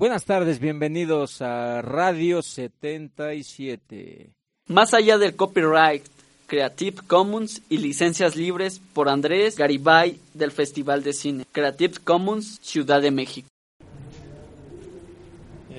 Buenas 0.00 0.24
tardes, 0.24 0.60
bienvenidos 0.60 1.42
a 1.42 1.82
Radio 1.82 2.40
77. 2.40 4.30
Más 4.66 4.94
allá 4.94 5.18
del 5.18 5.36
copyright, 5.36 6.02
Creative 6.46 7.02
Commons 7.06 7.60
y 7.68 7.76
licencias 7.76 8.34
libres 8.34 8.80
por 8.94 9.10
Andrés 9.10 9.56
Garibay 9.56 10.18
del 10.32 10.52
Festival 10.52 11.02
de 11.02 11.12
Cine, 11.12 11.44
Creative 11.52 11.96
Commons, 12.02 12.58
Ciudad 12.62 13.02
de 13.02 13.10
México. 13.10 13.49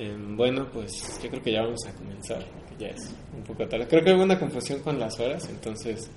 Eh, 0.02 0.16
bueno, 0.18 0.66
pues 0.72 0.90
yo 1.22 1.30
creo 1.30 1.42
que 1.42 1.52
ya 1.52 1.62
vamos 1.62 1.86
a 1.86 1.92
comenzar, 1.92 2.44
ya 2.76 2.88
es 2.88 3.14
un 3.36 3.44
poco 3.44 3.68
tarde. 3.68 3.86
Creo 3.86 4.02
que 4.02 4.12
hubo 4.12 4.24
una 4.24 4.36
confusión 4.36 4.80
con 4.80 4.98
las 4.98 5.18
horas, 5.20 5.48
entonces 5.48 6.10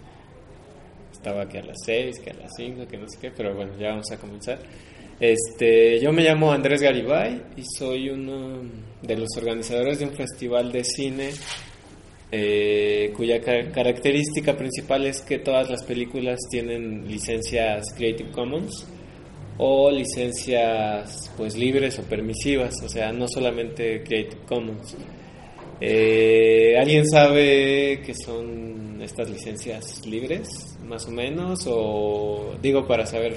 estaba 1.12 1.48
que 1.48 1.60
a 1.60 1.64
las 1.64 1.78
6, 1.86 2.20
que 2.20 2.32
a 2.32 2.34
las 2.34 2.52
5, 2.58 2.88
que 2.88 2.98
no 2.98 3.08
sé 3.08 3.20
qué, 3.22 3.30
pero 3.30 3.54
bueno, 3.54 3.74
ya 3.78 3.90
vamos 3.90 4.12
a 4.12 4.18
comenzar. 4.18 4.58
Este, 5.20 6.00
yo 6.00 6.12
me 6.12 6.24
llamo 6.24 6.52
Andrés 6.52 6.82
Garibay 6.82 7.44
y 7.56 7.64
soy 7.78 8.10
uno 8.10 8.64
de 9.04 9.18
los 9.18 9.30
organizadores 9.38 10.00
de 10.00 10.06
un 10.06 10.12
festival 10.14 10.72
de 10.72 10.84
cine 10.84 11.30
eh, 12.32 13.14
cuya 13.16 13.40
característica 13.40 14.58
principal 14.58 15.06
es 15.06 15.22
que 15.22 15.38
todas 15.38 15.70
las 15.70 15.84
películas 15.84 16.40
tienen 16.50 17.08
licencias 17.08 17.86
Creative 17.96 18.32
Commons 18.32 18.86
o 19.58 19.90
licencias 19.90 21.32
pues 21.38 21.56
libres 21.56 21.98
o 22.00 22.04
permisivas, 22.04 22.74
o 22.84 22.90
sea, 22.90 23.12
no 23.12 23.28
solamente 23.28 24.04
Creative 24.04 24.42
Commons. 24.48 24.96
Eh, 25.82 26.76
¿Alguien 26.80 27.08
sabe 27.08 28.02
qué 28.06 28.14
son 28.14 29.02
estas 29.02 29.30
licencias 29.30 30.06
libres, 30.06 30.78
más 30.86 31.06
o 31.08 31.12
menos? 31.12 31.66
O 31.68 32.56
digo 32.62 32.88
para 32.88 33.06
saber 33.06 33.36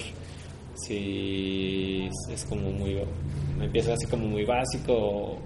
si 0.75 2.09
es 2.31 2.45
como 2.45 2.71
muy 2.71 2.97
me 3.59 3.65
empieza 3.65 3.95
así 3.95 4.07
como 4.07 4.29
muy 4.29 4.45
básico 4.45 5.39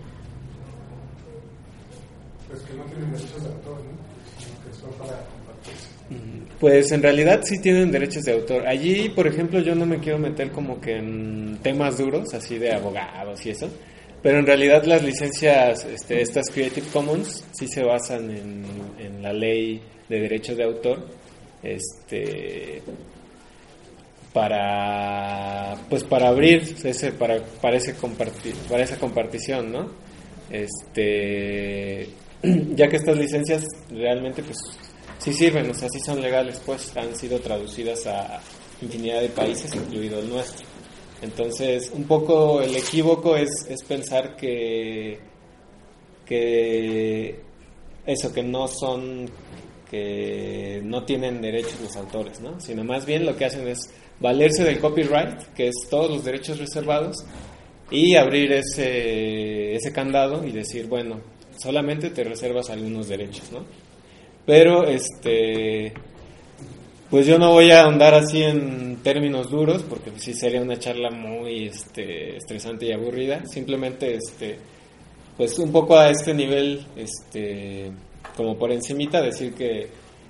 pues 2.49 2.61
que 2.63 2.75
no 2.75 2.85
tienen 2.85 3.13
derechos 3.13 3.43
de 3.43 3.49
autor 3.49 3.79
¿no? 3.79 4.71
que 4.71 4.77
son 4.79 4.93
para 4.99 5.25
pues 6.63 6.93
en 6.93 7.03
realidad 7.03 7.41
sí 7.43 7.61
tienen 7.61 7.91
derechos 7.91 8.23
de 8.23 8.33
autor. 8.33 8.67
Allí, 8.67 9.09
por 9.09 9.27
ejemplo, 9.27 9.61
yo 9.61 9.75
no 9.75 9.85
me 9.85 9.99
quiero 9.99 10.19
meter 10.19 10.53
como 10.53 10.81
que 10.81 10.97
en 10.97 11.59
temas 11.63 11.99
duros, 11.99 12.33
así 12.35 12.57
de 12.57 12.73
abogados 12.73 13.45
y 13.45 13.51
eso, 13.51 13.69
pero 14.23 14.39
en 14.39 14.47
realidad 14.47 14.85
las 14.85 15.03
licencias, 15.03 15.85
este, 15.85 16.23
estas 16.23 16.49
Creative 16.51 16.87
Commons, 16.93 17.45
sí 17.53 17.67
se 17.67 17.83
basan 17.83 18.31
en, 18.31 19.23
la 19.23 19.33
ley 19.33 19.83
de 20.09 20.21
derechos 20.21 20.57
de 20.57 20.65
autor. 20.65 21.05
Este, 21.63 22.83
para 24.33 25.77
pues 25.89 26.05
para 26.05 26.29
abrir 26.29 26.77
ese 26.85 27.13
para 27.13 27.41
para 27.61 27.79
para 28.69 28.83
esa 28.83 28.99
compartición 28.99 29.71
no 29.71 29.91
este 30.51 32.09
ya 32.75 32.89
que 32.89 32.97
estas 32.97 33.17
licencias 33.17 33.65
realmente 33.91 34.43
pues 34.43 34.59
sí 35.23 35.33
sirven 35.33 35.71
o 35.71 35.75
sea 35.75 35.89
sí 35.89 36.01
son 36.01 36.21
legales 36.21 36.61
pues 36.65 36.97
han 36.97 37.15
sido 37.17 37.39
traducidas 37.41 38.07
a 38.07 38.41
infinidad 38.81 39.21
de 39.21 39.29
países 39.29 39.75
incluido 39.75 40.19
el 40.21 40.29
nuestro 40.29 40.67
entonces 41.23 41.91
un 41.95 42.05
poco 42.05 42.61
el 42.61 42.75
equívoco 42.77 43.37
es, 43.37 43.51
es 43.69 43.83
pensar 43.85 44.37
que 44.37 45.19
que 46.27 47.41
eso 48.07 48.33
que 48.33 48.43
no 48.43 48.67
son 48.67 49.29
que 49.91 50.81
no 50.85 51.05
tienen 51.05 51.41
derechos 51.41 51.81
los 51.81 51.97
autores 51.97 52.41
no 52.41 52.61
sino 52.61 52.83
más 52.83 53.07
bien 53.07 53.25
lo 53.27 53.37
que 53.37 53.45
hacen 53.45 53.69
es 53.69 53.91
valerse 54.23 54.65
del 54.65 54.79
copyright, 54.79 55.43
que 55.55 55.69
es 55.69 55.89
todos 55.91 56.11
los 56.11 56.25
derechos 56.25 56.59
reservados, 56.59 57.17
y 57.91 58.15
abrir 58.15 58.53
ese, 58.53 59.75
ese 59.75 59.93
candado 59.93 60.47
y 60.47 60.53
decir, 60.53 60.87
bueno, 60.87 61.21
solamente 61.59 62.09
te 62.09 62.25
reservas 62.25 62.71
algunos 62.71 63.09
derechos, 63.09 63.53
¿no? 63.53 63.65
Pero, 64.45 64.85
este, 64.87 65.93
pues 67.11 67.27
yo 67.27 67.39
no 67.39 67.53
voy 67.53 67.71
a 67.71 67.85
andar 67.85 68.15
así 68.15 68.43
en 68.43 68.97
términos 69.03 69.51
duros, 69.51 69.83
porque 69.83 70.13
sí 70.17 70.35
sería 70.35 70.63
una 70.63 70.79
charla 70.79 71.11
muy 71.11 71.67
este, 71.67 72.37
estresante 72.37 72.87
y 72.87 72.93
aburrida. 72.93 73.45
Simplemente, 73.47 74.15
este, 74.15 74.59
pues 75.37 75.59
un 75.59 75.73
poco 75.73 75.97
a 75.97 76.11
este 76.11 76.35
nivel, 76.35 76.87
este, 76.97 77.93
como 78.37 78.57
por 78.57 78.73
encimita, 78.73 79.21
decir 79.21 79.55
que 79.55 79.89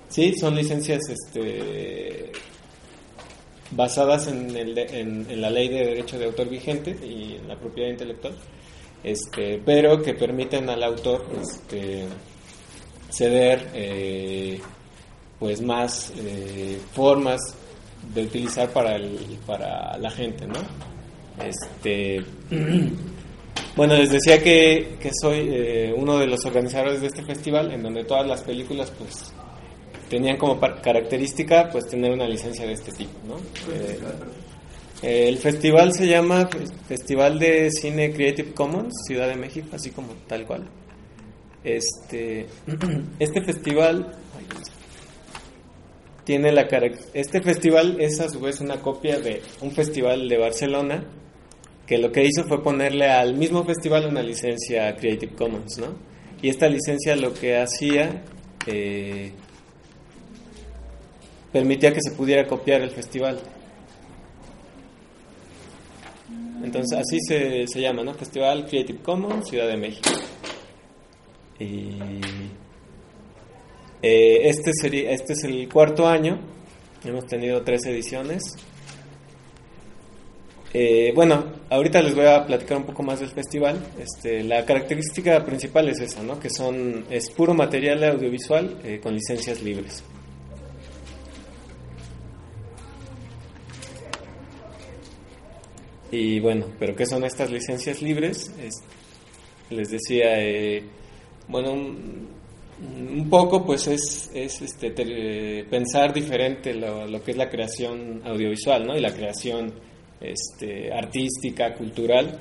sí, 0.09 0.35
son 0.35 0.55
licencias 0.55 1.01
este, 1.09 2.31
basadas 3.71 4.27
en, 4.27 4.55
el 4.55 4.77
en, 4.77 5.41
la 5.41 5.49
ley 5.49 5.69
de 5.69 5.85
derecho 5.85 6.19
de 6.19 6.25
autor 6.25 6.49
vigente 6.49 6.91
y 7.05 7.35
en 7.35 7.47
la 7.47 7.55
propiedad 7.57 7.89
intelectual, 7.89 8.35
este, 9.03 9.61
pero 9.65 10.01
que 10.01 10.13
permiten 10.13 10.69
al 10.69 10.83
autor 10.83 11.25
este, 11.41 12.05
ceder 13.15 13.69
eh, 13.73 14.59
pues 15.39 15.61
más 15.61 16.11
eh, 16.17 16.79
formas 16.93 17.39
de 18.13 18.23
utilizar 18.23 18.69
para, 18.69 18.95
el, 18.95 19.39
para 19.45 19.97
la 19.97 20.09
gente, 20.11 20.45
¿no? 20.45 20.59
Este, 21.43 22.23
bueno, 23.75 23.95
les 23.95 24.11
decía 24.11 24.41
que, 24.41 24.97
que 24.99 25.11
soy 25.19 25.49
eh, 25.51 25.93
uno 25.95 26.17
de 26.17 26.27
los 26.27 26.45
organizadores 26.45 27.01
de 27.01 27.07
este 27.07 27.23
festival, 27.23 27.71
en 27.71 27.83
donde 27.83 28.03
todas 28.03 28.27
las 28.27 28.41
películas 28.43 28.91
pues 28.91 29.33
tenían 30.09 30.37
como 30.37 30.59
característica 30.59 31.69
pues 31.71 31.87
tener 31.87 32.11
una 32.11 32.27
licencia 32.27 32.65
de 32.65 32.73
este 32.73 32.91
tipo, 32.91 33.19
¿no? 33.27 33.37
Eh, 35.03 35.27
el 35.27 35.37
festival 35.37 35.91
se 35.91 36.07
llama 36.07 36.47
Festival 36.87 37.37
de 37.37 37.69
Cine 37.71 38.13
Creative 38.13 38.53
Commons 38.53 38.93
Ciudad 39.05 39.27
de 39.27 39.35
México, 39.35 39.67
así 39.73 39.89
como 39.89 40.13
tal 40.27 40.45
cual. 40.45 40.63
Este, 41.63 42.47
este 43.19 43.41
festival 43.43 44.15
tiene 46.23 46.51
la 46.51 46.67
este 47.13 47.41
festival 47.41 47.97
es 47.99 48.19
a 48.19 48.29
su 48.29 48.39
vez 48.39 48.61
una 48.61 48.79
copia 48.79 49.19
de 49.19 49.41
un 49.61 49.71
festival 49.71 50.29
de 50.29 50.37
Barcelona 50.37 51.03
que 51.85 51.97
lo 51.97 52.11
que 52.11 52.23
hizo 52.23 52.45
fue 52.45 52.63
ponerle 52.63 53.09
al 53.09 53.35
mismo 53.35 53.65
festival 53.65 54.07
una 54.07 54.23
licencia 54.23 54.95
Creative 54.95 55.33
Commons, 55.35 55.77
¿no? 55.79 55.87
Y 56.41 56.49
esta 56.49 56.67
licencia 56.67 57.15
lo 57.15 57.33
que 57.33 57.57
hacía 57.57 58.23
eh, 58.67 59.31
permitía 61.51 61.93
que 61.93 61.99
se 62.01 62.11
pudiera 62.11 62.47
copiar 62.47 62.81
el 62.81 62.91
festival. 62.91 63.39
Entonces 66.63 66.97
así 66.97 67.19
se, 67.27 67.67
se 67.67 67.81
llama, 67.81 68.03
¿no? 68.03 68.13
Festival 68.13 68.65
Creative 68.65 68.99
Commons 68.99 69.49
Ciudad 69.49 69.67
de 69.67 69.77
México. 69.77 70.09
Y 71.63 71.97
eh, 74.01 74.49
este, 74.49 74.71
sería, 74.73 75.11
este 75.11 75.31
es 75.33 75.43
el 75.45 75.69
cuarto 75.69 76.07
año, 76.07 76.37
hemos 77.05 77.25
tenido 77.25 77.63
tres 77.63 77.85
ediciones. 77.85 78.43
Eh, 80.73 81.13
bueno, 81.15 81.45
ahorita 81.69 82.01
les 82.01 82.15
voy 82.15 82.25
a 82.25 82.45
platicar 82.45 82.77
un 82.77 82.83
poco 82.83 83.03
más 83.03 83.21
del 83.21 83.29
festival. 83.29 83.79
Este, 83.97 84.43
la 84.43 84.65
característica 84.65 85.45
principal 85.45 85.87
es 85.87 86.01
esa, 86.01 86.21
¿no? 86.21 86.39
Que 86.39 86.49
son 86.49 87.05
es 87.09 87.29
puro 87.29 87.53
material 87.53 88.03
audiovisual 88.03 88.77
eh, 88.83 88.99
con 89.01 89.13
licencias 89.13 89.61
libres. 89.61 90.03
Y 96.11 96.39
bueno, 96.41 96.65
¿pero 96.77 96.95
qué 96.95 97.05
son 97.05 97.23
estas 97.23 97.49
licencias 97.51 98.01
libres? 98.01 98.51
les 99.69 99.89
decía, 99.89 100.37
bueno, 101.47 101.73
un, 101.73 103.27
poco 103.29 103.65
pues 103.65 103.87
es, 103.87 104.31
es 104.33 104.61
este, 104.61 105.65
pensar 105.69 106.13
diferente 106.13 106.73
lo, 106.73 107.21
que 107.23 107.31
es 107.31 107.37
la 107.37 107.49
creación 107.49 108.21
audiovisual, 108.25 108.85
¿no? 108.85 108.95
Y 108.95 108.99
la 108.99 109.13
creación 109.13 109.73
este, 110.19 110.91
artística, 110.91 111.73
cultural, 111.73 112.39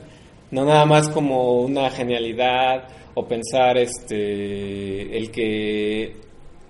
no 0.50 0.64
nada 0.64 0.84
más 0.84 1.08
como 1.08 1.60
una 1.60 1.90
genialidad 1.90 2.88
o 3.14 3.26
pensar 3.26 3.78
este, 3.78 5.16
el 5.16 5.30
que 5.30 6.16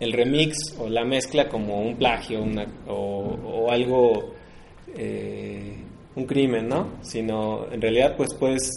el 0.01 0.13
remix 0.13 0.77
o 0.79 0.89
la 0.89 1.05
mezcla 1.05 1.49
como 1.49 1.81
un 1.81 1.97
plagio 1.97 2.43
una, 2.43 2.67
o, 2.89 3.71
algo 3.71 4.35
eh, 4.97 5.77
un 6.17 6.25
crimen, 6.27 6.69
¿no? 6.69 6.99
Sino 7.03 7.67
en 7.73 7.81
realidad 7.81 8.17
pues 8.17 8.31
pues 8.39 8.71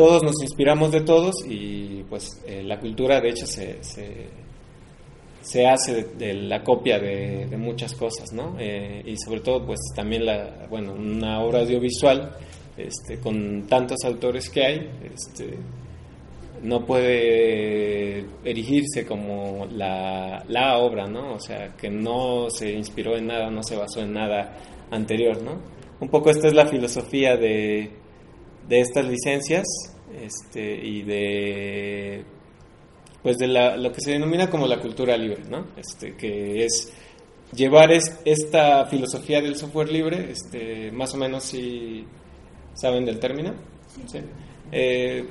todos 0.00 0.22
nos 0.22 0.40
inspiramos 0.40 0.90
de 0.92 1.02
todos 1.02 1.44
y 1.46 2.02
pues 2.08 2.42
eh, 2.46 2.62
la 2.62 2.80
cultura 2.80 3.20
de 3.20 3.28
hecho 3.28 3.44
se, 3.44 3.76
se, 5.42 5.66
hace 5.66 6.04
de, 6.16 6.32
la 6.32 6.64
copia 6.64 6.98
de, 6.98 7.54
muchas 7.58 7.94
cosas, 7.94 8.32
¿no? 8.32 8.56
Eh, 8.58 9.02
y 9.04 9.14
sobre 9.18 9.40
todo 9.40 9.66
pues 9.66 9.78
también 9.94 10.24
la, 10.24 10.66
bueno, 10.70 10.94
una 10.94 11.42
obra 11.42 11.60
audiovisual 11.60 12.34
este, 12.78 13.18
con 13.18 13.66
tantos 13.66 13.98
autores 14.06 14.48
que 14.48 14.64
hay, 14.64 14.90
este, 15.14 15.58
no 16.62 16.86
puede 16.86 18.24
erigirse 18.42 19.04
como 19.04 19.66
la, 19.70 20.42
la 20.48 20.78
obra, 20.78 21.06
¿no? 21.08 21.34
O 21.34 21.40
sea, 21.40 21.76
que 21.76 21.90
no 21.90 22.48
se 22.48 22.72
inspiró 22.72 23.18
en 23.18 23.26
nada, 23.26 23.50
no 23.50 23.62
se 23.62 23.76
basó 23.76 24.00
en 24.00 24.14
nada 24.14 24.56
anterior, 24.90 25.42
¿no? 25.42 25.60
Un 26.00 26.08
poco 26.08 26.30
esta 26.30 26.48
es 26.48 26.54
la 26.54 26.64
filosofía 26.64 27.36
de, 27.36 27.99
de 28.70 28.80
estas 28.80 29.04
licencias 29.04 29.66
este, 30.24 30.86
y 30.86 31.02
de 31.02 32.24
pues 33.22 33.36
de 33.36 33.48
la, 33.48 33.76
lo 33.76 33.92
que 33.92 34.00
se 34.00 34.12
denomina 34.12 34.48
como 34.48 34.66
la 34.66 34.80
cultura 34.80 35.14
libre, 35.16 35.42
¿no? 35.50 35.66
Este, 35.76 36.16
que 36.16 36.64
es 36.64 36.90
llevar 37.52 37.90
esta 37.92 38.86
filosofía 38.86 39.42
del 39.42 39.56
software 39.56 39.90
libre, 39.90 40.30
este, 40.30 40.90
más 40.92 41.12
o 41.12 41.18
menos 41.18 41.44
si 41.44 42.06
saben 42.72 43.04
del 43.04 43.18
término, 43.18 43.52
¿Sí? 44.06 44.20
Eh, 44.72 45.28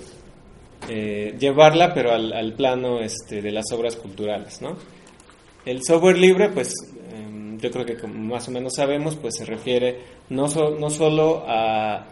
eh, 0.89 1.35
llevarla 1.39 1.93
pero 1.93 2.11
al, 2.11 2.53
plano 2.53 2.99
este, 2.99 3.41
de 3.41 3.51
las 3.51 3.71
obras 3.71 3.95
culturales, 3.95 4.61
¿no? 4.61 4.75
El 5.65 5.81
software 5.83 6.17
libre, 6.17 6.49
pues 6.49 6.73
em, 7.11 7.57
yo 7.57 7.71
creo 7.71 7.85
que 7.85 7.95
como 7.95 8.13
más 8.13 8.47
o 8.49 8.51
menos 8.51 8.73
sabemos, 8.75 9.15
pues 9.15 9.35
se 9.37 9.45
refiere 9.45 9.99
no, 10.29 10.47
no 10.47 10.89
solo 10.89 11.43
a, 11.47 12.05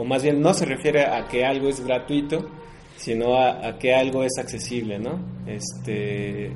o 0.00 0.04
más 0.04 0.22
bien 0.22 0.40
no 0.40 0.54
se 0.54 0.64
refiere 0.64 1.04
a 1.04 1.28
que 1.28 1.44
algo 1.44 1.68
es 1.68 1.84
gratuito, 1.84 2.48
sino 2.96 3.36
a, 3.36 3.78
que 3.78 3.94
algo 3.94 4.24
es 4.24 4.38
accesible, 4.38 4.98
¿no? 4.98 5.20
Este, 5.46 6.52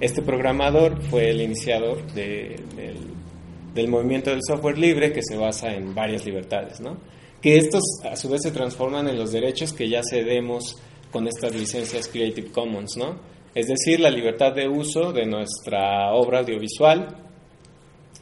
este 0.00 0.22
programador 0.22 1.02
fue 1.02 1.28
el 1.28 1.42
iniciador 1.42 2.10
del, 2.14 2.64
del, 3.74 3.88
movimiento 3.88 4.30
del 4.30 4.40
software 4.42 4.78
libre 4.78 5.12
que 5.12 5.20
se 5.22 5.36
basa 5.36 5.74
en 5.74 5.94
varias 5.94 6.24
libertades, 6.24 6.80
¿no? 6.80 6.96
Que 7.42 7.58
estos 7.58 7.82
a 8.10 8.16
su 8.16 8.30
vez 8.30 8.40
se 8.40 8.52
transforman 8.52 9.06
en 9.06 9.18
los 9.18 9.32
derechos 9.32 9.74
que 9.74 9.86
ya 9.86 10.00
cedemos 10.02 10.78
con 11.12 11.28
estas 11.28 11.54
licencias 11.54 12.08
Creative 12.08 12.50
Commons, 12.52 12.96
¿no? 12.96 13.20
Es 13.54 13.66
decir, 13.66 14.00
la 14.00 14.10
libertad 14.10 14.54
de 14.54 14.66
uso 14.66 15.12
de 15.12 15.26
nuestra 15.26 16.14
obra 16.14 16.38
audiovisual, 16.38 17.18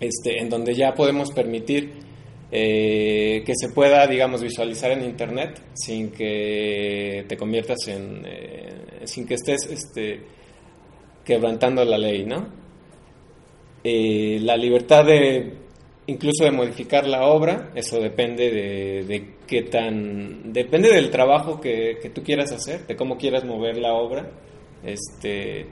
este, 0.00 0.40
en 0.40 0.50
donde 0.50 0.74
ya 0.74 0.92
podemos 0.92 1.30
permitir 1.30 2.05
eh, 2.50 3.42
que 3.44 3.52
se 3.56 3.70
pueda, 3.70 4.06
digamos, 4.06 4.42
visualizar 4.42 4.92
en 4.92 5.04
Internet 5.04 5.60
sin 5.74 6.10
que 6.10 7.24
te 7.28 7.36
conviertas 7.36 7.88
en, 7.88 8.22
eh, 8.24 9.00
sin 9.04 9.26
que 9.26 9.34
estés 9.34 9.66
este, 9.66 10.20
quebrantando 11.24 11.84
la 11.84 11.98
ley, 11.98 12.24
¿no? 12.24 12.48
Eh, 13.82 14.38
la 14.42 14.56
libertad 14.56 15.04
de, 15.04 15.54
incluso 16.06 16.44
de 16.44 16.52
modificar 16.52 17.06
la 17.06 17.26
obra, 17.26 17.72
eso 17.74 18.00
depende 18.00 18.50
de, 18.50 19.34
qué 19.46 19.62
tan, 19.62 20.52
depende 20.52 20.92
del 20.92 21.10
trabajo 21.10 21.60
que, 21.60 21.98
que, 22.00 22.10
tú 22.10 22.22
quieras 22.22 22.52
hacer, 22.52 22.86
de 22.86 22.96
cómo 22.96 23.16
quieras 23.16 23.44
mover 23.44 23.78
la 23.78 23.94
obra, 23.94 24.30
este, 24.84 25.66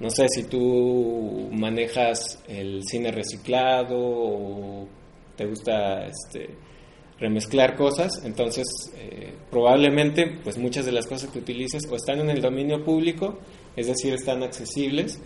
no 0.00 0.10
sé 0.10 0.28
si 0.28 0.44
tú 0.44 1.48
manejas 1.52 2.42
el 2.48 2.82
cine 2.84 3.10
reciclado 3.10 3.96
o 3.98 4.88
te 5.36 5.46
gusta 5.46 6.06
este, 6.06 6.50
remezclar 7.18 7.76
cosas, 7.76 8.22
entonces 8.24 8.66
eh, 8.96 9.34
probablemente 9.50 10.38
pues 10.42 10.58
muchas 10.58 10.84
de 10.84 10.92
las 10.92 11.06
cosas 11.06 11.30
que 11.30 11.38
utilices 11.38 11.82
o 11.90 11.96
están 11.96 12.20
en 12.20 12.30
el 12.30 12.42
dominio 12.42 12.84
público, 12.84 13.38
es 13.74 13.86
decir, 13.86 14.12
están 14.14 14.42
accesibles, 14.42 15.20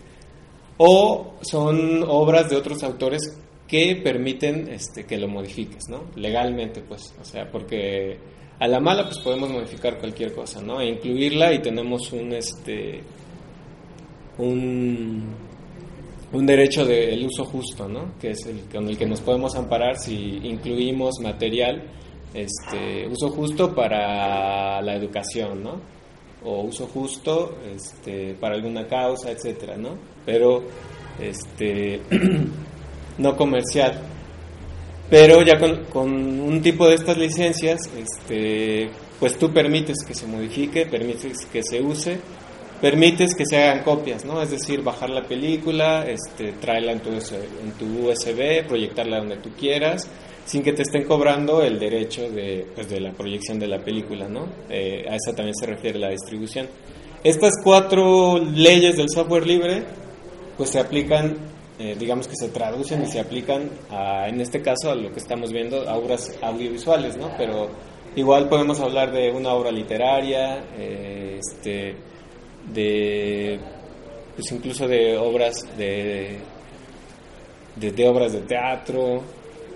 o 0.77 1.35
son 1.41 2.03
obras 2.07 2.49
de 2.49 2.55
otros 2.55 2.83
autores 2.83 3.37
que 3.67 3.95
permiten 4.03 4.67
este, 4.69 5.05
que 5.05 5.17
lo 5.17 5.27
modifiques, 5.27 5.87
¿no? 5.89 6.05
Legalmente, 6.15 6.81
pues, 6.81 7.13
o 7.21 7.23
sea, 7.23 7.49
porque 7.49 8.17
a 8.59 8.67
la 8.67 8.79
mala 8.79 9.05
pues 9.05 9.19
podemos 9.19 9.49
modificar 9.49 9.97
cualquier 9.97 10.33
cosa, 10.33 10.61
¿no? 10.61 10.81
E 10.81 10.89
incluirla 10.89 11.53
y 11.53 11.59
tenemos 11.59 12.11
un, 12.11 12.33
este, 12.33 13.01
un 14.37 15.50
un 16.33 16.45
derecho 16.45 16.85
del 16.85 17.25
uso 17.25 17.45
justo, 17.45 17.87
¿no? 17.87 18.13
que 18.19 18.31
es 18.31 18.45
el 18.45 18.61
con 18.71 18.87
el 18.87 18.97
que 18.97 19.05
nos 19.05 19.21
podemos 19.21 19.55
amparar 19.55 19.97
si 19.97 20.39
incluimos 20.43 21.19
material, 21.21 21.83
este, 22.33 23.07
uso 23.07 23.29
justo 23.29 23.75
para 23.75 24.81
la 24.81 24.95
educación, 24.95 25.63
¿no? 25.63 25.81
o 26.43 26.61
uso 26.63 26.87
justo 26.87 27.57
este, 27.75 28.33
para 28.35 28.55
alguna 28.55 28.87
causa, 28.87 29.31
etcétera, 29.31 29.75
¿no? 29.77 29.97
pero 30.25 30.63
este, 31.19 32.01
no 33.17 33.35
comercial. 33.35 34.01
Pero 35.09 35.41
ya 35.43 35.59
con, 35.59 35.83
con, 35.91 36.09
un 36.39 36.61
tipo 36.61 36.87
de 36.87 36.95
estas 36.95 37.17
licencias, 37.17 37.81
este, 37.97 38.89
pues 39.19 39.37
tú 39.37 39.51
permites 39.51 39.97
que 40.07 40.15
se 40.15 40.25
modifique, 40.25 40.85
permites 40.85 41.45
que 41.47 41.61
se 41.61 41.81
use 41.81 42.17
permites 42.81 43.35
que 43.35 43.45
se 43.45 43.57
hagan 43.57 43.83
copias, 43.83 44.25
¿no? 44.25 44.41
Es 44.41 44.49
decir, 44.49 44.81
bajar 44.81 45.11
la 45.11 45.23
película, 45.23 46.03
este, 46.07 46.53
traerla 46.53 46.93
en 46.93 46.99
tu, 46.99 47.09
en 47.11 47.71
tu 47.77 48.07
USB, 48.07 48.65
proyectarla 48.67 49.19
donde 49.19 49.37
tú 49.37 49.51
quieras, 49.51 50.09
sin 50.45 50.63
que 50.63 50.73
te 50.73 50.81
estén 50.81 51.03
cobrando 51.03 51.61
el 51.61 51.79
derecho 51.79 52.29
de, 52.29 52.65
pues, 52.73 52.89
de 52.89 52.99
la 52.99 53.11
proyección 53.11 53.59
de 53.59 53.67
la 53.67 53.79
película, 53.79 54.27
¿no? 54.27 54.47
Eh, 54.69 55.05
a 55.07 55.15
eso 55.15 55.33
también 55.35 55.55
se 55.55 55.67
refiere 55.67 55.99
la 55.99 56.09
distribución. 56.09 56.67
Estas 57.23 57.53
cuatro 57.63 58.39
leyes 58.39 58.97
del 58.97 59.09
software 59.09 59.45
libre, 59.45 59.83
pues 60.57 60.71
se 60.71 60.79
aplican, 60.79 61.37
eh, 61.77 61.95
digamos 61.99 62.27
que 62.27 62.35
se 62.35 62.49
traducen 62.49 63.03
y 63.03 63.05
se 63.05 63.19
aplican, 63.19 63.69
a, 63.91 64.27
en 64.27 64.41
este 64.41 64.63
caso, 64.63 64.89
a 64.89 64.95
lo 64.95 65.11
que 65.11 65.19
estamos 65.19 65.53
viendo, 65.53 65.87
a 65.87 65.95
obras 65.97 66.35
audiovisuales, 66.41 67.15
¿no? 67.17 67.29
Pero 67.37 67.69
igual 68.15 68.49
podemos 68.49 68.79
hablar 68.79 69.11
de 69.11 69.31
una 69.31 69.53
obra 69.53 69.71
literaria, 69.71 70.65
eh, 70.75 71.39
este 71.39 71.95
de 72.73 73.59
pues 74.35 74.51
incluso 74.51 74.87
de 74.87 75.17
obras 75.17 75.65
de, 75.77 76.39
de, 77.75 78.07
obras 78.07 78.33
de 78.33 78.41
teatro, 78.41 79.23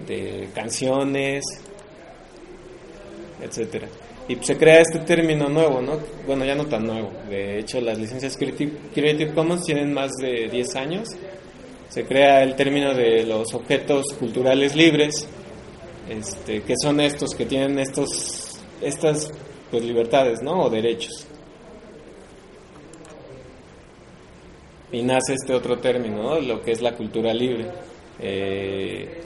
de 0.08 0.50
canciones, 0.54 1.44
etcétera. 3.42 3.88
Y 4.28 4.36
se 4.44 4.58
crea 4.58 4.82
este 4.82 5.00
término 5.00 5.50
nuevo, 5.50 5.82
¿no? 5.82 6.00
Bueno, 6.26 6.46
ya 6.46 6.56
no 6.56 6.66
tan 6.66 6.88
nuevo. 6.88 7.12
De 7.30 7.60
hecho, 7.60 7.80
las 7.80 8.00
licencias 8.00 8.36
Creative, 8.38 8.72
Creative 8.94 9.34
Commons 9.34 9.64
tienen 9.66 9.94
más 9.94 10.12
de 10.20 10.50
10 10.50 10.76
años. 10.78 11.10
Se 11.90 12.06
crea 12.06 12.42
el 12.42 12.56
término 12.56 12.94
de 12.96 13.24
los 13.24 13.54
objetos 13.54 14.06
culturales 14.20 14.76
libres, 14.76 15.28
este, 16.10 16.64
que 16.64 16.74
son 16.82 17.00
estos 17.00 17.36
que 17.36 17.46
tienen 17.46 17.78
estos 17.78 18.60
estas 18.82 19.32
pues 19.70 19.84
libertades, 19.84 20.42
¿no? 20.42 20.64
O 20.64 20.70
derechos. 20.70 21.28
Y 24.92 25.02
nace 25.02 25.34
este 25.34 25.54
otro 25.54 25.78
término, 25.80 26.40
lo 26.40 26.62
que 26.62 26.72
es 26.72 26.82
la 26.82 26.94
cultura 26.94 27.34
libre. 27.34 27.68
Eh, 28.20 29.22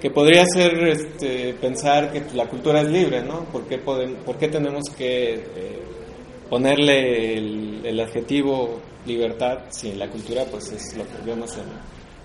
que 0.00 0.10
podría 0.10 0.44
ser 0.46 0.78
este, 0.88 1.54
pensar 1.54 2.12
que 2.12 2.22
la 2.34 2.46
cultura 2.46 2.80
es 2.80 2.88
libre, 2.88 3.22
¿no? 3.22 3.44
¿Por 3.44 3.66
qué, 3.66 3.78
podemos, 3.78 4.18
por 4.24 4.36
qué 4.36 4.48
tenemos 4.48 4.84
que 4.96 5.34
eh, 5.34 5.82
ponerle 6.48 7.36
el, 7.36 8.00
adjetivo 8.00 8.80
libertad 9.06 9.58
si 9.70 9.94
la 9.94 10.08
cultura 10.08 10.44
pues 10.44 10.70
es 10.70 10.96
lo 10.96 11.04
que 11.04 11.24
vemos 11.24 11.56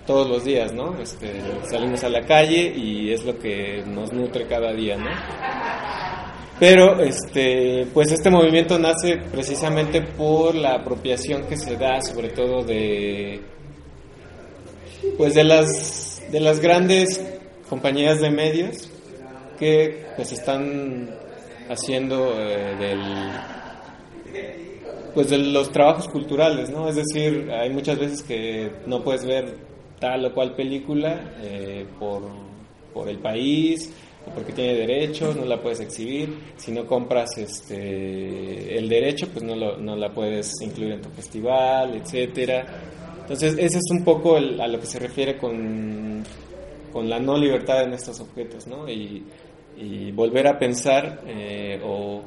todos 0.05 0.29
los 0.29 0.43
días, 0.43 0.73
¿no? 0.73 0.95
Este, 1.01 1.41
salimos 1.69 2.03
a 2.03 2.09
la 2.09 2.21
calle 2.25 2.73
y 2.75 3.11
es 3.11 3.23
lo 3.25 3.39
que 3.39 3.83
nos 3.87 4.11
nutre 4.11 4.45
cada 4.45 4.71
día, 4.73 4.97
¿no? 4.97 5.09
Pero 6.63 7.01
este, 7.01 7.87
pues 7.93 8.09
este 8.13 8.29
movimiento 8.29 8.79
nace 8.79 9.17
precisamente 9.17 10.01
por 10.01 10.55
la 10.55 10.75
apropiación 10.75 11.43
que 11.45 11.57
se 11.57 11.75
da, 11.75 12.01
sobre 12.01 12.29
todo 12.29 12.63
de, 12.63 13.41
pues 15.17 15.33
de 15.33 15.43
las, 15.43 16.23
de 16.31 16.39
las 16.39 16.61
grandes 16.61 17.21
compañías 17.67 18.21
de 18.21 18.29
medios 18.29 18.89
que 19.59 20.05
pues 20.15 20.31
están 20.31 21.09
haciendo 21.67 22.33
eh, 22.39 22.77
del, 22.79 23.01
pues 25.13 25.31
de 25.31 25.39
los 25.39 25.69
trabajos 25.69 26.07
culturales, 26.07 26.69
¿no? 26.69 26.87
Es 26.87 26.95
decir, 26.95 27.51
hay 27.51 27.71
muchas 27.71 27.99
veces 27.99 28.23
que 28.23 28.71
no 28.87 29.03
puedes 29.03 29.25
ver 29.25 29.57
tal 29.99 30.27
o 30.27 30.33
cual 30.33 30.55
película 30.55 31.33
eh, 31.41 31.85
por, 31.99 32.21
por 32.93 33.09
el 33.09 33.19
país 33.19 33.91
porque 34.33 34.53
tiene 34.53 34.75
derechos, 34.75 35.35
no 35.35 35.45
la 35.45 35.61
puedes 35.61 35.79
exhibir. 35.81 36.37
Si 36.57 36.71
no 36.71 36.85
compras 36.85 37.37
este, 37.37 38.77
el 38.77 38.87
derecho, 38.87 39.27
pues 39.31 39.43
no, 39.43 39.55
lo, 39.55 39.77
no 39.77 39.95
la 39.95 40.09
puedes 40.13 40.53
incluir 40.61 40.93
en 40.93 41.01
tu 41.01 41.09
festival, 41.09 41.95
etcétera. 41.95 42.65
Entonces, 43.21 43.53
ese 43.57 43.77
es 43.77 43.91
un 43.91 44.03
poco 44.03 44.35
a 44.35 44.67
lo 44.67 44.79
que 44.79 44.85
se 44.85 44.99
refiere 44.99 45.37
con, 45.37 46.23
con, 46.91 47.09
la 47.09 47.19
no 47.19 47.37
libertad 47.37 47.83
en 47.83 47.93
estos 47.93 48.19
objetos, 48.19 48.67
¿no? 48.67 48.89
Y, 48.89 49.23
volver 50.13 50.47
a 50.47 50.57
pensar 50.59 51.21
eh, 51.25 51.81
o 51.83 52.21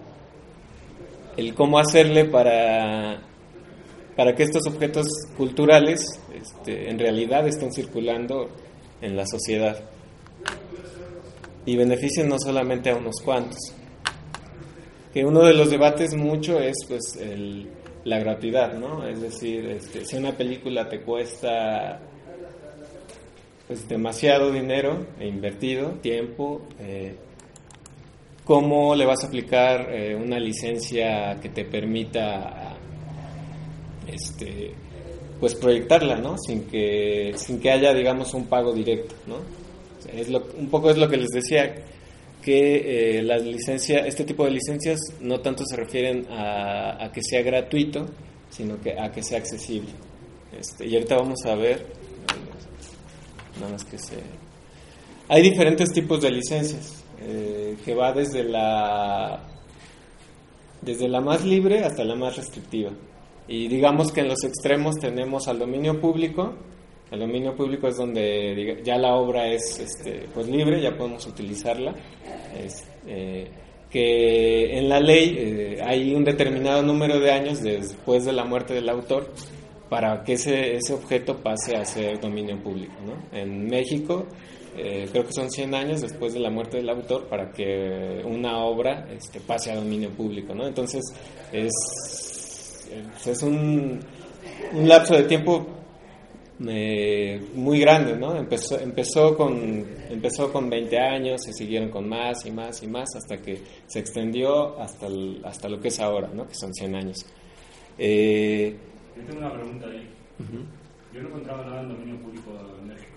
el 1.36 1.54
cómo 1.54 1.78
hacerle 1.78 2.24
para, 2.24 3.22
para 4.16 4.34
que 4.34 4.42
estos 4.42 4.66
objetos 4.66 5.06
culturales 5.36 6.04
este, 6.34 6.90
en 6.90 6.98
realidad 6.98 7.46
estén 7.46 7.72
circulando 7.72 8.50
en 9.00 9.16
la 9.16 9.24
sociedad 9.26 9.78
y 11.66 11.76
beneficien 11.76 12.28
no 12.28 12.38
solamente 12.38 12.90
a 12.90 12.96
unos 12.96 13.16
cuantos. 13.22 13.58
que 15.12 15.24
uno 15.24 15.42
de 15.42 15.54
los 15.54 15.70
debates 15.70 16.14
mucho 16.14 16.60
es 16.60 16.76
pues 16.88 17.16
el, 17.16 17.68
la 18.04 18.18
gratuidad, 18.20 18.74
¿no? 18.74 19.06
Es 19.06 19.20
decir, 19.20 19.66
este, 19.66 20.04
si 20.04 20.16
una 20.16 20.32
película 20.32 20.88
te 20.88 21.00
cuesta 21.00 22.00
pues 23.66 23.88
demasiado 23.88 24.52
dinero 24.52 25.06
e 25.18 25.26
invertido, 25.26 25.90
tiempo, 26.00 26.62
eh, 26.78 27.16
¿cómo 28.44 28.94
le 28.94 29.04
vas 29.06 29.24
a 29.24 29.26
aplicar 29.26 29.88
eh, 29.90 30.14
una 30.14 30.38
licencia 30.38 31.36
que 31.40 31.48
te 31.48 31.64
permita 31.64 32.76
este, 34.06 34.72
pues 35.40 35.56
proyectarla, 35.56 36.16
¿no? 36.16 36.38
Sin 36.38 36.64
que, 36.64 37.32
sin 37.36 37.58
que 37.58 37.72
haya, 37.72 37.92
digamos, 37.92 38.34
un 38.34 38.46
pago 38.46 38.72
directo, 38.72 39.16
¿no? 39.26 39.65
Es 40.12 40.28
lo, 40.28 40.46
un 40.58 40.68
poco 40.68 40.90
es 40.90 40.98
lo 40.98 41.08
que 41.08 41.16
les 41.16 41.28
decía, 41.28 41.74
que 42.42 43.18
eh, 43.18 43.22
las 43.22 43.42
licencias, 43.42 44.06
este 44.06 44.24
tipo 44.24 44.44
de 44.44 44.52
licencias 44.52 45.00
no 45.20 45.40
tanto 45.40 45.64
se 45.66 45.76
refieren 45.76 46.26
a, 46.30 47.10
que 47.12 47.20
sea 47.22 47.42
gratuito, 47.42 48.06
sino 48.50 48.80
que 48.80 48.98
a 48.98 49.10
que 49.10 49.22
sea 49.22 49.38
accesible. 49.38 49.90
Este, 50.56 50.86
y 50.86 50.94
ahorita 50.94 51.16
vamos 51.16 51.44
a 51.44 51.54
ver, 51.54 51.84
nada 53.58 53.72
más 53.72 53.84
que 53.84 53.98
se... 53.98 54.16
Hay 55.28 55.42
diferentes 55.42 55.92
tipos 55.92 56.20
de 56.20 56.30
licencias, 56.30 57.04
eh, 57.20 57.76
que 57.84 57.94
va 57.94 58.12
desde 58.12 58.44
la, 58.44 59.42
desde 60.82 61.08
la 61.08 61.20
más 61.20 61.44
libre 61.44 61.80
hasta 61.84 62.04
la 62.04 62.14
más 62.14 62.36
restrictiva. 62.36 62.92
Y 63.48 63.68
digamos 63.68 64.12
que 64.12 64.20
en 64.20 64.28
los 64.28 64.44
extremos 64.44 64.96
tenemos 64.96 65.48
al 65.48 65.58
dominio 65.58 66.00
público. 66.00 66.54
El 67.10 67.20
dominio 67.20 67.54
público 67.54 67.86
es 67.86 67.96
donde 67.96 68.80
ya 68.84 68.98
la 68.98 69.14
obra 69.14 69.46
es 69.46 69.78
este, 69.78 70.26
pues 70.34 70.48
libre, 70.48 70.80
ya 70.80 70.96
podemos 70.96 71.26
utilizarla. 71.26 71.94
Eh, 73.06 73.48
que 73.90 74.78
en 74.78 74.88
la 74.88 74.98
ley 74.98 75.36
eh, 75.38 75.80
hay 75.82 76.12
un 76.14 76.24
determinado 76.24 76.82
número 76.82 77.20
de 77.20 77.30
años 77.30 77.62
después 77.62 78.24
de 78.24 78.32
la 78.32 78.44
muerte 78.44 78.74
del 78.74 78.88
autor 78.88 79.32
para 79.88 80.24
que 80.24 80.32
ese, 80.32 80.74
ese 80.74 80.92
objeto 80.92 81.36
pase 81.36 81.76
a 81.76 81.84
ser 81.84 82.20
dominio 82.20 82.60
público. 82.60 82.94
¿no? 83.06 83.38
En 83.38 83.68
México 83.68 84.26
eh, 84.76 85.08
creo 85.12 85.24
que 85.24 85.32
son 85.32 85.50
100 85.50 85.74
años 85.74 86.00
después 86.00 86.34
de 86.34 86.40
la 86.40 86.50
muerte 86.50 86.78
del 86.78 86.88
autor 86.88 87.28
para 87.28 87.52
que 87.52 88.20
una 88.24 88.58
obra 88.64 89.06
este, 89.16 89.38
pase 89.40 89.70
a 89.70 89.76
dominio 89.76 90.10
público. 90.10 90.52
¿no? 90.52 90.66
Entonces 90.66 91.02
es 91.52 91.72
es 93.24 93.42
un, 93.42 94.00
un 94.72 94.88
lapso 94.88 95.14
de 95.14 95.24
tiempo 95.24 95.66
eh, 96.66 97.40
muy 97.54 97.80
grande, 97.80 98.16
¿no? 98.16 98.34
Empezó, 98.36 98.78
empezó, 98.80 99.36
con, 99.36 99.84
empezó 100.08 100.52
con 100.52 100.70
20 100.70 100.98
años, 100.98 101.42
se 101.42 101.52
siguieron 101.52 101.90
con 101.90 102.08
más 102.08 102.46
y 102.46 102.50
más 102.50 102.82
y 102.82 102.86
más 102.86 103.08
hasta 103.14 103.36
que 103.36 103.60
se 103.86 103.98
extendió 103.98 104.80
hasta, 104.80 105.06
hasta 105.44 105.68
lo 105.68 105.78
que 105.80 105.88
es 105.88 106.00
ahora, 106.00 106.28
¿no? 106.32 106.46
Que 106.46 106.54
son 106.54 106.72
100 106.72 106.94
años. 106.94 107.26
Eh, 107.98 108.74
Yo 109.16 109.24
tengo 109.24 109.38
una 109.38 109.52
pregunta 109.52 109.86
ahí. 109.86 110.08
Yo 111.12 111.22
no 111.22 111.28
encontraba 111.28 111.64
nada 111.64 111.82
en 111.82 111.88
dominio 111.88 112.20
público 112.20 112.50
en 112.80 112.88
México. 112.88 113.16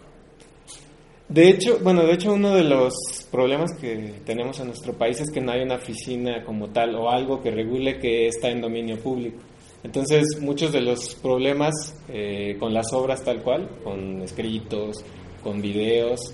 De 1.30 1.48
hecho, 1.48 1.80
bueno, 1.84 2.04
de 2.04 2.14
hecho 2.14 2.34
uno 2.34 2.56
de 2.56 2.64
los 2.64 2.94
problemas 3.32 3.72
que 3.80 4.16
tenemos 4.26 4.60
en 4.60 4.68
nuestro 4.68 4.94
país 4.94 5.22
es 5.22 5.30
que 5.30 5.40
no 5.40 5.52
hay 5.52 5.62
una 5.62 5.76
oficina 5.76 6.44
como 6.44 6.70
tal 6.70 6.96
o 6.96 7.10
algo 7.10 7.42
que 7.42 7.52
regule 7.52 8.00
que 8.00 8.28
está 8.28 8.50
en 8.50 8.62
dominio 8.62 8.98
público. 8.98 9.40
Entonces, 9.84 10.40
muchos 10.42 10.74
de 10.74 10.82
los 10.82 11.16
problemas 11.16 11.96
eh, 12.10 12.58
con 12.60 12.74
las 12.74 12.92
obras 12.94 13.24
tal 13.24 13.42
cual, 13.42 13.70
con 13.84 14.22
escritos, 14.22 14.98
con 15.42 15.62
videos, 15.62 16.34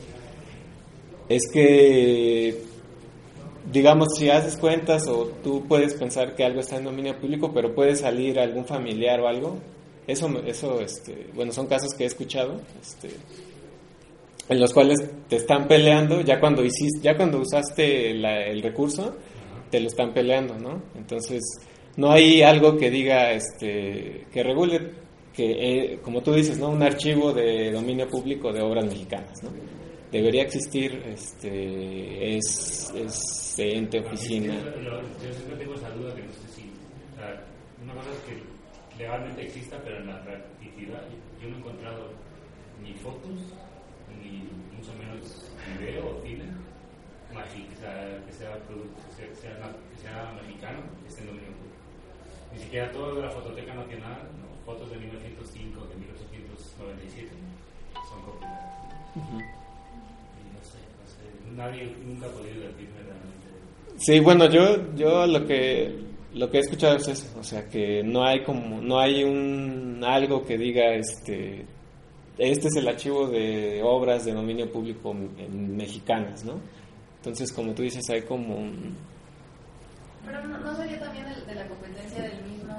es 1.30 1.44
que, 1.52 2.60
digamos, 3.72 4.16
si 4.18 4.30
haces 4.30 4.58
cuentas 4.58 5.08
o 5.08 5.28
tú 5.44 5.64
puedes 5.68 5.94
pensar 5.94 6.36
que 6.36 6.44
algo 6.44 6.60
está 6.60 6.78
en 6.78 6.86
dominio 6.86 7.20
público, 7.20 7.52
pero 7.54 7.74
puede 7.76 7.96
salir 7.96 8.40
algún 8.40 8.66
familiar 8.66 9.20
o 9.20 9.28
algo, 9.28 9.58
eso, 10.08 10.28
eso 10.46 10.82
este, 10.82 11.28
bueno, 11.34 11.52
son 11.52 11.68
casos 11.68 11.94
que 11.96 12.04
he 12.04 12.08
escuchado, 12.08 12.62
este, 12.82 13.10
en 14.50 14.60
los 14.60 14.74
cuales 14.74 15.00
te 15.28 15.36
están 15.36 15.68
peleando, 15.68 16.22
ya 16.22 16.40
cuando 16.40 16.64
hiciste, 16.64 17.00
ya 17.02 17.16
cuando 17.16 17.40
usaste 17.40 18.12
el 18.12 18.62
recurso, 18.62 19.16
te 19.72 19.80
lo 19.80 19.88
están 19.88 20.14
peleando, 20.14 20.58
¿no? 20.60 20.82
Entonces, 20.96 21.42
no 21.98 22.12
hay 22.12 22.42
algo 22.42 22.78
que 22.78 22.90
diga, 22.90 23.32
este, 23.32 24.26
que 24.32 24.44
regule, 24.44 24.92
que 25.34 25.46
eh, 25.94 26.00
como 26.02 26.22
tú 26.22 26.34
dices, 26.34 26.58
¿no? 26.60 26.70
Un 26.70 26.84
archivo 26.84 27.34
de 27.34 27.72
dominio 27.72 28.08
público 28.10 28.52
de 28.52 28.62
obras 28.62 28.86
mexicanas, 28.86 29.44
¿no? 29.44 29.52
Debería 30.12 30.44
existir, 30.44 31.02
este, 31.06 32.38
es, 32.38 32.94
es 32.96 33.56
ente, 33.60 34.00
oficina. 34.00 34.54
Yo, 34.54 35.34
siempre 35.34 35.58
tengo 35.58 35.74
esa 35.76 35.90
duda 35.90 36.14
que 36.16 36.24
no 36.24 36.32
sé 36.32 36.48
si, 36.56 36.72
una 37.84 37.94
cosa 37.96 38.10
es 38.12 38.20
que 38.20 38.98
legalmente 38.98 39.42
exista, 39.44 39.78
pero 39.84 39.98
en 39.98 40.08
la 40.08 40.24
practicidad 40.24 41.04
yo 41.42 41.50
no 41.50 41.56
he 41.56 41.60
encontrado 41.60 42.10
ni 42.82 42.94
fotos, 42.94 43.40
ni 44.22 44.48
mucho 44.76 44.94
menos 44.98 45.52
video 45.80 46.18
o 46.18 46.22
cine, 46.24 46.46
sea, 47.86 48.26
que 48.26 48.32
sea, 48.32 48.54
que 48.66 49.36
sea, 49.36 49.76
que 49.92 49.98
sea 50.02 50.34
mexicano, 50.42 50.82
que 51.04 51.10
esté 51.10 51.24
en. 51.24 51.45
Ni 52.56 52.64
siquiera 52.64 52.92
todo 52.92 53.16
de 53.16 53.22
la 53.22 53.30
Fototeca 53.30 53.74
Nacional, 53.74 54.18
¿no? 54.40 54.46
fotos 54.66 54.90
de 54.90 54.98
1905, 54.98 55.88
de 55.88 55.96
1897, 55.96 57.30
son 58.10 58.22
copiadas. 58.24 58.64
Y 59.16 59.20
no 60.54 60.64
sé, 60.64 60.80
no 60.98 61.06
sé, 61.06 61.56
nadie 61.56 61.96
nunca 62.04 62.26
ha 62.26 62.30
podido 62.30 62.62
decirme 62.62 63.04
realmente. 63.04 63.48
Sí, 63.98 64.20
bueno, 64.20 64.50
yo, 64.50 64.96
yo 64.96 65.28
lo 65.28 65.46
que 65.46 66.04
lo 66.34 66.50
que 66.50 66.58
he 66.58 66.62
escuchado 66.62 66.98
es 66.98 67.08
eso, 67.08 67.40
o 67.40 67.44
sea 67.44 67.70
que 67.70 68.04
no 68.04 68.26
hay 68.26 68.44
como 68.44 68.82
no 68.82 69.00
hay 69.00 69.24
un 69.24 70.04
algo 70.06 70.44
que 70.44 70.58
diga 70.58 70.94
este 70.96 71.66
este 72.38 72.68
es 72.68 72.76
el 72.76 72.88
archivo 72.90 73.28
de 73.28 73.82
obras 73.82 74.26
de 74.26 74.34
dominio 74.34 74.70
público 74.70 75.14
mexicanas, 75.14 76.44
¿no? 76.44 76.60
Entonces, 77.18 77.52
como 77.54 77.74
tú 77.74 77.82
dices, 77.82 78.04
hay 78.10 78.22
como 78.24 78.56
un, 78.56 78.96
pero 80.26 80.44
no, 80.48 80.76
sería 80.76 81.00
también 81.00 81.26
de, 81.48 81.56
la 81.56 81.68
competencia 81.68 82.22
del 82.24 82.44
mismo, 82.44 82.74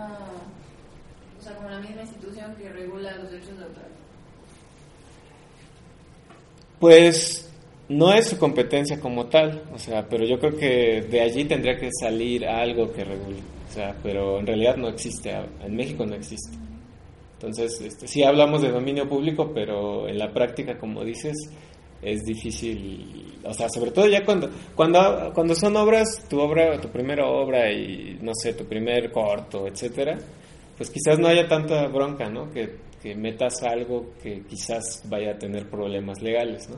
o 1.39 1.43
sea, 1.43 1.55
como 1.55 1.69
la 1.69 1.81
misma 1.81 2.03
institución 2.03 2.55
que 2.57 2.69
regula 2.69 3.17
los 3.17 3.31
derechos 3.31 3.59
de 3.59 3.65
autor. 3.65 3.85
Pues 6.79 7.51
no 7.89 8.13
es 8.13 8.29
su 8.29 8.39
competencia 8.39 9.01
como 9.01 9.27
tal, 9.27 9.63
o 9.73 9.79
sea, 9.79 10.07
pero 10.09 10.25
yo 10.25 10.39
creo 10.39 10.57
que 10.57 11.03
de 11.03 11.21
allí 11.21 11.45
tendría 11.45 11.77
que 11.79 11.91
salir 12.01 12.47
algo 12.47 12.93
que 12.93 13.05
regule, 13.05 13.39
o 13.69 13.73
sea, 13.73 13.97
pero 14.03 14.41
en 14.41 14.47
realidad 14.47 14.77
no 14.77 14.89
existe, 14.89 15.33
en 15.63 15.77
México 15.77 16.05
no 16.05 16.15
existe. 16.15 16.57
Entonces, 17.35 17.81
este, 17.83 18.09
sí 18.09 18.23
hablamos 18.23 18.63
de 18.63 18.71
dominio 18.71 19.09
público, 19.09 19.53
pero 19.55 20.09
en 20.09 20.19
la 20.19 20.33
práctica, 20.33 20.79
como 20.79 21.05
dices, 21.05 21.37
es 22.07 22.25
difícil, 22.25 23.41
o 23.45 23.53
sea, 23.53 23.69
sobre 23.69 23.91
todo 23.91 24.07
ya 24.07 24.25
cuando, 24.25 24.49
cuando, 24.77 25.33
cuando 25.35 25.57
son 25.57 25.77
obras, 25.77 26.25
tu 26.29 26.39
obra, 26.39 26.81
tu 26.81 26.89
primera 26.89 27.27
obra 27.27 27.73
y, 27.73 28.17
no 28.23 28.31
sé, 28.33 28.55
tu 28.55 28.65
primer 28.65 29.11
corto, 29.11 29.67
etcétera, 29.67 30.17
pues 30.77 30.89
quizás 30.91 31.19
no 31.19 31.27
haya 31.27 31.49
tanta 31.49 31.89
bronca, 31.89 32.31
¿no? 32.31 32.49
Que, 32.51 32.77
que 33.03 33.17
metas 33.17 33.61
algo 33.65 34.13
que 34.23 34.43
quizás 34.43 35.03
vaya 35.09 35.33
a 35.33 35.39
tener 35.39 35.69
problemas 35.69 36.23
legales, 36.23 36.69
¿no? 36.71 36.77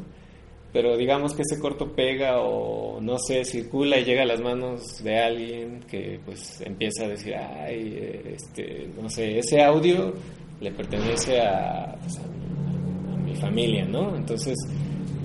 Pero 0.73 0.97
digamos 0.97 1.35
que 1.35 1.43
ese 1.43 1.61
corto 1.61 1.95
pega 1.95 2.41
o, 2.41 2.99
no 3.01 3.19
sé, 3.19 3.45
circula 3.45 3.99
y 3.99 4.05
llega 4.05 4.23
a 4.23 4.27
las 4.27 4.41
manos 4.41 5.03
de 5.05 5.19
alguien 5.19 5.81
que 5.81 6.21
pues 6.25 6.63
empieza 6.63 7.05
a 7.05 7.09
decir, 7.09 7.35
ay, 7.35 8.25
este, 8.35 8.89
no 8.99 9.11
sé, 9.11 9.39
ese 9.39 9.63
audio 9.63 10.15
le 10.61 10.73
pertenece 10.73 11.39
a, 11.41 11.95
pues, 12.01 12.19
a 12.19 13.17
mi 13.17 13.35
familia, 13.35 13.85
¿no? 13.85 14.17
Entonces, 14.17 14.57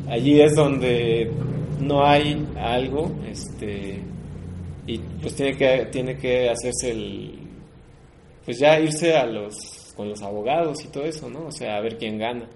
allí 0.10 0.41
es 0.41 0.55
donde 0.55 1.31
no 1.79 2.05
hay 2.05 2.48
algo, 2.57 3.12
este, 3.25 4.01
y 4.88 4.98
pues 4.98 5.36
tiene 5.36 5.57
que, 5.57 5.88
tiene 5.91 6.17
que 6.17 6.50
hacerse 6.50 6.91
el, 6.91 7.39
pues 8.45 8.60
ya 8.60 8.79
irse 8.79 9.15
a 9.15 9.25
los, 9.25 9.93
con 9.95 10.10
los 10.10 10.22
abogados 10.22 10.83
y 10.83 10.88
todo 10.88 11.03
eso, 11.03 11.29
¿no? 11.29 11.48
O 11.48 11.51
sea, 11.51 11.77
a 11.77 11.81
ver 11.81 11.98
quién 11.98 12.17
gana. 12.17 12.48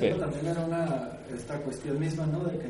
Pero, 0.00 0.16
también 0.16 0.46
era 0.46 0.64
una, 0.64 1.18
esta 1.34 1.60
cuestión 1.60 2.00
misma, 2.00 2.24
¿no? 2.26 2.44
De 2.44 2.58
que 2.58 2.68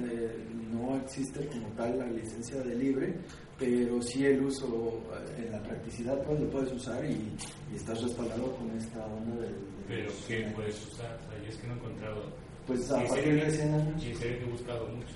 no 0.73 0.97
existe 0.97 1.47
como 1.47 1.69
tal 1.77 1.99
la 1.99 2.07
licencia 2.07 2.61
de 2.63 2.75
libre, 2.75 3.15
pero 3.59 4.03
sí 4.03 4.27
el 4.27 4.43
uso 4.43 5.01
eh, 5.13 5.45
en 5.45 5.53
la 5.53 5.63
practicidad, 5.63 6.21
pues 6.25 6.41
lo 6.41 6.51
puedes 6.51 6.73
usar 6.73 7.05
y, 7.05 7.33
estás 7.75 8.03
respaldado 8.03 8.57
con 8.57 8.71
esta 8.77 9.05
onda 9.07 9.43
del... 9.43 9.55
pero 9.87 10.11
¿qué 10.27 10.51
puedes 10.55 10.85
usar? 10.87 11.17
O 11.17 11.31
sea, 11.31 11.43
yo 11.43 11.49
es 11.49 11.57
que 11.57 11.67
no 11.69 11.75
he 11.75 11.77
encontrado 11.77 12.23
pues 12.67 12.91
a 12.91 13.05
partir 13.05 13.45
de 13.45 13.51
100 13.51 13.75
años. 13.75 14.03
Sí, 14.03 14.15
sé 14.15 14.39
que 14.39 14.45
he 14.45 14.51
buscado 14.51 14.89
mucho. 14.89 15.15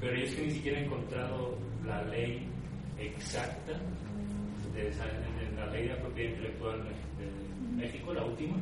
Pero 0.00 0.16
yo 0.16 0.24
es 0.24 0.34
que 0.34 0.42
ni 0.42 0.50
siquiera 0.50 0.80
he 0.80 0.84
encontrado 0.84 1.58
la 1.84 2.02
ley 2.04 2.46
exacta 2.98 3.72
de, 4.74 4.92
la 5.56 5.66
ley 5.66 5.88
de 5.88 5.94
propiedad 5.96 6.30
intelectual 6.30 6.84
de 6.84 7.82
México, 7.82 8.12
la 8.12 8.24
última. 8.24 8.56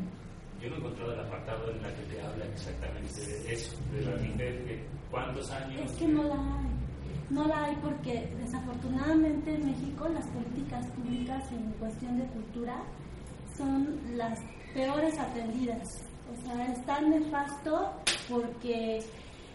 Yo 0.60 0.70
no 0.70 0.76
he 0.76 0.78
encontrado 0.78 1.12
el 1.12 1.20
apartado 1.20 1.70
en 1.70 1.82
la 1.82 1.94
que 1.94 2.02
te 2.04 2.22
habla 2.22 2.44
exactamente 2.46 3.20
de 3.20 3.52
eso, 3.52 3.76
de 3.92 4.00
la 4.02 4.12
de 4.16 4.84
cuántos 5.10 5.50
años. 5.50 5.82
Es 5.90 5.92
que 5.98 6.08
no 6.08 6.22
la 6.22 6.34
hay. 6.34 6.70
No 7.30 7.46
la 7.46 7.64
hay 7.64 7.76
porque 7.82 8.28
desafortunadamente 8.38 9.54
en 9.54 9.66
México 9.66 10.08
las 10.08 10.26
políticas 10.28 10.86
públicas 10.92 11.52
en 11.52 11.72
cuestión 11.72 12.18
de 12.18 12.26
cultura 12.26 12.82
son 13.56 13.98
las 14.16 14.38
peores 14.72 15.18
atendidas. 15.18 16.13
Sea, 16.44 16.66
es 16.72 16.84
tan 16.84 17.10
nefasto 17.10 17.92
porque, 18.28 19.00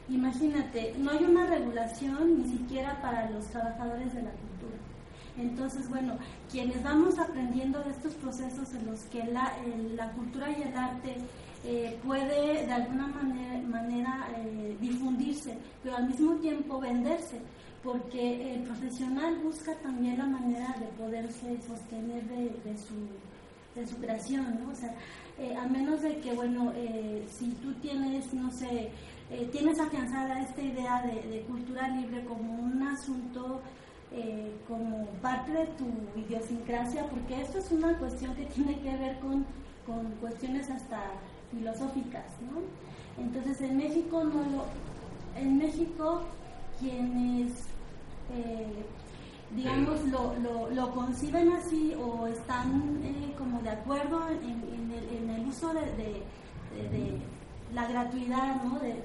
imagínate, 0.10 0.96
no 0.98 1.12
hay 1.12 1.24
una 1.24 1.46
regulación 1.46 2.42
ni 2.42 2.50
siquiera 2.50 3.00
para 3.02 3.30
los 3.30 3.46
trabajadores 3.48 4.14
de 4.14 4.24
la 4.24 4.32
cultura. 4.32 4.78
Entonces, 5.38 5.90
bueno, 5.90 6.18
quienes 6.52 6.84
vamos 6.84 7.18
aprendiendo 7.20 7.80
de 7.84 7.92
estos 7.92 8.14
procesos 8.16 8.74
en 8.74 8.88
los 8.88 9.02
que 9.06 9.24
la, 9.26 9.54
la 9.96 10.12
cultura 10.12 10.50
y 10.52 10.64
el 10.64 10.76
arte 10.76 11.16
eh, 11.64 12.00
puede 12.06 12.66
de 12.66 12.72
alguna 12.72 13.08
manera, 13.08 13.62
manera 13.68 14.30
eh, 14.38 14.78
difundirse, 14.80 15.58
pero 15.84 15.98
al 15.98 16.08
mismo 16.08 16.36
tiempo 16.36 16.80
venderse, 16.80 17.40
porque 17.84 18.56
el 18.56 18.64
profesional 18.64 19.38
busca 19.44 19.74
también 19.76 20.18
la 20.18 20.26
manera 20.26 20.76
de 20.80 20.86
poderse 21.02 21.62
sostener 21.62 22.24
de, 22.26 22.78
su, 22.78 22.96
de 23.76 23.88
su 23.88 23.98
creación, 23.98 24.60
¿no? 24.62 24.72
Eh, 25.40 25.56
a 25.56 25.68
menos 25.68 26.02
de 26.02 26.20
que, 26.20 26.34
bueno, 26.34 26.74
si 27.30 27.52
tú 27.62 27.74
tienes, 27.76 28.34
no 28.34 28.52
sé, 28.52 28.92
tienes 29.52 29.80
afianzada 29.80 30.42
esta 30.42 30.62
idea 30.62 31.02
de, 31.04 31.42
cultura 31.42 31.88
libre 31.90 32.26
como 32.26 32.54
un 32.64 32.84
asunto 32.84 33.62
eh, 34.12 34.56
como 34.68 35.06
parte 35.22 35.52
de 35.52 35.66
tu 35.68 35.86
idiosincrasia, 36.20 37.06
porque 37.10 37.42
esto 37.42 37.60
es 37.60 37.72
una 37.72 37.96
cuestión 38.00 38.34
que 38.36 38.46
tiene 38.48 38.80
que 38.80 38.98
ver 38.98 39.20
con, 39.20 39.46
con 39.86 40.04
cuestiones 40.20 40.68
hasta 40.72 41.12
filosóficas, 41.52 42.26
¿no? 42.42 43.24
Entonces 43.24 43.62
en 43.62 43.78
México 43.78 44.24
no 44.24 44.42
lo, 44.50 44.66
en 45.40 45.60
México 45.60 46.24
quienes 46.80 47.52
eh, 48.34 48.84
digamos 49.56 50.04
lo, 50.06 50.36
lo, 50.40 50.70
lo, 50.70 50.92
conciben 50.92 51.52
así 51.54 51.94
o 51.96 52.28
están 52.28 53.00
eh, 53.04 53.34
como 53.38 53.62
de 53.62 53.70
acuerdo 53.70 54.30
en, 54.30 54.92
el, 54.92 55.18
en 55.18 55.30
el, 55.30 55.48
uso 55.48 55.74
de, 55.74 55.82
de, 56.90 57.18
la 57.74 57.88
gratuidad, 57.88 58.64
¿no? 58.64 58.80
de, 58.80 58.96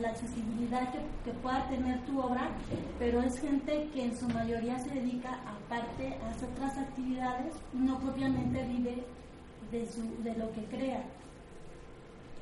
la 0.00 0.08
accesibilidad 0.08 0.92
que, 0.92 0.98
que, 1.24 1.38
pueda 1.38 1.64
tener 1.68 2.00
tu 2.04 2.20
obra, 2.20 2.50
pero 2.98 3.22
es 3.22 3.40
gente 3.40 3.88
que 3.94 4.04
en 4.04 4.18
su 4.18 4.28
mayoría 4.28 4.76
se 4.80 4.90
dedica 4.90 5.40
aparte 5.46 6.12
a 6.24 6.30
hacer 6.30 6.48
otras 6.56 6.76
actividades 6.76 7.54
y 7.72 7.78
no 7.78 7.96
propiamente 8.00 8.64
vive 8.64 9.04
de, 9.70 9.86
su, 9.86 10.00
de 10.24 10.34
lo 10.36 10.50
que 10.52 10.64
crea. 10.64 11.04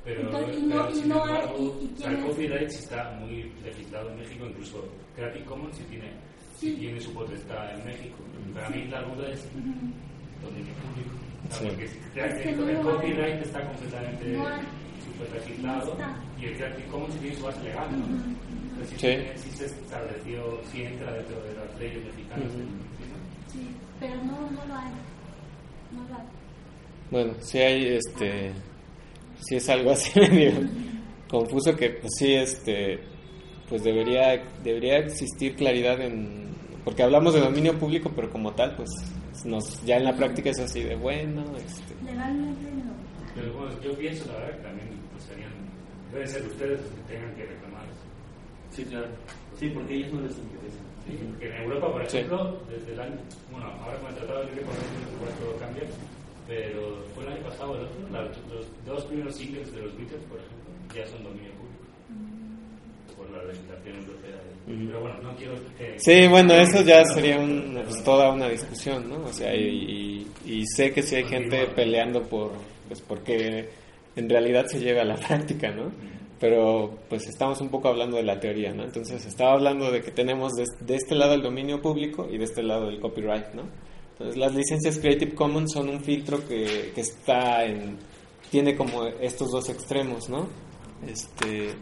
Pero, 0.04 0.22
Entonces, 0.22 0.56
y 0.58 0.62
no, 0.62 0.90
y 0.90 1.02
no 1.02 1.24
hay, 1.24 1.94
y, 1.98 2.02
el 2.02 2.24
copyright 2.24 2.70
está 2.70 3.10
muy 3.20 3.52
legislado 3.62 4.10
en 4.10 4.20
México, 4.20 4.46
incluso 4.46 4.88
Creative 5.14 5.44
Commons 5.44 5.76
sí 5.76 5.84
tiene, 5.84 6.10
sí. 6.58 6.74
tiene 6.74 7.00
su 7.00 7.12
potestad 7.12 7.78
en 7.78 7.84
México. 7.84 8.16
Para 8.54 8.70
mí 8.70 8.84
la 8.86 9.02
duda 9.02 9.28
es 9.30 9.40
-huh. 9.46 10.42
dominio 10.42 10.74
público. 10.74 11.14
Sí. 11.50 11.66
Porque 11.66 11.84
es 11.84 12.42
que 12.42 12.50
el, 12.50 12.80
copyright 12.80 13.42
está 13.42 13.64
completamente... 13.66 14.32
No 14.36 14.78
legislado 15.26 15.96
y 16.40 16.44
el 16.46 16.56
Creative 16.56 16.88
Commons 16.88 17.14
tiene 17.20 17.36
su 17.36 17.44
base 17.44 17.62
legal, 17.62 17.88
¿no? 17.90 18.04
Uh 18.04 18.08
-huh. 18.08 18.86
si, 18.86 18.96
sí. 18.96 19.50
si, 19.50 19.56
se 19.56 19.64
estableció, 19.66 20.60
si 20.70 20.82
entra 20.82 21.12
dentro 21.12 21.40
de 21.42 21.54
las 21.54 21.80
leyes 21.80 22.04
mexicanas. 22.04 22.54
Uh 22.54 22.58
-huh. 22.58 23.52
Sí, 23.52 23.68
pero 23.98 24.14
no, 24.16 24.50
no 24.50 24.66
lo 24.66 24.74
hay. 24.74 24.92
No 25.92 26.08
lo 26.08 26.14
hay. 26.14 26.26
Bueno, 27.10 27.34
sí 27.40 27.58
hay, 27.58 27.86
este, 27.96 28.52
sí 29.40 29.56
es 29.56 29.68
algo 29.68 29.90
así 29.92 30.20
medio 30.30 30.52
confuso 31.28 31.74
que, 31.74 31.90
pues 31.90 32.12
sí, 32.18 32.34
este, 32.34 33.00
pues 33.68 33.82
debería, 33.82 34.42
debería 34.62 34.98
existir 34.98 35.56
claridad 35.56 36.00
en, 36.00 36.47
porque 36.88 37.02
hablamos 37.02 37.34
de 37.34 37.40
dominio 37.40 37.78
público, 37.78 38.10
pero 38.16 38.30
como 38.30 38.50
tal, 38.52 38.74
pues 38.74 38.88
nos, 39.44 39.84
ya 39.84 39.98
en 39.98 40.04
la 40.04 40.16
práctica 40.16 40.48
es 40.48 40.58
así 40.58 40.82
de 40.82 40.96
bueno. 40.96 41.44
Este. 41.58 41.92
Legalmente 42.02 42.64
no. 42.80 42.96
Pero 43.34 43.52
bueno, 43.52 43.78
yo 43.82 43.92
pienso, 43.92 44.24
la 44.32 44.38
verdad, 44.38 44.56
que 44.56 44.62
también 44.62 44.88
deben 46.10 46.28
ser 46.28 46.46
ustedes 46.46 46.80
los 46.80 46.88
que 46.88 47.12
tengan 47.12 47.34
que 47.34 47.44
reclamar 47.44 47.84
eso. 47.84 48.08
Sí, 48.70 48.84
claro. 48.86 49.06
Sí, 49.60 49.68
porque 49.68 49.92
a 49.92 49.96
ellos 49.98 50.12
no 50.14 50.20
les 50.22 50.38
interesa. 50.38 50.80
Sí, 51.04 51.12
porque 51.28 51.46
en 51.50 51.62
Europa, 51.62 51.92
por 51.92 52.02
ejemplo, 52.02 52.56
sí. 52.56 52.72
desde 52.72 52.92
el 52.94 53.00
año. 53.00 53.18
Bueno, 53.52 53.66
ahora 53.66 53.98
con 53.98 54.08
el 54.08 54.14
Tratado 54.14 54.40
de 54.40 54.46
Libre 54.46 54.62
Comercio 54.64 54.88
sé 54.88 55.44
todo 55.44 55.56
cambia, 55.60 55.84
pero 56.48 57.04
fue 57.14 57.24
el 57.24 57.32
año 57.36 57.42
pasado 57.42 57.76
el 57.76 57.84
otro. 57.84 58.00
La, 58.08 58.22
los 58.24 58.64
dos 58.86 59.04
primeros 59.04 59.36
singles 59.36 59.70
de 59.76 59.82
los 59.82 59.92
Beatles, 59.92 60.24
por 60.24 60.40
ejemplo, 60.40 60.96
ya 60.96 61.04
son 61.04 61.22
dominio 61.22 61.52
la 63.38 63.44
legislación 63.44 63.96
europea. 63.96 64.40
Pero 64.66 65.00
bueno, 65.00 65.22
no 65.22 65.36
quiero 65.36 65.54
que... 65.78 65.98
Sí, 65.98 66.28
bueno, 66.28 66.54
eso 66.54 66.82
ya 66.82 67.04
sería 67.04 67.38
un, 67.38 67.80
pues, 67.84 68.04
toda 68.04 68.32
una 68.32 68.48
discusión, 68.48 69.08
¿no? 69.08 69.24
O 69.24 69.32
sea, 69.32 69.54
y, 69.54 70.26
sé 70.76 70.92
que 70.92 71.02
si 71.02 71.08
sí 71.10 71.16
hay 71.16 71.24
gente 71.24 71.66
peleando 71.74 72.22
por, 72.22 72.52
pues 72.86 73.00
porque 73.00 73.68
en 74.16 74.28
realidad 74.28 74.66
se 74.66 74.80
lleve 74.80 75.00
a 75.00 75.04
la 75.04 75.16
práctica, 75.28 75.70
¿no? 75.70 75.90
Pero 76.38 76.98
pues 77.08 77.26
estamos 77.26 77.60
un 77.60 77.68
poco 77.68 77.88
hablando 77.88 78.16
de 78.16 78.22
la 78.22 78.38
teoría, 78.38 78.72
¿no? 78.72 78.84
Entonces 78.84 79.24
estaba 79.26 79.54
hablando 79.54 79.90
de 79.90 80.02
que 80.02 80.10
tenemos 80.10 80.52
de, 80.52 80.64
de, 80.80 80.96
este 80.96 81.14
lado 81.14 81.34
el 81.34 81.42
dominio 81.42 81.82
público 81.82 82.28
y 82.30 82.38
de 82.38 82.44
este 82.44 82.62
lado 82.62 82.88
el 82.88 83.00
copyright, 83.00 83.54
¿no? 83.54 83.62
Entonces 84.12 84.36
las 84.36 84.54
licencias 84.54 84.98
Creative 84.98 85.34
Commons 85.34 85.72
son 85.72 85.88
un 85.88 86.00
filtro 86.00 86.46
que, 86.46 86.92
que 86.94 87.00
está 87.00 87.64
en... 87.64 87.98
tiene 88.50 88.76
como 88.76 89.06
estos 89.06 89.50
dos 89.50 89.68
extremos, 89.68 90.28
¿no? 90.28 90.48
Este... 91.06 91.74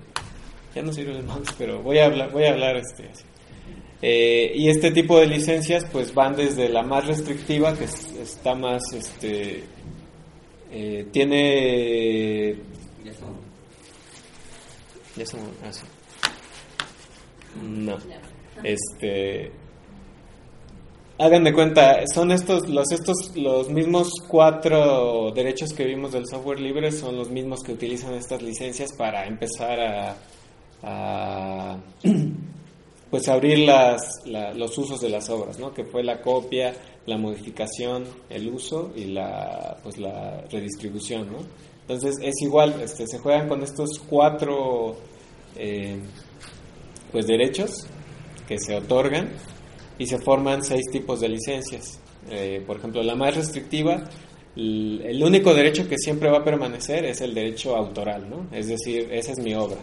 Ya 0.76 0.82
no 0.82 0.92
sirve 0.92 1.16
el 1.16 1.22
mouse, 1.22 1.54
pero 1.56 1.82
voy 1.82 2.00
a 2.00 2.04
hablar, 2.04 2.30
voy 2.30 2.44
a 2.44 2.50
hablar 2.50 2.76
este, 2.76 3.08
así. 3.08 3.24
Eh, 4.02 4.52
y 4.54 4.68
este 4.68 4.90
tipo 4.90 5.18
de 5.18 5.26
licencias 5.26 5.86
pues 5.90 6.12
van 6.12 6.36
desde 6.36 6.68
la 6.68 6.82
más 6.82 7.06
restrictiva, 7.06 7.74
que 7.74 7.84
es, 7.84 8.12
está 8.12 8.54
más 8.54 8.82
este, 8.92 9.64
eh, 10.70 11.06
tiene. 11.10 12.56
Ya 13.02 13.14
son. 13.14 13.36
Ya 15.16 15.24
son. 15.24 15.40
Ah, 15.64 15.72
sí. 15.72 15.86
No. 17.62 17.96
Este. 18.62 19.50
Hagan 21.18 21.44
de 21.44 21.54
cuenta, 21.54 22.02
son 22.12 22.32
estos 22.32 22.68
los 22.68 22.92
estos 22.92 23.34
los 23.34 23.70
mismos 23.70 24.10
cuatro 24.28 25.32
derechos 25.34 25.72
que 25.72 25.86
vimos 25.86 26.12
del 26.12 26.26
software 26.26 26.60
libre 26.60 26.92
son 26.92 27.16
los 27.16 27.30
mismos 27.30 27.60
que 27.62 27.72
utilizan 27.72 28.12
estas 28.12 28.42
licencias 28.42 28.90
para 28.98 29.26
empezar 29.26 29.80
a, 29.80 30.16
a 30.82 31.76
pues 33.10 33.28
abrir 33.28 33.60
las, 33.60 34.22
la, 34.26 34.52
los 34.52 34.76
usos 34.76 35.00
de 35.00 35.08
las 35.08 35.28
obras, 35.30 35.58
¿no? 35.58 35.72
Que 35.72 35.84
fue 35.84 36.02
la 36.02 36.20
copia, 36.20 36.74
la 37.06 37.16
modificación, 37.16 38.04
el 38.28 38.48
uso 38.48 38.92
y 38.96 39.06
la, 39.06 39.76
pues 39.82 39.98
la 39.98 40.42
redistribución, 40.50 41.32
¿no? 41.32 41.38
Entonces 41.82 42.16
es 42.20 42.34
igual, 42.42 42.80
este, 42.82 43.06
se 43.06 43.18
juegan 43.18 43.48
con 43.48 43.62
estos 43.62 44.00
cuatro 44.08 44.96
eh, 45.54 46.00
pues 47.12 47.26
derechos 47.28 47.86
que 48.48 48.58
se 48.58 48.74
otorgan 48.74 49.30
y 49.98 50.06
se 50.06 50.18
forman 50.18 50.64
seis 50.64 50.84
tipos 50.90 51.20
de 51.20 51.28
licencias. 51.28 52.00
Eh, 52.28 52.62
por 52.66 52.78
ejemplo, 52.78 53.04
la 53.04 53.14
más 53.14 53.36
restrictiva, 53.36 54.02
el, 54.56 55.00
el 55.04 55.22
único 55.22 55.54
derecho 55.54 55.88
que 55.88 55.96
siempre 55.96 56.28
va 56.28 56.38
a 56.38 56.44
permanecer 56.44 57.04
es 57.04 57.20
el 57.20 57.32
derecho 57.34 57.76
autoral, 57.76 58.28
¿no? 58.28 58.48
Es 58.50 58.66
decir, 58.66 59.08
esa 59.12 59.30
es 59.30 59.38
mi 59.38 59.54
obra. 59.54 59.78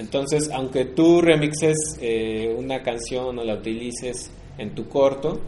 Entonces, 0.00 0.50
aunque 0.52 0.86
tú 0.86 1.20
remixes 1.20 1.76
eh, 2.00 2.54
una 2.56 2.82
canción 2.82 3.38
o 3.38 3.44
la 3.44 3.54
utilices 3.54 4.30
en 4.58 4.74
tu 4.74 4.88
corto, 4.88 5.40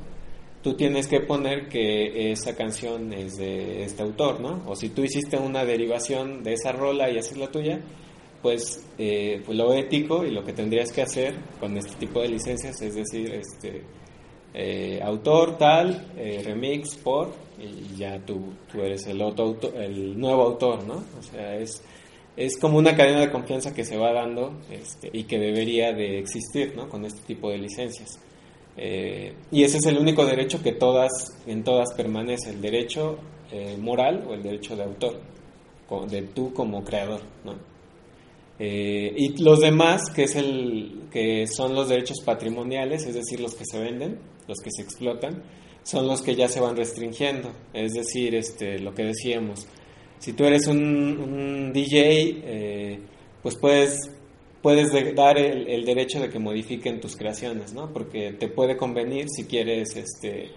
tú 0.63 0.75
tienes 0.75 1.09
que 1.09 1.21
poner 1.21 1.69
que 1.69 2.31
esa 2.33 2.55
canción 2.55 3.13
es 3.13 3.37
de 3.37 3.83
este 3.85 4.03
autor, 4.03 4.41
¿no? 4.41 4.63
O 4.67 4.77
si 4.77 4.91
tú 4.91 5.03
hiciste 5.03 5.39
una 5.39 5.65
derivación 5.65 6.43
de 6.43 6.53
esa 6.53 6.73
rola 6.73 7.11
y 7.11 7.19
haces 7.19 7.39
la 7.39 7.51
tuya, 7.51 7.81
pues, 8.43 8.85
eh, 8.99 9.43
pues 9.47 9.57
lo 9.57 9.73
ético 9.73 10.25
y 10.25 10.31
lo 10.31 10.45
que 10.45 10.53
tendrías 10.53 10.93
que 10.93 11.03
hacer 11.03 11.35
con 11.59 11.77
este 11.79 11.95
tipo 11.97 12.21
de 12.21 12.29
licencias 12.29 12.81
es 12.83 12.95
decir, 12.95 13.33
este 13.33 13.83
eh, 14.53 15.01
autor 15.03 15.57
tal, 15.57 16.13
eh, 16.17 16.43
remix 16.45 16.97
por, 16.97 17.33
y 17.59 17.97
ya 17.97 18.19
tú, 18.19 18.53
tú 18.71 18.83
eres 18.83 19.07
el, 19.07 19.23
otro 19.23 19.47
autor, 19.47 19.75
el 19.77 20.19
nuevo 20.19 20.43
autor, 20.43 20.85
¿no? 20.85 21.03
O 21.19 21.23
sea, 21.23 21.57
es, 21.57 21.83
es 22.37 22.59
como 22.59 22.79
una 22.79 22.97
cadena 22.97 23.21
de 23.21 23.31
confianza 23.31 23.75
que 23.75 23.85
se 23.85 23.97
va 23.97 24.13
dando 24.13 24.55
este, 24.71 25.11
y 25.13 25.25
que 25.25 25.39
debería 25.39 25.93
de 25.93 26.19
existir, 26.19 26.75
¿no? 26.75 26.89
Con 26.89 27.05
este 27.05 27.21
tipo 27.27 27.51
de 27.51 27.59
licencias. 27.59 28.19
Eh, 28.77 29.35
y 29.51 29.65
ese 29.65 29.79
es 29.79 29.87
el 29.87 29.99
único 29.99 30.25
derecho 30.25 30.63
que 30.63 30.73
todas, 30.73 31.11
en 31.47 31.63
todas 31.63 31.93
permanece, 31.95 32.51
el 32.51 32.61
derecho 32.61 33.19
eh, 33.51 33.77
moral 33.79 34.25
o 34.29 34.35
el 34.35 34.43
derecho 34.43 34.77
de 34.77 34.85
autor, 34.85 35.21
de 36.09 36.23
tú 36.23 36.55
como 36.55 36.83
creador. 36.83 37.21
Eh, 38.59 39.13
y 39.17 39.43
los 39.43 39.61
demás, 39.61 40.11
que, 40.11 40.25
es 40.25 40.37
el, 40.37 41.09
que 41.11 41.47
son 41.47 41.75
los 41.75 41.89
derechos 41.89 42.23
patrimoniales, 42.25 43.05
es 43.05 43.15
decir, 43.15 43.41
los 43.41 43.55
que 43.55 43.65
se 43.67 43.79
venden, 43.79 44.19
los 44.49 44.59
que 44.59 44.71
se 44.71 44.83
explotan, 44.83 45.43
son 45.83 46.07
los 46.07 46.23
que 46.23 46.35
ya 46.35 46.49
se 46.49 46.61
van 46.61 46.77
restringiendo. 46.77 47.53
Es 47.75 47.93
decir, 47.93 48.35
este, 48.35 48.79
lo 48.79 48.95
que 48.95 49.05
decíamos, 49.05 49.67
si 50.23 50.33
tú 50.35 50.45
eres 50.45 50.67
un, 50.69 51.73
DJ, 51.73 52.99
pues 53.43 53.57
puedes 53.57 53.99
puedes 54.63 54.93
de- 54.93 55.13
dar 55.13 55.37
el, 55.39 55.67
el 55.69 55.85
derecho 55.85 56.21
de 56.21 56.29
que 56.29 56.39
modifiquen 56.39 57.01
tus 57.01 57.17
creaciones, 57.17 57.75
¿no? 57.75 57.93
Porque 57.93 58.33
te 58.39 58.47
puede 58.47 58.77
convenir 58.77 59.27
si 59.29 59.45
quieres 59.47 59.97
este, 59.97 60.51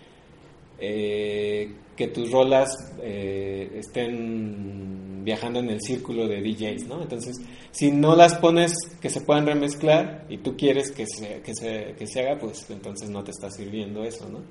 eh, 0.80 1.74
que 1.96 2.08
tus 2.10 2.30
rolas 2.32 2.70
eh, 3.02 3.72
estén 3.80 5.24
viajando 5.24 5.60
en 5.60 5.72
el 5.72 5.82
círculo 5.82 6.28
de 6.28 6.42
DJs, 6.44 6.88
¿no? 6.88 7.02
Entonces, 7.02 7.36
si 7.72 7.92
no 7.92 8.16
las 8.16 8.36
pones 8.36 8.74
que 9.02 9.10
se 9.10 9.22
puedan 9.22 9.48
remezclar 9.48 10.28
y 10.30 10.38
tú 10.38 10.56
quieres 10.56 10.92
que 10.92 11.08
se, 11.08 11.42
que 11.42 11.56
se, 11.56 11.96
que 11.98 12.06
se 12.06 12.20
haga, 12.20 12.38
pues 12.40 12.70
entonces 12.70 13.10
no 13.10 13.24
te 13.24 13.32
está 13.32 13.50
sirviendo 13.50 14.04
eso, 14.04 14.30
¿no? 14.30 14.42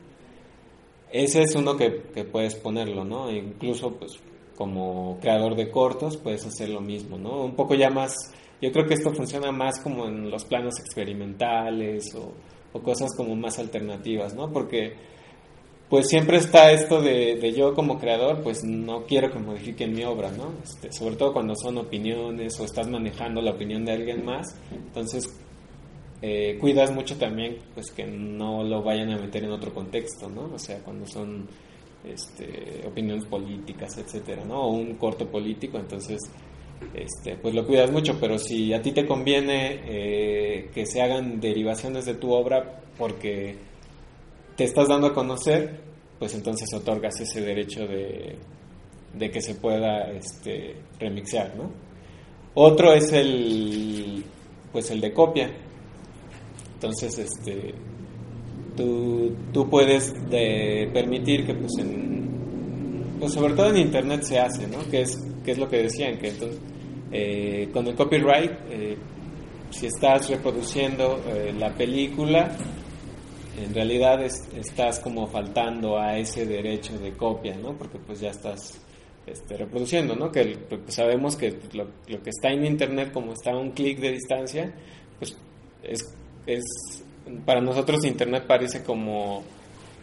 Ese 1.13 1.43
es 1.43 1.55
uno 1.55 1.77
que, 1.77 2.03
que 2.13 2.25
puedes 2.25 2.57
ponerlo, 2.57 3.05
¿no? 3.05 3.31
E 3.31 3.37
incluso, 3.37 3.93
pues, 3.95 4.19
como 4.57 5.19
creador 5.21 5.57
de 5.57 5.71
cortos, 5.71 6.17
puedes 6.17 6.45
hacer 6.47 6.69
lo 6.69 6.81
mismo, 6.81 7.19
¿no? 7.19 7.45
Un 7.45 7.55
poco 7.55 7.75
ya 7.75 7.91
más, 7.91 8.15
yo 8.61 8.73
creo 8.73 8.87
que 8.87 8.95
esto 8.95 9.13
funciona 9.13 9.53
más 9.53 9.81
como 9.81 10.07
en 10.07 10.31
los 10.31 10.45
planos 10.45 10.75
experimentales 10.81 12.15
o, 12.15 12.33
cosas 12.81 13.11
como 13.17 13.37
más 13.37 13.61
alternativas, 13.61 14.35
¿no? 14.35 14.53
Porque, 14.53 14.95
pues 15.89 16.09
siempre 16.09 16.39
está 16.39 16.73
esto 16.73 17.01
de, 17.01 17.37
de 17.37 17.53
yo 17.53 17.73
como 17.73 18.01
creador, 18.01 18.43
pues 18.43 18.65
no 18.65 19.05
quiero 19.05 19.31
que 19.31 19.39
modifiquen 19.39 19.95
mi 19.95 20.03
obra, 20.03 20.31
¿no? 20.33 20.53
Este, 20.63 20.93
sobre 20.93 21.15
todo 21.15 21.33
cuando 21.33 21.55
son 21.55 21.79
opiniones 21.79 22.59
o 22.59 22.65
estás 22.65 22.89
manejando 22.89 23.41
la 23.41 23.53
opinión 23.53 23.85
de 23.85 23.93
alguien 23.93 24.25
más, 24.25 24.57
entonces 24.73 25.33
eh, 26.27 26.57
cuidas 26.59 26.91
mucho 26.91 27.19
también 27.19 27.59
pues 27.75 27.91
que 27.91 28.07
no 28.07 28.65
lo 28.65 28.83
vayan 28.83 29.11
a 29.11 29.19
meter 29.19 29.45
en 29.45 29.51
otro 29.51 29.75
contexto, 29.75 30.27
¿no? 30.27 30.55
O 30.55 30.59
sea, 30.59 30.79
cuando 30.79 31.07
son 31.07 31.47
este, 32.05 32.87
opiniones 32.87 33.25
políticas, 33.27 33.97
etcétera. 33.99 34.43
O 34.51 34.69
un 34.69 34.95
corto 34.95 35.27
político, 35.27 35.79
entonces 35.79 36.21
este, 36.93 37.37
pues 37.37 37.55
lo 37.55 37.67
cuidas 37.67 37.91
mucho, 37.91 38.19
pero 38.21 38.39
si 38.39 38.73
a 38.73 38.83
ti 38.83 38.93
te 38.93 39.07
conviene 39.07 39.81
eh, 39.87 40.71
que 40.75 40.87
se 40.87 41.01
hagan 41.01 41.41
derivaciones 41.41 42.05
de 42.05 42.15
tu 42.15 42.33
obra 42.33 42.83
porque 42.99 43.57
te 44.57 44.65
estás 44.65 44.89
dando 44.89 45.09
a 45.09 45.15
conocer, 45.15 45.81
pues 46.19 46.35
entonces 46.35 46.69
otorgas 46.75 47.21
ese 47.21 47.41
derecho 47.41 47.87
de, 47.87 48.37
de 49.15 49.31
que 49.31 49.41
se 49.41 49.55
pueda 49.55 50.11
este, 50.13 50.77
remixear, 50.99 51.57
¿no? 51.57 51.71
Otro 52.55 52.93
es 52.93 53.13
el, 53.13 54.25
pues 54.73 54.91
el 54.91 55.01
de 55.01 55.13
copia. 55.13 55.51
Entonces, 56.75 57.19
este, 57.19 57.75
tú, 58.77 59.33
tú 59.53 59.69
puedes 59.69 60.13
de 60.31 60.89
permitir 60.93 61.47
que, 61.47 61.55
pues, 61.55 61.73
en, 61.79 62.29
pues, 63.21 63.33
sobre 63.33 63.55
todo 63.55 63.71
en 63.71 63.79
Internet 63.79 64.23
se 64.23 64.39
hace, 64.39 64.67
¿no? 64.67 64.79
Que 64.91 65.03
es, 65.03 65.19
que 65.45 65.53
es 65.53 65.59
lo 65.59 65.69
que 65.69 65.79
decían, 65.83 66.19
que 66.19 66.29
entonces, 66.29 66.59
eh, 67.13 67.69
con 67.73 67.87
el 67.87 67.95
copyright, 67.95 68.51
eh, 68.71 68.97
si 69.71 69.87
estás 69.87 70.29
reproduciendo 70.31 71.21
eh, 71.29 71.53
la 71.59 71.73
película, 71.75 72.57
en 73.63 73.73
realidad 73.75 74.23
es- 74.25 74.49
estás 74.57 74.99
como 75.01 75.27
faltando 75.29 75.99
a 75.99 76.19
ese 76.19 76.45
derecho 76.47 76.99
de 76.99 77.13
copia, 77.13 77.57
¿no? 77.57 77.73
Porque 77.77 77.99
pues 77.99 78.21
ya 78.21 78.31
estás 78.31 78.81
este, 79.27 79.57
reproduciendo, 79.57 80.15
¿no? 80.17 80.31
Que 80.31 80.57
pues, 80.69 80.81
sabemos 80.89 81.37
que 81.37 81.57
lo, 81.73 81.85
lo 82.09 82.23
que 82.23 82.31
está 82.31 82.51
en 82.51 82.67
internet, 82.67 83.11
como 83.13 83.33
está 83.33 83.53
a 83.53 83.57
un 83.59 83.71
clic 83.71 83.99
de 84.01 84.13
distancia, 84.13 84.75
pues 85.19 85.37
es, 85.85 86.15
es 86.47 87.04
para 87.45 87.61
nosotros 87.61 88.05
internet 88.05 88.45
parece 88.47 88.83
como 88.83 89.43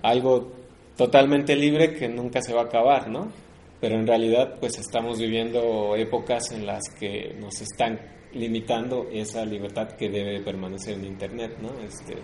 algo 0.02 0.52
totalmente 0.98 1.56
libre 1.56 1.94
que 1.94 2.08
nunca 2.08 2.42
se 2.42 2.54
va 2.54 2.62
a 2.62 2.66
acabar, 2.66 3.10
¿no? 3.10 3.32
Pero 3.80 3.96
en 3.96 4.06
realidad 4.08 4.56
pues 4.60 4.78
estamos 4.78 5.20
viviendo 5.20 5.96
épocas 5.96 6.52
en 6.52 6.66
las 6.66 6.82
que 7.00 7.36
nos 7.40 7.62
están 7.62 8.00
limitando 8.34 9.08
esa 9.12 9.44
libertad 9.46 9.90
que 9.98 10.10
debe 10.10 10.40
permanecer 10.42 10.94
en 10.96 11.06
internet, 11.06 11.58
¿no? 11.62 11.70
Este, 11.86 12.16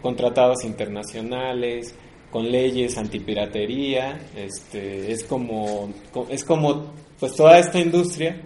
con 0.00 0.16
tratados 0.16 0.64
internacionales, 0.64 1.94
con 2.30 2.50
leyes 2.50 2.96
antipiratería, 2.96 4.20
este, 4.36 5.10
es 5.12 5.24
como 5.24 5.92
co- 6.12 6.26
es 6.30 6.44
como 6.44 6.92
pues 7.18 7.34
toda 7.34 7.58
esta 7.58 7.78
industria 7.80 8.40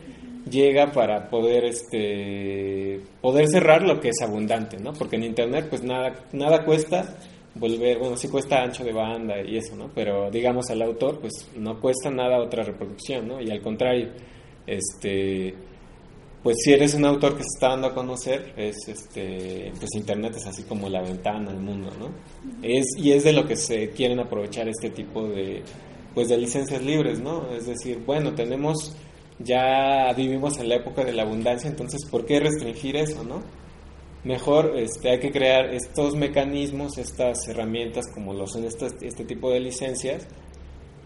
llega 0.48 0.92
para 0.92 1.28
poder 1.28 1.64
este 1.64 3.00
poder 3.20 3.48
cerrar 3.48 3.83
lo 3.83 4.00
que 4.00 4.09
es 4.09 4.20
abundante, 4.22 4.78
¿no? 4.78 4.92
Porque 4.92 5.16
en 5.16 5.24
internet 5.24 5.66
pues 5.68 5.83
nada 5.83 6.12
nada 6.33 6.64
cuesta 6.64 7.16
volver, 7.54 7.98
bueno, 7.98 8.16
sí 8.16 8.28
cuesta 8.28 8.62
ancho 8.62 8.85
de 8.85 8.92
banda 8.92 9.40
y 9.40 9.57
eso, 9.57 9.76
¿no? 9.76 9.90
Pero 9.94 10.30
digamos 10.30 10.70
al 10.70 10.83
autor 10.83 11.20
pues 11.20 11.48
no 11.57 11.80
cuesta 11.80 12.11
nada 12.11 12.38
otra 12.38 12.62
reproducción, 12.62 13.28
¿no? 13.28 13.40
Y 13.40 13.50
al 13.50 13.62
contrario, 13.62 14.11
este 14.66 15.54
pues 16.44 16.59
si 16.62 16.74
eres 16.74 16.92
un 16.92 17.07
autor 17.07 17.38
que 17.38 17.42
se 17.42 17.48
está 17.54 17.70
dando 17.70 17.87
a 17.87 17.94
conocer, 17.94 18.52
es 18.59 18.76
este, 18.87 19.72
pues 19.80 19.94
internet 19.94 20.35
es 20.37 20.46
así 20.46 20.62
como 20.64 20.90
la 20.90 21.00
ventana 21.00 21.50
al 21.50 21.59
mundo, 21.59 21.90
¿no? 21.98 22.11
Es, 22.62 22.85
y 22.98 23.12
es 23.12 23.24
de 23.24 23.33
lo 23.33 23.46
que 23.46 23.57
se 23.57 23.88
quieren 23.92 24.20
aprovechar 24.20 24.68
este 24.68 24.90
tipo 24.90 25.26
de, 25.26 25.62
pues 26.14 26.28
de 26.28 26.37
licencias 26.37 26.83
libres, 26.83 27.18
¿no? 27.18 27.50
Es 27.57 27.66
decir, 27.66 28.02
bueno, 28.04 28.35
tenemos, 28.35 28.94
ya 29.38 30.12
vivimos 30.16 30.58
en 30.58 30.68
la 30.68 30.76
época 30.76 31.04
de 31.04 31.12
la 31.12 31.22
abundancia, 31.22 31.68
entonces, 31.68 32.00
¿por 32.10 32.24
qué 32.24 32.40
restringir 32.40 32.96
eso, 32.96 33.24
no? 33.24 33.42
Mejor 34.24 34.74
este, 34.76 35.10
hay 35.10 35.20
que 35.20 35.30
crear 35.30 35.74
estos 35.74 36.14
mecanismos, 36.16 36.98
estas 36.98 37.46
herramientas 37.48 38.06
como 38.14 38.32
lo 38.32 38.46
son 38.46 38.64
este 38.64 39.24
tipo 39.24 39.50
de 39.50 39.60
licencias, 39.60 40.26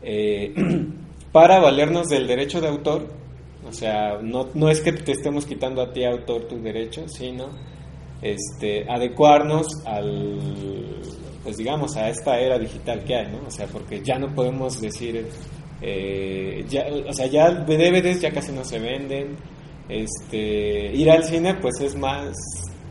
eh, 0.03 0.55
para 1.33 1.59
valernos 1.59 2.09
del 2.09 2.27
derecho 2.27 2.61
de 2.61 2.69
autor 2.69 3.09
o 3.67 3.73
sea, 3.73 4.19
no, 4.23 4.49
no 4.55 4.71
es 4.71 4.81
que 4.81 4.93
te 4.93 5.13
estemos 5.13 5.45
quitando 5.45 5.83
a 5.83 5.93
ti, 5.93 6.05
autor, 6.05 6.45
tus 6.45 6.63
derechos, 6.63 7.13
sino 7.13 7.51
este, 8.23 8.89
adecuarnos 8.89 9.67
al, 9.85 11.03
pues 11.43 11.57
digamos, 11.57 11.97
a 11.97 12.09
esta 12.09 12.39
era 12.39 12.59
digital 12.59 13.05
que 13.05 13.17
hay, 13.17 13.33
¿no? 13.33 13.47
O 13.47 13.51
sea, 13.51 13.67
porque 13.67 14.03
ya 14.03 14.19
no 14.19 14.35
podemos 14.35 14.81
decir, 14.81 15.27
eh, 15.81 16.65
ya, 16.69 16.87
o 17.07 17.13
sea, 17.13 17.27
ya 17.27 17.51
DVDs 17.51 18.21
ya 18.21 18.33
casi 18.33 18.53
no 18.53 18.65
se 18.65 18.79
venden, 18.79 19.37
este, 19.89 20.93
ir 20.95 21.11
al 21.11 21.25
cine 21.25 21.55
pues 21.55 21.81
es 21.81 21.97
más, 21.97 22.37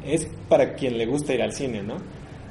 es 0.06 0.28
para 0.48 0.74
quien 0.76 0.98
le 0.98 1.06
gusta 1.06 1.34
ir 1.34 1.42
al 1.42 1.54
cine, 1.54 1.84
¿no? 1.84 1.98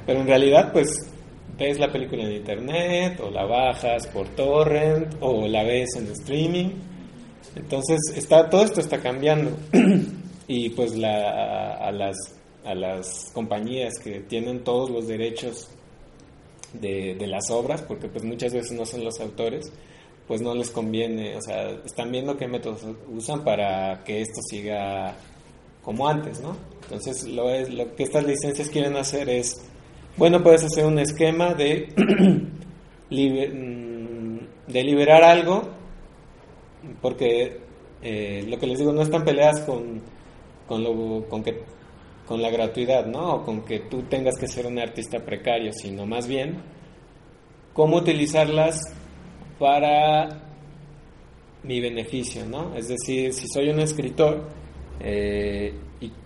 Pero 0.05 0.21
en 0.21 0.27
realidad 0.27 0.71
pues 0.71 1.09
ves 1.57 1.79
la 1.79 1.91
película 1.91 2.23
en 2.23 2.33
internet 2.33 3.19
o 3.19 3.31
la 3.31 3.45
bajas 3.45 4.07
por 4.07 4.27
torrent 4.29 5.15
o 5.19 5.47
la 5.47 5.63
ves 5.63 5.95
en 5.95 6.07
streaming 6.07 6.69
entonces, 7.57 7.99
está, 8.15 8.49
todo 8.49 8.63
esto 8.63 8.79
está 8.79 8.99
cambiando. 8.99 9.57
y 10.47 10.69
pues 10.69 10.95
la, 10.95 11.73
a, 11.73 11.91
las, 11.91 12.15
a 12.63 12.75
las 12.75 13.31
compañías 13.33 13.97
que 13.99 14.19
tienen 14.21 14.63
todos 14.63 14.89
los 14.89 15.07
derechos 15.07 15.69
de, 16.73 17.15
de, 17.15 17.27
las 17.27 17.49
obras, 17.49 17.81
porque 17.81 18.07
pues 18.07 18.23
muchas 18.23 18.53
veces 18.53 18.71
no 18.73 18.85
son 18.85 19.03
los 19.03 19.19
autores, 19.19 19.71
pues 20.27 20.41
no 20.41 20.53
les 20.53 20.69
conviene, 20.71 21.37
o 21.37 21.41
sea, 21.41 21.69
están 21.85 22.11
viendo 22.11 22.35
qué 22.37 22.47
métodos 22.47 22.85
usan 23.09 23.43
para 23.43 24.03
que 24.03 24.21
esto 24.21 24.41
siga 24.49 25.15
como 25.81 26.07
antes, 26.07 26.41
¿no? 26.41 26.57
Entonces, 26.83 27.23
lo, 27.27 27.49
es, 27.49 27.73
lo 27.73 27.95
que 27.95 28.03
estas 28.03 28.25
licencias 28.25 28.69
quieren 28.69 28.97
hacer 28.97 29.29
es, 29.29 29.61
bueno, 30.17 30.43
puedes 30.43 30.65
hacer 30.65 30.85
un 30.85 30.99
esquema 30.99 31.53
de, 31.53 31.93
de 33.09 34.83
liberar 34.83 35.23
algo 35.23 35.77
porque 37.01 37.59
eh, 38.01 38.45
lo 38.47 38.59
que 38.59 38.67
les 38.67 38.79
digo 38.79 38.91
no 38.91 39.01
están 39.01 39.23
peleadas 39.23 39.61
con 39.61 40.01
con 40.67 40.83
lo 40.83 41.27
con 41.27 41.43
que 41.43 41.63
con 42.27 42.41
la 42.41 42.49
gratuidad 42.49 43.05
no 43.05 43.35
o 43.35 43.43
con 43.43 43.63
que 43.63 43.79
tú 43.79 44.03
tengas 44.03 44.37
que 44.37 44.47
ser 44.47 44.67
un 44.67 44.79
artista 44.79 45.19
precario 45.19 45.71
sino 45.73 46.05
más 46.05 46.27
bien 46.27 46.61
cómo 47.73 47.97
utilizarlas 47.97 48.81
para 49.59 50.41
mi 51.63 51.79
beneficio 51.79 52.45
no 52.45 52.75
es 52.75 52.87
decir 52.87 53.33
si 53.33 53.47
soy 53.47 53.69
un 53.69 53.79
escritor 53.79 54.47
eh, 54.99 55.73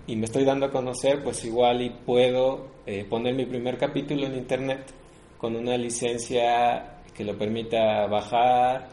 y, 0.07 0.15
me 0.15 0.25
estoy 0.25 0.43
dando 0.43 0.65
a 0.65 0.71
conocer 0.71 1.23
pues 1.23 1.45
igual 1.45 1.81
y 1.81 1.89
puedo 1.89 2.67
eh, 2.85 3.05
poner 3.09 3.33
mi 3.33 3.45
primer 3.45 3.77
capítulo 3.77 4.25
en 4.27 4.35
internet 4.35 4.93
con 5.37 5.55
una 5.55 5.77
licencia 5.77 6.99
que 7.15 7.23
lo 7.23 7.37
permita 7.37 8.07
bajar 8.07 8.89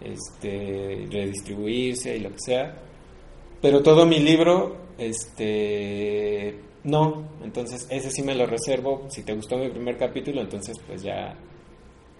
este, 0.00 1.06
redistribuirse 1.10 2.16
y 2.16 2.20
lo 2.20 2.30
que 2.30 2.38
sea. 2.38 2.74
Pero 3.60 3.82
todo 3.82 4.06
mi 4.06 4.18
libro, 4.18 4.76
este, 4.98 6.58
no. 6.84 7.28
Entonces, 7.42 7.86
ese 7.90 8.10
sí 8.10 8.22
me 8.22 8.34
lo 8.34 8.46
reservo. 8.46 9.06
Si 9.10 9.22
te 9.22 9.34
gustó 9.34 9.58
mi 9.58 9.68
primer 9.68 9.96
capítulo, 9.98 10.40
entonces 10.40 10.78
pues 10.86 11.02
ya, 11.02 11.34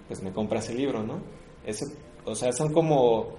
pues 0.07 0.23
me 0.23 0.33
compras 0.33 0.69
el 0.69 0.77
libro, 0.77 1.03
¿no? 1.03 1.21
Eso, 1.65 1.87
o 2.25 2.35
sea, 2.35 2.53
son 2.53 2.73
como, 2.73 3.37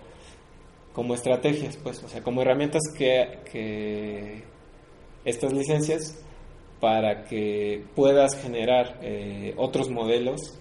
como 0.94 1.14
estrategias, 1.14 1.78
pues, 1.78 2.04
o 2.04 2.08
sea, 2.08 2.22
como 2.22 2.42
herramientas 2.42 2.82
que, 2.98 3.40
que 3.52 4.44
estas 5.26 5.54
licencias 5.54 6.24
para 6.80 7.24
que 7.26 7.84
puedas 7.96 8.36
generar 8.42 9.00
eh, 9.02 9.54
otros 9.58 9.90
modelos 9.90 10.60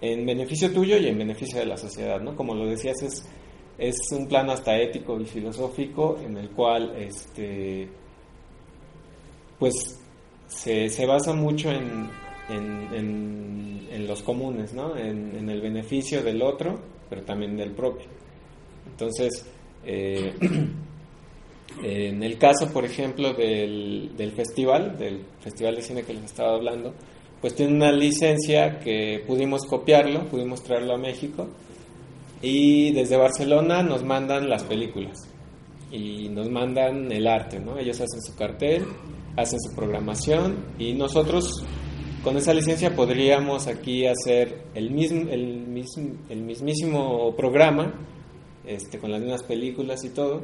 en 0.00 0.26
beneficio 0.26 0.72
tuyo 0.72 0.96
y 0.98 1.06
en 1.06 1.16
beneficio 1.16 1.60
de 1.60 1.66
la 1.66 1.76
sociedad, 1.76 2.20
¿no? 2.20 2.34
Como 2.34 2.54
lo 2.54 2.66
decías, 2.66 3.00
es, 3.02 3.24
es 3.78 3.96
un 4.10 4.26
plano 4.26 4.52
hasta 4.52 4.76
ético 4.76 5.18
y 5.20 5.24
filosófico 5.24 6.18
en 6.18 6.36
el 6.36 6.50
cual 6.50 6.94
este, 6.98 7.88
pues 9.60 9.74
se, 10.48 10.88
se 10.88 11.06
basa 11.06 11.32
mucho 11.32 11.70
en, 11.70 12.10
en, 12.48 14.06
los 14.06 14.22
comunes, 14.22 14.74
¿no? 14.74 14.96
En, 14.96 15.36
en, 15.36 15.48
el 15.48 15.60
beneficio 15.60 16.22
del 16.22 16.42
otro, 16.42 16.78
pero 17.08 17.22
también 17.22 17.56
del 17.56 17.70
propio. 17.70 18.06
Entonces, 18.90 19.46
eh, 19.84 20.34
en 21.82 22.22
el 22.22 22.38
caso, 22.38 22.70
por 22.72 22.84
ejemplo, 22.84 23.32
del, 23.32 24.12
del 24.16 24.32
festival, 24.32 24.98
del 24.98 25.20
festival 25.40 25.76
de 25.76 25.82
cine 25.82 26.02
que 26.02 26.14
les 26.14 26.24
estaba 26.24 26.54
hablando, 26.54 26.94
pues 27.40 27.54
tiene 27.54 27.74
una 27.74 27.92
licencia 27.92 28.78
que 28.78 29.22
pudimos 29.26 29.66
copiarlo, 29.66 30.28
pudimos 30.28 30.62
traerlo 30.62 30.94
a 30.94 30.98
México 30.98 31.48
y 32.40 32.92
desde 32.92 33.16
Barcelona 33.16 33.82
nos 33.82 34.04
mandan 34.04 34.48
las 34.48 34.62
películas 34.64 35.28
y 35.90 36.28
nos 36.28 36.48
mandan 36.48 37.10
el 37.10 37.26
arte, 37.26 37.58
¿no? 37.60 37.78
Ellos 37.78 38.00
hacen 38.00 38.22
su 38.22 38.34
cartel, 38.36 38.84
hacen 39.36 39.60
su 39.60 39.74
programación 39.74 40.66
y 40.78 40.94
nosotros 40.94 41.64
con 42.22 42.36
esa 42.36 42.54
licencia 42.54 42.94
podríamos 42.94 43.66
aquí 43.66 44.06
hacer 44.06 44.64
el 44.74 44.90
mismo 44.90 45.30
el, 45.30 45.66
mismo, 45.66 46.16
el 46.28 46.42
mismísimo 46.42 47.34
programa 47.36 47.94
este, 48.66 48.98
con 48.98 49.10
las 49.10 49.20
mismas 49.20 49.42
películas 49.42 50.04
y 50.04 50.10
todo 50.10 50.42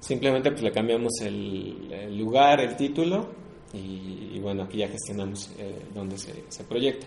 simplemente 0.00 0.50
pues 0.50 0.62
le 0.62 0.72
cambiamos 0.72 1.12
el, 1.22 2.16
lugar 2.18 2.60
el 2.60 2.76
título 2.76 3.28
y, 3.72 4.30
y, 4.34 4.40
bueno 4.40 4.64
aquí 4.64 4.78
ya 4.78 4.88
gestionamos 4.88 5.50
eh, 5.58 5.82
dónde 5.94 6.18
se, 6.18 6.44
se 6.48 6.64
proyecta 6.64 7.06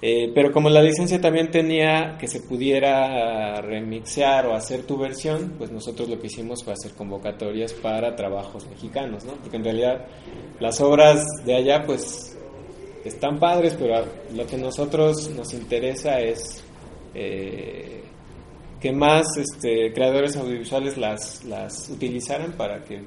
eh, 0.00 0.30
pero 0.32 0.52
como 0.52 0.70
la 0.70 0.80
licencia 0.80 1.20
también 1.20 1.50
tenía 1.50 2.16
que 2.20 2.28
se 2.28 2.40
pudiera 2.40 3.60
remixear 3.60 4.46
o 4.46 4.54
hacer 4.54 4.84
tu 4.84 4.96
versión, 4.96 5.54
pues 5.58 5.72
nosotros 5.72 6.08
lo 6.08 6.20
que 6.20 6.28
hicimos 6.28 6.62
fue 6.62 6.72
hacer 6.72 6.92
convocatorias 6.92 7.72
para 7.72 8.14
trabajos 8.14 8.68
mexicanos, 8.68 9.24
¿no? 9.24 9.32
Porque 9.32 9.56
en 9.56 9.64
realidad 9.64 10.06
las 10.60 10.80
obras 10.80 11.24
de 11.44 11.56
allá 11.56 11.84
pues 11.84 12.37
están 13.08 13.38
padres, 13.38 13.74
pero 13.78 14.04
lo 14.34 14.46
que 14.46 14.56
a 14.56 14.58
nosotros 14.58 15.30
nos 15.30 15.52
interesa 15.52 16.20
es 16.20 16.62
eh, 17.14 18.02
que 18.80 18.92
más 18.92 19.26
este, 19.36 19.92
creadores 19.92 20.36
audiovisuales 20.36 20.96
las, 20.96 21.44
las 21.44 21.88
utilizaran 21.90 22.52
para 22.52 22.84
que 22.84 23.02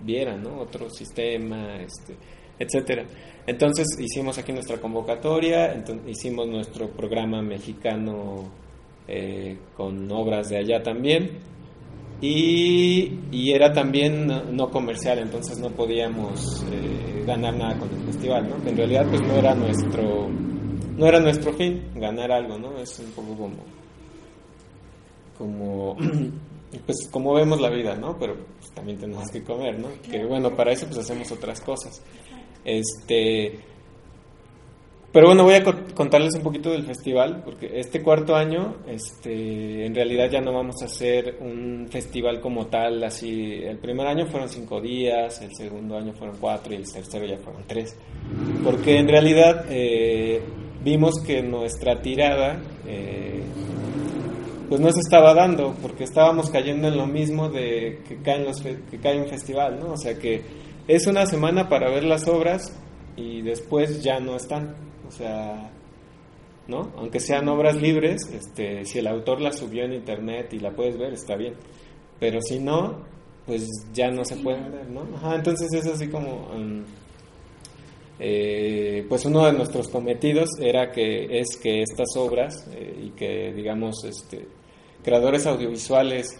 vieran 0.00 0.42
¿no? 0.42 0.60
otro 0.60 0.90
sistema, 0.90 1.76
este, 1.76 2.16
etcétera. 2.58 3.04
Entonces 3.46 3.86
hicimos 3.98 4.38
aquí 4.38 4.52
nuestra 4.52 4.78
convocatoria, 4.78 5.74
hicimos 6.06 6.48
nuestro 6.48 6.90
programa 6.90 7.40
mexicano 7.40 8.50
eh, 9.06 9.56
con 9.76 10.10
obras 10.10 10.48
de 10.50 10.58
allá 10.58 10.82
también 10.82 11.57
y, 12.20 13.20
y 13.30 13.52
era 13.52 13.72
también 13.72 14.26
no, 14.26 14.44
no, 14.44 14.70
comercial, 14.70 15.18
entonces 15.20 15.58
no 15.58 15.70
podíamos 15.70 16.64
eh, 16.72 17.22
ganar 17.26 17.54
nada 17.54 17.78
con 17.78 17.88
el 17.90 18.00
festival, 18.06 18.48
¿no? 18.48 18.62
Que 18.62 18.70
en 18.70 18.76
realidad 18.76 19.06
pues 19.08 19.22
no 19.22 19.34
era 19.34 19.54
nuestro 19.54 20.28
no 20.96 21.06
era 21.06 21.20
nuestro 21.20 21.52
fin 21.52 21.90
ganar 21.94 22.32
algo, 22.32 22.58
¿no? 22.58 22.76
Es 22.78 22.98
un 22.98 23.12
poco 23.12 23.36
como 23.36 23.56
como 25.36 25.96
pues 26.86 27.08
como 27.12 27.34
vemos 27.34 27.60
la 27.60 27.70
vida, 27.70 27.94
¿no? 27.94 28.18
Pero 28.18 28.34
pues, 28.58 28.72
también 28.72 28.98
tenemos 28.98 29.30
que 29.30 29.44
comer, 29.44 29.78
¿no? 29.78 29.88
Que 30.02 30.24
bueno, 30.24 30.54
para 30.56 30.72
eso 30.72 30.86
pues 30.86 30.98
hacemos 30.98 31.30
otras 31.30 31.60
cosas. 31.60 32.02
Este, 32.64 33.60
pero 35.18 35.30
bueno, 35.30 35.42
voy 35.42 35.54
a 35.54 35.64
contarles 35.64 36.36
un 36.36 36.42
poquito 36.42 36.70
del 36.70 36.84
festival, 36.84 37.42
porque 37.44 37.80
este 37.80 38.02
cuarto 38.02 38.36
año, 38.36 38.76
este, 38.86 39.84
en 39.84 39.92
realidad 39.92 40.30
ya 40.30 40.40
no 40.40 40.52
vamos 40.52 40.76
a 40.80 40.84
hacer 40.84 41.38
un 41.40 41.88
festival 41.90 42.40
como 42.40 42.68
tal, 42.68 43.02
así, 43.02 43.54
el 43.64 43.78
primer 43.78 44.06
año 44.06 44.26
fueron 44.26 44.48
cinco 44.48 44.80
días, 44.80 45.42
el 45.42 45.52
segundo 45.56 45.96
año 45.96 46.12
fueron 46.12 46.36
cuatro 46.38 46.72
y 46.72 46.76
el 46.76 46.88
tercero 46.88 47.26
ya 47.26 47.36
fueron 47.38 47.64
tres, 47.66 47.96
porque 48.62 48.96
en 48.96 49.08
realidad 49.08 49.66
eh, 49.68 50.40
vimos 50.84 51.14
que 51.26 51.42
nuestra 51.42 52.00
tirada, 52.00 52.62
eh, 52.86 53.42
pues 54.68 54.80
no 54.80 54.92
se 54.92 55.00
estaba 55.00 55.34
dando, 55.34 55.74
porque 55.82 56.04
estábamos 56.04 56.48
cayendo 56.48 56.86
en 56.86 56.96
lo 56.96 57.08
mismo 57.08 57.48
de 57.48 58.02
que 58.06 58.18
caen 58.22 58.44
los 58.44 58.62
que 58.62 58.98
cae 59.02 59.20
un 59.20 59.26
festival, 59.26 59.80
¿no? 59.80 59.94
O 59.94 59.96
sea 59.96 60.16
que 60.16 60.42
es 60.86 61.08
una 61.08 61.26
semana 61.26 61.68
para 61.68 61.90
ver 61.90 62.04
las 62.04 62.28
obras 62.28 62.72
y 63.18 63.42
después 63.42 64.00
ya 64.00 64.20
no 64.20 64.36
están. 64.36 64.76
O 65.08 65.10
sea, 65.10 65.70
¿no? 66.68 66.92
Aunque 66.96 67.18
sean 67.18 67.48
obras 67.48 67.80
libres, 67.80 68.28
este, 68.32 68.84
si 68.84 68.98
el 68.98 69.06
autor 69.06 69.40
la 69.40 69.52
subió 69.52 69.84
en 69.84 69.94
internet 69.94 70.52
y 70.52 70.60
la 70.60 70.70
puedes 70.70 70.98
ver, 70.98 71.14
está 71.14 71.34
bien. 71.34 71.54
Pero 72.20 72.40
si 72.42 72.58
no, 72.58 72.98
pues 73.46 73.66
ya 73.94 74.10
no 74.10 74.24
se 74.24 74.36
pueden 74.36 74.70
ver, 74.70 74.88
¿no? 74.90 75.06
Ajá, 75.16 75.34
entonces 75.34 75.72
es 75.72 75.86
así 75.86 76.08
como... 76.08 76.48
Um, 76.54 76.84
eh, 78.20 79.06
pues 79.08 79.24
uno 79.26 79.46
de 79.46 79.52
nuestros 79.52 79.86
cometidos 79.88 80.48
era 80.60 80.90
que 80.90 81.38
es 81.38 81.56
que 81.56 81.82
estas 81.82 82.16
obras 82.16 82.66
eh, 82.72 83.04
y 83.06 83.10
que 83.10 83.52
digamos 83.52 84.02
este 84.02 84.44
creadores 85.04 85.46
audiovisuales 85.46 86.36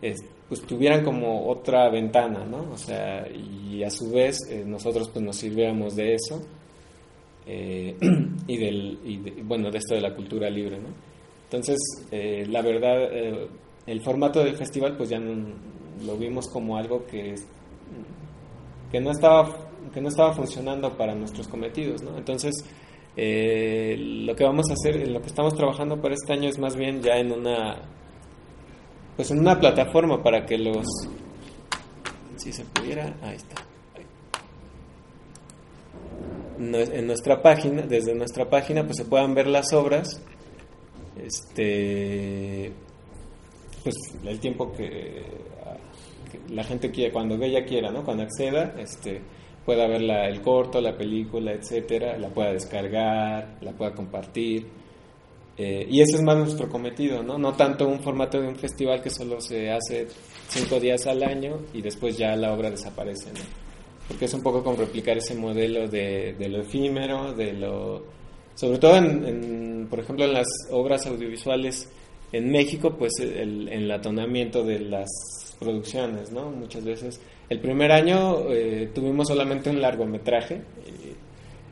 este, 0.00 0.28
pues 0.48 0.62
tuvieran 0.62 1.04
como 1.04 1.48
otra 1.48 1.90
ventana, 1.90 2.44
¿no? 2.44 2.70
O 2.72 2.76
sea, 2.76 3.26
y 3.28 3.82
a 3.82 3.90
su 3.90 4.08
vez 4.12 4.38
eh, 4.48 4.62
nosotros 4.64 5.08
pues 5.08 5.24
nos 5.24 5.36
sirviéramos 5.36 5.96
de 5.96 6.14
eso 6.14 6.42
eh, 7.46 7.96
y 8.46 8.56
del, 8.56 8.98
y 9.04 9.16
de, 9.18 9.42
bueno, 9.42 9.70
de 9.70 9.78
esto 9.78 9.94
de 9.94 10.00
la 10.00 10.14
cultura 10.14 10.48
libre, 10.50 10.78
¿no? 10.78 10.88
Entonces, 11.44 11.78
eh, 12.10 12.46
la 12.48 12.62
verdad, 12.62 13.12
eh, 13.12 13.48
el 13.86 14.02
formato 14.02 14.44
del 14.44 14.56
festival 14.56 14.96
pues 14.96 15.08
ya 15.08 15.18
no, 15.18 15.52
lo 16.04 16.16
vimos 16.16 16.48
como 16.48 16.76
algo 16.76 17.04
que, 17.06 17.34
que, 18.92 19.00
no 19.00 19.10
estaba, 19.10 19.48
que 19.92 20.00
no 20.00 20.08
estaba 20.08 20.32
funcionando 20.32 20.96
para 20.96 21.14
nuestros 21.14 21.48
cometidos. 21.48 22.02
Entonces, 22.16 22.54
lo 23.16 24.36
que 24.36 24.44
vamos 24.44 24.70
a 24.70 24.74
hacer, 24.74 25.08
lo 25.08 25.20
que 25.20 25.26
estamos 25.26 25.54
trabajando 25.54 26.00
para 26.00 26.14
este 26.14 26.32
año 26.32 26.48
es 26.48 26.58
más 26.58 26.76
bien 26.76 27.02
ya 27.02 27.14
en 27.14 27.32
una 27.32 27.82
pues 29.16 29.30
en 29.32 29.40
una 29.40 29.58
plataforma 29.58 30.22
para 30.22 30.46
que 30.46 30.56
los 30.56 30.86
si 32.36 32.52
se 32.52 32.64
pudiera 32.64 33.14
ahí 33.20 33.36
está 33.36 33.69
en 36.60 37.06
nuestra 37.06 37.40
página 37.40 37.82
desde 37.82 38.14
nuestra 38.14 38.48
página 38.48 38.84
pues 38.84 38.98
se 38.98 39.04
puedan 39.04 39.34
ver 39.34 39.46
las 39.46 39.72
obras 39.72 40.20
este 41.16 42.72
pues 43.82 43.94
el 44.24 44.38
tiempo 44.40 44.72
que, 44.72 45.24
la 46.50 46.62
gente 46.64 46.90
quiera 46.90 47.12
cuando 47.12 47.42
ella 47.42 47.64
quiera 47.64 47.90
no 47.90 48.04
cuando 48.04 48.24
acceda 48.24 48.74
este 48.78 49.22
pueda 49.64 49.86
ver 49.88 50.02
la, 50.02 50.28
el 50.28 50.42
corto 50.42 50.80
la 50.80 50.96
película 50.96 51.52
etcétera 51.52 52.18
la 52.18 52.28
pueda 52.28 52.52
descargar 52.52 53.56
la 53.62 53.72
pueda 53.72 53.92
compartir 53.94 54.66
eh, 55.62 55.86
y 55.90 56.00
ese 56.00 56.16
es 56.16 56.22
más 56.22 56.38
nuestro 56.38 56.70
cometido, 56.70 57.22
¿no? 57.22 57.36
No 57.36 57.52
tanto 57.52 57.86
un 57.86 58.00
formato 58.00 58.40
de 58.40 58.48
un 58.48 58.56
festival 58.56 59.02
que 59.02 59.10
solo 59.10 59.42
se 59.42 59.70
hace 59.70 60.06
cinco 60.48 60.80
días 60.80 61.06
al 61.06 61.22
año 61.22 61.58
y 61.74 61.82
después 61.82 62.16
ya 62.16 62.34
la 62.34 62.54
obra 62.54 62.70
desaparece, 62.70 63.30
¿no? 63.30 63.69
Porque 64.10 64.24
es 64.26 64.34
un 64.34 64.42
poco 64.42 64.62
como 64.62 64.76
replicar 64.76 65.16
ese 65.16 65.34
modelo 65.34 65.88
de, 65.88 66.34
lo 66.48 66.60
efímero, 66.60 67.32
de 67.32 67.52
lo... 67.52 68.04
Sobre 68.54 68.78
todo, 68.78 68.96
en, 68.96 69.86
por 69.88 70.00
ejemplo, 70.00 70.24
en 70.24 70.34
las 70.34 70.48
obras 70.70 71.06
audiovisuales 71.06 71.88
en 72.32 72.50
México, 72.50 72.94
pues 72.98 73.12
el, 73.20 73.68
el 73.68 73.90
atonamiento 73.90 74.62
de 74.64 74.80
las 74.80 75.08
producciones, 75.58 76.32
¿no? 76.32 76.50
Muchas 76.50 76.84
veces. 76.84 77.20
El 77.48 77.60
primer 77.60 77.92
año 77.92 78.50
eh, 78.52 78.90
tuvimos 78.94 79.28
solamente 79.28 79.70
un 79.70 79.80
largometraje, 79.80 80.62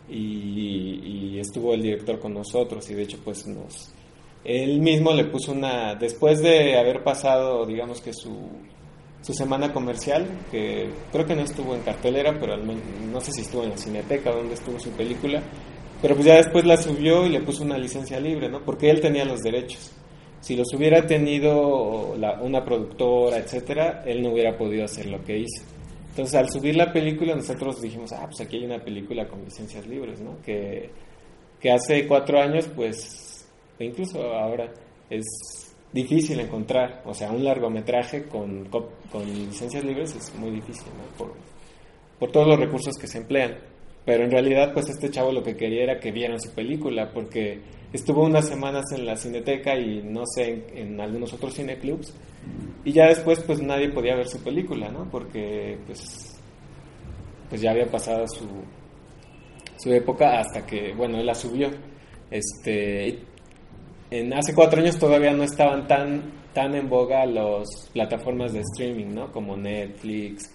y, 0.09 1.35
y, 1.35 1.39
estuvo 1.39 1.75
el 1.75 1.83
director 1.83 2.19
con 2.19 2.35
nosotros 2.35 2.89
y 2.91 2.95
de 2.95 3.03
hecho 3.03 3.19
pues 3.23 3.47
nos 3.47 3.93
él 4.45 4.81
mismo 4.81 5.13
le 5.13 5.27
puso 5.27 5.53
una 5.53 5.95
después 5.95 6.41
de 6.41 6.79
haber 6.79 7.05
pasado 7.05 7.67
digamos 7.67 8.01
que 8.01 8.13
su 8.13 8.49
su 9.21 9.33
semana 9.33 9.73
comercial 9.73 10.27
que 10.51 10.91
creo 11.13 11.27
que 11.27 11.35
no 11.35 11.43
estuvo 11.43 11.75
en 11.75 11.83
cartelera 11.83 12.37
pero 12.39 12.55
al 12.55 12.65
menos, 12.65 12.83
no 13.11 13.21
sé 13.21 13.33
si 13.33 13.43
estuvo 13.43 13.65
en 13.65 13.71
la 13.71 13.77
cineteca 13.77 14.31
donde 14.31 14.55
estuvo 14.55 14.79
su 14.79 14.91
película 14.91 15.43
pero 16.01 16.15
pues 16.15 16.27
ya 16.27 16.37
después 16.37 16.65
la 16.65 16.77
subió 16.77 17.27
y 17.27 17.31
le 17.31 17.41
puso 17.41 17.65
una 17.65 17.79
licencia 17.79 18.21
libre 18.21 18.49
no 18.49 18.65
porque 18.65 18.91
él 18.91 19.01
tenía 19.01 19.25
los 19.25 19.41
derechos. 19.41 19.93
Si 20.41 20.55
los 20.55 20.73
hubiera 20.73 21.05
tenido 21.05 22.15
la, 22.17 22.41
una 22.41 22.65
productora 22.65 23.39
etcétera 23.39 24.03
él 24.07 24.23
no 24.23 24.33
hubiera 24.33 24.57
podido 24.57 24.85
hacer 24.85 25.07
lo 25.07 25.23
que 25.25 25.39
hizo. 25.39 25.65
Entonces, 26.19 26.35
al 26.35 26.51
subir 26.51 26.75
la 26.75 26.93
película, 26.93 27.37
nosotros 27.37 27.81
dijimos, 27.81 28.11
ah, 28.11 28.25
pues 28.25 28.41
aquí 28.41 28.57
hay 28.57 28.65
una 28.65 28.83
película 28.83 29.29
con 29.29 29.45
licencias 29.45 29.87
libres, 29.87 30.21
¿no? 30.21 30.43
Que, 30.43 30.91
que 31.61 31.71
hace 31.71 32.09
cuatro 32.09 32.41
años, 32.41 32.69
pues, 32.75 33.47
e 33.79 33.85
incluso 33.85 34.21
ahora, 34.33 34.69
es 35.09 35.25
difícil 35.93 36.41
encontrar. 36.41 37.03
O 37.05 37.15
sea, 37.15 37.31
un 37.31 37.45
largometraje 37.45 38.25
con, 38.25 38.67
con 38.67 39.25
licencias 39.27 39.85
libres 39.85 40.15
es 40.15 40.35
muy 40.35 40.51
difícil, 40.51 40.89
¿no? 40.97 41.17
Por, 41.17 41.35
por 42.19 42.31
todos 42.31 42.49
los 42.49 42.59
recursos 42.59 42.97
que 42.97 43.07
se 43.07 43.19
emplean. 43.19 43.57
Pero 44.05 44.25
en 44.25 44.31
realidad, 44.31 44.73
pues, 44.73 44.89
este 44.89 45.11
chavo 45.11 45.33
lo 45.33 45.43
que 45.43 45.57
quería 45.57 45.83
era 45.83 46.01
que 46.01 46.13
vieran 46.13 46.41
su 46.41 46.51
película, 46.53 47.11
porque 47.13 47.61
estuvo 47.93 48.25
unas 48.25 48.47
semanas 48.49 48.85
en 48.93 49.05
la 49.05 49.17
cineteca 49.17 49.77
y 49.77 50.03
no 50.03 50.25
sé, 50.27 50.65
en, 50.75 50.93
en 50.93 51.01
algunos 51.01 51.33
otros 51.33 51.55
cineclubs 51.55 52.15
y 52.85 52.93
ya 52.93 53.07
después 53.07 53.41
pues 53.41 53.61
nadie 53.61 53.91
podía 53.91 54.15
ver 54.15 54.29
su 54.29 54.43
película, 54.43 54.89
¿no? 54.89 55.09
Porque 55.11 55.79
pues 55.87 56.35
pues 57.49 57.61
ya 57.61 57.71
había 57.71 57.91
pasado 57.91 58.27
su, 58.29 58.47
su 59.77 59.93
época 59.93 60.41
hasta 60.41 60.65
que, 60.67 60.93
bueno, 60.95 61.19
él 61.19 61.27
la 61.27 61.35
subió. 61.35 61.71
Este, 62.31 63.19
en 64.11 64.33
hace 64.33 64.55
cuatro 64.55 64.81
años 64.81 64.99
todavía 64.99 65.33
no 65.33 65.45
estaban 65.45 65.87
tan, 65.87 66.23
tan 66.53 66.75
en 66.75 66.89
boga 66.89 67.27
las 67.27 67.91
plataformas 67.93 68.53
de 68.53 68.61
streaming, 68.61 69.15
¿no? 69.15 69.31
Como 69.33 69.57
Netflix, 69.57 70.51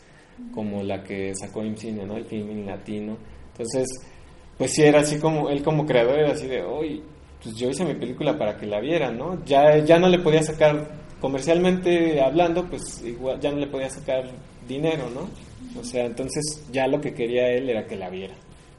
como 0.53 0.83
la 0.83 1.03
que 1.03 1.33
sacó 1.35 1.63
IMCINE, 1.63 2.05
¿no? 2.05 2.17
El 2.17 2.25
filming 2.25 2.65
latino. 2.65 3.17
Entonces, 3.51 3.87
pues 4.57 4.71
sí 4.71 4.83
era 4.83 5.01
así 5.01 5.19
como, 5.19 5.49
él 5.49 5.61
como 5.63 5.85
creador 5.85 6.19
era 6.19 6.31
así 6.31 6.47
de, 6.47 6.61
hoy 6.63 7.03
pues 7.43 7.55
yo 7.57 7.69
hice 7.69 7.83
mi 7.83 7.93
película 7.93 8.37
para 8.37 8.57
que 8.57 8.65
la 8.65 8.79
vieran, 8.79 9.17
¿no? 9.17 9.43
Ya, 9.43 9.77
ya 9.79 9.99
no 9.99 10.07
le 10.07 10.19
podía 10.19 10.41
sacar, 10.41 10.89
comercialmente 11.19 12.21
hablando, 12.21 12.65
pues 12.69 13.03
igual 13.03 13.39
ya 13.39 13.51
no 13.51 13.57
le 13.57 13.67
podía 13.67 13.89
sacar 13.89 14.23
dinero, 14.67 15.09
¿no? 15.09 15.29
O 15.79 15.83
sea, 15.83 16.05
entonces 16.05 16.65
ya 16.71 16.87
lo 16.87 17.01
que 17.01 17.13
quería 17.13 17.49
él 17.49 17.69
era 17.69 17.85
que 17.85 17.97
la 17.97 18.09
viera. 18.09 18.35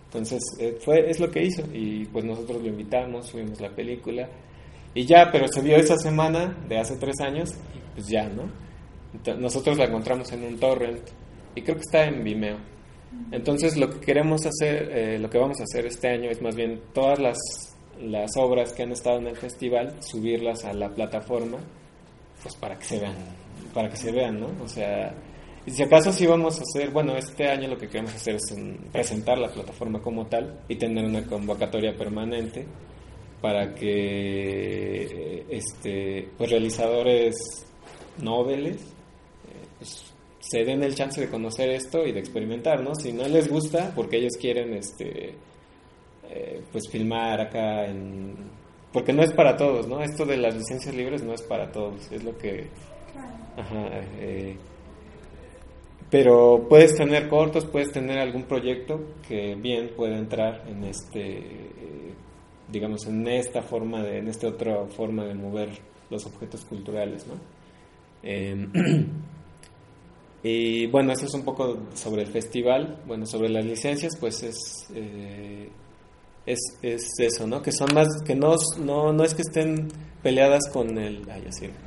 Entonces, 0.07 0.43
eh, 0.61 0.77
fue, 0.81 1.11
es 1.11 1.21
lo 1.21 1.31
que 1.31 1.43
hizo. 1.43 1.63
Y 1.73 2.05
pues 2.07 2.25
nosotros 2.25 2.63
lo 2.63 2.69
invitamos, 2.69 3.27
subimos 3.27 3.61
la 3.61 3.71
película. 3.71 4.29
Y 4.95 5.05
ya, 5.05 5.31
pero 5.33 5.49
se 5.49 5.61
vio 5.61 5.77
esa 5.77 5.97
semana 5.97 6.57
de 6.69 6.79
hace 6.79 6.97
tres 6.97 7.21
años, 7.21 7.51
pues 7.95 8.07
ya, 8.07 8.29
¿no? 8.29 8.49
Nosotros 9.39 9.77
la 9.77 9.85
encontramos 9.85 10.31
en 10.33 10.45
un 10.45 10.59
torrent 10.59 11.09
y 11.55 11.63
creo 11.63 11.77
que 11.77 11.83
está 11.83 12.05
en 12.05 12.23
Vimeo. 12.23 12.57
Entonces, 13.31 13.77
lo 13.77 13.91
que 13.91 14.01
queremos 14.01 14.45
hacer, 14.47 14.91
eh, 14.93 15.19
lo 15.19 15.31
que 15.31 15.39
vamos 15.39 15.61
a 15.61 15.65
hacer 15.65 15.87
este 15.87 16.09
año 16.09 16.31
es 16.31 16.43
más 16.43 16.55
bien 16.55 16.81
todas 16.93 17.19
las, 17.19 17.39
las 18.01 18.37
obras 18.37 18.73
que 18.73 18.83
han 18.83 18.93
estado 18.93 19.19
en 19.19 19.29
el 19.29 19.37
festival, 19.37 19.95
subirlas 20.01 20.65
a 20.65 20.73
la 20.73 20.89
plataforma, 20.89 21.59
pues 22.43 22.57
para 22.57 22.77
que 22.77 22.85
se 22.85 22.99
vean, 22.99 23.15
para 23.73 23.89
que 23.89 23.97
se 23.97 24.11
vean, 24.11 24.41
¿no? 24.41 24.49
O 24.63 24.69
sea, 24.69 25.15
y 25.67 25.71
si 25.71 25.83
acaso 25.83 26.13
sí 26.13 26.27
vamos 26.27 26.59
a 26.59 26.63
hacer, 26.63 26.91
bueno, 26.91 27.17
este 27.17 27.49
año 27.49 27.69
lo 27.69 27.79
que 27.79 27.89
queremos 27.89 28.15
hacer 28.15 28.35
es 28.35 28.55
presentar 28.93 29.39
la 29.39 29.49
plataforma 29.49 30.01
como 30.01 30.27
tal 30.27 30.61
y 30.69 30.77
tener 30.77 31.05
una 31.05 31.25
convocatoria 31.25 31.97
permanente 31.97 32.67
para 33.45 33.75
que 33.75 35.45
este 35.51 36.31
pues 36.39 36.51
realizadores 36.51 37.35
noveles 38.23 38.77
eh, 38.77 39.67
pues, 39.77 40.15
se 40.41 40.65
den 40.65 40.83
el 40.83 40.95
chance 40.95 41.21
de 41.21 41.29
conocer 41.29 41.69
esto 41.69 42.07
y 42.07 42.13
de 42.13 42.21
experimentar, 42.21 42.83
¿no? 42.83 42.95
Si 42.95 43.13
no 43.13 43.29
les 43.29 43.51
gusta, 43.51 43.93
porque 43.95 44.17
ellos 44.17 44.33
quieren 44.41 44.73
este 44.73 45.35
eh, 46.31 46.63
pues 46.73 46.85
filmar 46.91 47.43
acá 47.43 47.85
en 47.85 48.35
porque 48.91 49.13
no 49.13 49.23
es 49.23 49.33
para 49.33 49.59
todos, 49.59 49.87
¿no? 49.89 50.01
Esto 50.01 50.25
de 50.25 50.39
las 50.39 50.55
licencias 50.55 50.95
libres 50.95 51.23
no 51.23 51.35
es 51.35 51.43
para 51.43 51.71
todos, 51.71 52.11
es 52.13 52.25
lo 52.25 52.35
que 52.39 52.71
Ajá, 53.59 53.91
eh, 54.21 54.57
pero 56.11 56.65
puedes 56.67 56.95
tener 56.97 57.29
cortos, 57.29 57.67
puedes 57.67 57.93
tener 57.93 58.19
algún 58.19 58.45
proyecto 58.45 59.03
que 59.29 59.55
bien 59.55 59.91
puede 59.95 60.17
entrar 60.17 60.65
en 60.67 60.85
este, 60.85 61.43
digamos, 62.75 63.07
en 63.07 63.27
esta 63.29 63.63
forma 63.63 64.03
de, 64.03 64.19
en 64.19 64.29
esta 64.29 64.49
otra 64.49 64.85
forma 64.87 65.25
de 65.25 65.35
mover 65.35 65.71
los 66.11 66.27
objetos 66.27 66.65
culturales, 66.65 67.27
¿no? 67.27 67.35
Eh, 68.23 68.67
y 70.43 70.87
bueno, 70.89 71.13
eso 71.13 71.27
es 71.27 71.35
un 71.35 71.45
poco 71.45 71.79
sobre 71.95 72.23
el 72.23 72.29
festival. 72.29 73.01
Bueno, 73.07 73.27
sobre 73.27 73.49
las 73.49 73.65
licencias, 73.65 74.17
pues 74.19 74.43
es, 74.43 74.89
eh, 74.95 75.69
es, 76.45 76.59
es 76.83 77.09
eso, 77.19 77.47
¿no? 77.47 77.63
Que 77.63 77.73
son 77.73 77.89
más, 77.95 78.09
que 78.27 78.35
no, 78.35 78.55
no, 78.79 79.13
no 79.13 79.25
es 79.25 79.35
que 79.35 79.43
estén 79.43 79.89
peleadas 80.23 80.69
con 80.73 80.99
el, 80.99 81.23
ay, 81.31 81.45
así. 81.49 81.67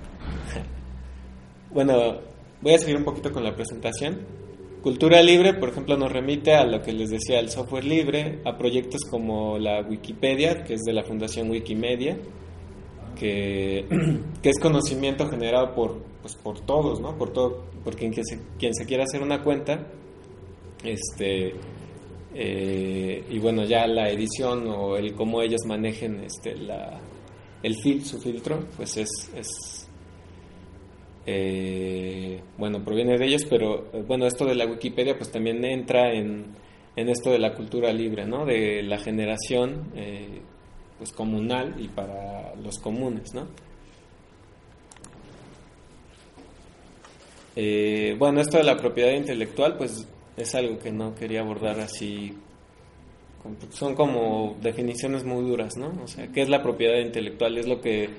Bueno, 1.69 2.21
voy 2.61 2.73
a 2.73 2.79
seguir 2.79 2.95
un 2.95 3.03
poquito 3.03 3.29
con 3.31 3.43
la 3.43 3.53
presentación. 3.53 4.25
Cultura 4.87 5.21
libre, 5.21 5.53
por 5.53 5.67
ejemplo, 5.67 5.97
nos 5.97 6.09
remite 6.09 6.53
a 6.53 6.63
lo 6.63 6.81
que 6.81 6.93
les 6.93 7.09
decía, 7.09 7.41
el 7.41 7.49
software 7.49 7.83
libre, 7.83 8.39
a 8.45 8.57
proyectos 8.57 9.01
como 9.11 9.59
la 9.59 9.81
Wikipedia, 9.81 10.63
que 10.63 10.75
es 10.75 10.83
de 10.83 10.93
la 10.93 11.03
Fundación 11.03 11.49
Wikimedia, 11.49 12.17
que, 13.19 13.85
que 14.41 14.49
es 14.49 14.57
conocimiento 14.61 15.27
generado 15.27 15.75
por, 15.75 16.01
pues, 16.21 16.35
por 16.35 16.61
todos, 16.61 17.01
¿no? 17.01 17.17
Por 17.17 17.33
todo, 17.33 17.65
por 17.83 17.97
quien, 17.97 18.13
se, 18.13 18.39
quien 18.57 18.73
se 18.73 18.85
quiera 18.85 19.03
hacer 19.03 19.21
una 19.21 19.43
cuenta. 19.43 19.91
Este, 20.81 21.53
eh, 22.33 23.25
y 23.29 23.39
bueno, 23.39 23.65
ya 23.65 23.87
la 23.87 24.09
edición 24.09 24.69
o 24.69 24.95
el 24.95 25.13
cómo 25.15 25.41
ellos 25.41 25.65
manejen 25.65 26.23
este, 26.23 26.55
la, 26.55 26.97
el 27.61 27.75
fil, 27.75 28.05
su 28.05 28.21
filtro, 28.21 28.65
pues 28.77 28.95
es, 28.95 29.09
es 29.35 29.86
eh, 31.29 32.41
bueno, 32.57 32.83
proviene 32.85 33.17
de 33.17 33.25
ellos, 33.25 33.45
pero 33.49 33.89
eh, 33.91 34.01
bueno, 34.07 34.25
esto 34.25 34.45
de 34.45 34.55
la 34.55 34.65
Wikipedia 34.65 35.17
pues 35.17 35.29
también 35.29 35.63
entra 35.65 36.13
en, 36.13 36.55
en 36.95 37.09
esto 37.09 37.31
de 37.31 37.37
la 37.37 37.53
cultura 37.53 37.91
libre, 37.91 38.25
¿no? 38.25 38.45
De 38.45 38.81
la 38.81 38.97
generación 38.97 39.91
eh, 39.93 40.39
pues 40.97 41.11
comunal 41.11 41.75
y 41.79 41.89
para 41.89 42.55
los 42.55 42.79
comunes, 42.79 43.33
¿no? 43.33 43.47
Bueno, 48.17 48.39
esto 48.39 48.57
de 48.57 48.63
la 48.63 48.77
propiedad 48.77 49.11
intelectual 49.11 49.77
pues 49.77 50.07
es 50.37 50.55
algo 50.55 50.77
que 50.77 50.91
no 50.91 51.13
quería 51.15 51.41
abordar 51.41 51.79
así 51.79 52.33
son 53.71 53.95
como 53.95 54.57
definiciones 54.61 55.23
muy 55.23 55.43
duras, 55.43 55.77
¿no? 55.77 55.93
O 56.03 56.07
sea, 56.07 56.27
¿qué 56.27 56.41
es 56.41 56.49
la 56.49 56.61
propiedad 56.61 56.99
intelectual? 56.99 57.57
Es 57.57 57.67
lo 57.67 57.81
que 57.81 58.09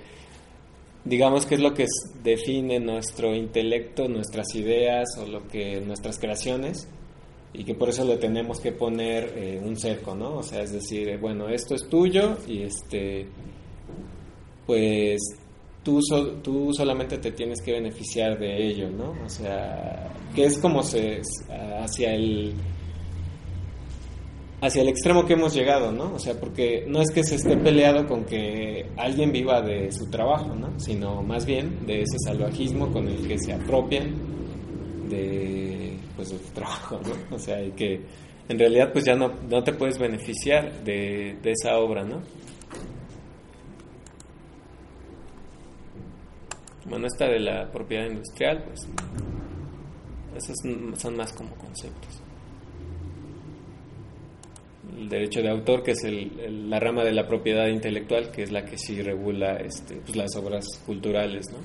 digamos 1.04 1.46
que 1.46 1.54
es 1.54 1.60
lo 1.60 1.74
que 1.74 1.86
define 2.22 2.80
nuestro 2.80 3.34
intelecto, 3.34 4.08
nuestras 4.08 4.54
ideas 4.54 5.08
o 5.18 5.26
lo 5.26 5.46
que 5.48 5.80
nuestras 5.80 6.18
creaciones 6.18 6.88
y 7.52 7.64
que 7.64 7.74
por 7.74 7.88
eso 7.88 8.04
le 8.04 8.18
tenemos 8.18 8.60
que 8.60 8.72
poner 8.72 9.32
eh, 9.36 9.60
un 9.62 9.76
cerco, 9.76 10.14
¿no? 10.14 10.36
O 10.36 10.42
sea, 10.42 10.62
es 10.62 10.72
decir, 10.72 11.08
eh, 11.08 11.16
bueno, 11.16 11.48
esto 11.48 11.74
es 11.74 11.88
tuyo 11.88 12.36
y 12.46 12.62
este 12.62 13.26
pues 14.66 15.18
tú 15.82 16.00
tú 16.42 16.74
solamente 16.74 17.16
te 17.18 17.32
tienes 17.32 17.62
que 17.62 17.72
beneficiar 17.72 18.38
de 18.38 18.66
ello, 18.66 18.90
¿no? 18.90 19.14
O 19.24 19.28
sea, 19.28 20.12
que 20.34 20.44
es 20.44 20.58
como 20.58 20.82
se 20.82 21.22
hacia 21.80 22.14
el 22.14 22.54
hacia 24.60 24.82
el 24.82 24.88
extremo 24.88 25.24
que 25.24 25.34
hemos 25.34 25.54
llegado, 25.54 25.92
¿no? 25.92 26.14
O 26.14 26.18
sea, 26.18 26.34
porque 26.38 26.84
no 26.88 27.00
es 27.00 27.10
que 27.10 27.22
se 27.22 27.36
esté 27.36 27.56
peleado 27.56 28.06
con 28.06 28.24
que 28.24 28.86
alguien 28.96 29.30
viva 29.30 29.60
de 29.60 29.92
su 29.92 30.10
trabajo, 30.10 30.54
¿no? 30.54 30.78
Sino 30.80 31.22
más 31.22 31.46
bien 31.46 31.86
de 31.86 32.02
ese 32.02 32.18
salvajismo 32.24 32.90
con 32.92 33.06
el 33.08 33.26
que 33.28 33.38
se 33.38 33.52
apropian 33.52 34.14
de, 35.08 35.96
pues, 36.16 36.34
trabajo, 36.52 37.00
¿no? 37.04 37.36
O 37.36 37.38
sea, 37.38 37.62
y 37.62 37.70
que 37.72 38.00
en 38.48 38.58
realidad 38.58 38.92
pues 38.92 39.04
ya 39.04 39.14
no, 39.14 39.32
no 39.48 39.62
te 39.62 39.72
puedes 39.72 39.98
beneficiar 39.98 40.82
de, 40.82 41.36
de 41.42 41.52
esa 41.52 41.78
obra, 41.78 42.02
¿no? 42.02 42.20
Bueno, 46.86 47.06
esta 47.06 47.26
de 47.26 47.38
la 47.38 47.70
propiedad 47.70 48.06
industrial, 48.06 48.64
pues, 48.64 48.88
esos 50.36 50.56
son 51.00 51.16
más 51.16 51.32
como 51.32 51.54
conceptos 51.56 52.17
el 54.98 55.08
derecho 55.08 55.40
de 55.40 55.48
autor, 55.50 55.82
que 55.82 55.92
es 55.92 56.04
el- 56.04 56.38
el- 56.40 56.70
la 56.70 56.80
rama 56.80 57.04
de 57.04 57.12
la 57.12 57.26
propiedad 57.26 57.66
intelectual, 57.68 58.30
que 58.30 58.42
es 58.42 58.50
la 58.52 58.64
que 58.64 58.76
sí 58.76 59.00
regula 59.02 59.56
este, 59.56 59.96
pues, 59.96 60.16
las 60.16 60.34
obras 60.36 60.66
culturales, 60.84 61.46
¿no? 61.52 61.58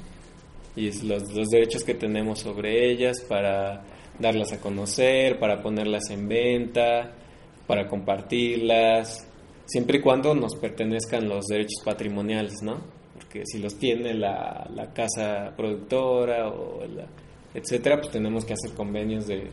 Y 0.75 0.87
es 0.87 1.03
los, 1.03 1.31
los 1.33 1.47
derechos 1.49 1.83
que 1.83 1.93
tenemos 1.95 2.39
sobre 2.39 2.89
ellas 2.91 3.21
para 3.27 3.83
darlas 4.19 4.53
a 4.53 4.59
conocer, 4.61 5.39
para 5.39 5.61
ponerlas 5.61 6.09
en 6.09 6.27
venta, 6.27 7.11
para 7.67 7.87
compartirlas, 7.87 9.27
siempre 9.65 9.97
y 9.99 10.01
cuando 10.01 10.35
nos 10.35 10.55
pertenezcan 10.55 11.27
los 11.27 11.45
derechos 11.45 11.81
patrimoniales, 11.83 12.61
¿no? 12.63 12.81
Porque 13.13 13.43
si 13.45 13.59
los 13.59 13.75
tiene 13.77 14.13
la, 14.13 14.67
la 14.75 14.91
casa 14.93 15.53
productora 15.55 16.49
o 16.49 16.85
la, 16.87 17.05
etcétera, 17.53 17.97
pues 17.99 18.11
tenemos 18.11 18.43
que 18.45 18.53
hacer 18.53 18.71
convenios 18.75 19.27
de, 19.27 19.49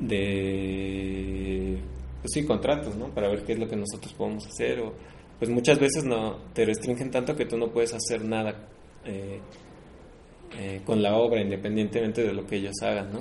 de 0.00 1.78
pues 2.22 2.32
sí 2.32 2.44
contratos 2.44 2.96
no 2.96 3.08
para 3.08 3.28
ver 3.28 3.44
qué 3.44 3.52
es 3.52 3.58
lo 3.58 3.68
que 3.68 3.76
nosotros 3.76 4.12
podemos 4.14 4.46
hacer 4.46 4.80
o 4.80 4.92
pues 5.38 5.50
muchas 5.50 5.78
veces 5.78 6.04
no 6.04 6.38
te 6.52 6.64
restringen 6.64 7.10
tanto 7.10 7.36
que 7.36 7.46
tú 7.46 7.56
no 7.56 7.68
puedes 7.68 7.92
hacer 7.92 8.24
nada 8.24 8.68
eh, 9.04 9.40
eh, 10.58 10.80
con 10.84 11.02
la 11.02 11.16
obra 11.16 11.40
independientemente 11.40 12.22
de 12.22 12.32
lo 12.32 12.46
que 12.46 12.56
ellos 12.56 12.74
hagan 12.82 13.12
no 13.12 13.20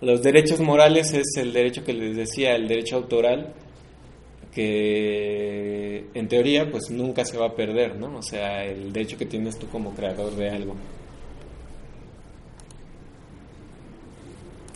los 0.00 0.22
derechos 0.22 0.60
morales 0.60 1.12
es 1.12 1.36
el 1.36 1.52
derecho 1.52 1.84
que 1.84 1.92
les 1.92 2.16
decía 2.16 2.54
el 2.54 2.68
derecho 2.68 2.96
autoral 2.96 3.52
que 4.52 6.06
en 6.14 6.28
teoría 6.28 6.70
pues 6.70 6.90
nunca 6.90 7.24
se 7.24 7.38
va 7.38 7.46
a 7.46 7.54
perder 7.54 7.96
no 7.96 8.18
o 8.18 8.22
sea 8.22 8.64
el 8.64 8.92
derecho 8.92 9.16
que 9.18 9.26
tienes 9.26 9.58
tú 9.58 9.66
como 9.68 9.94
creador 9.94 10.34
de 10.36 10.50
algo 10.50 10.76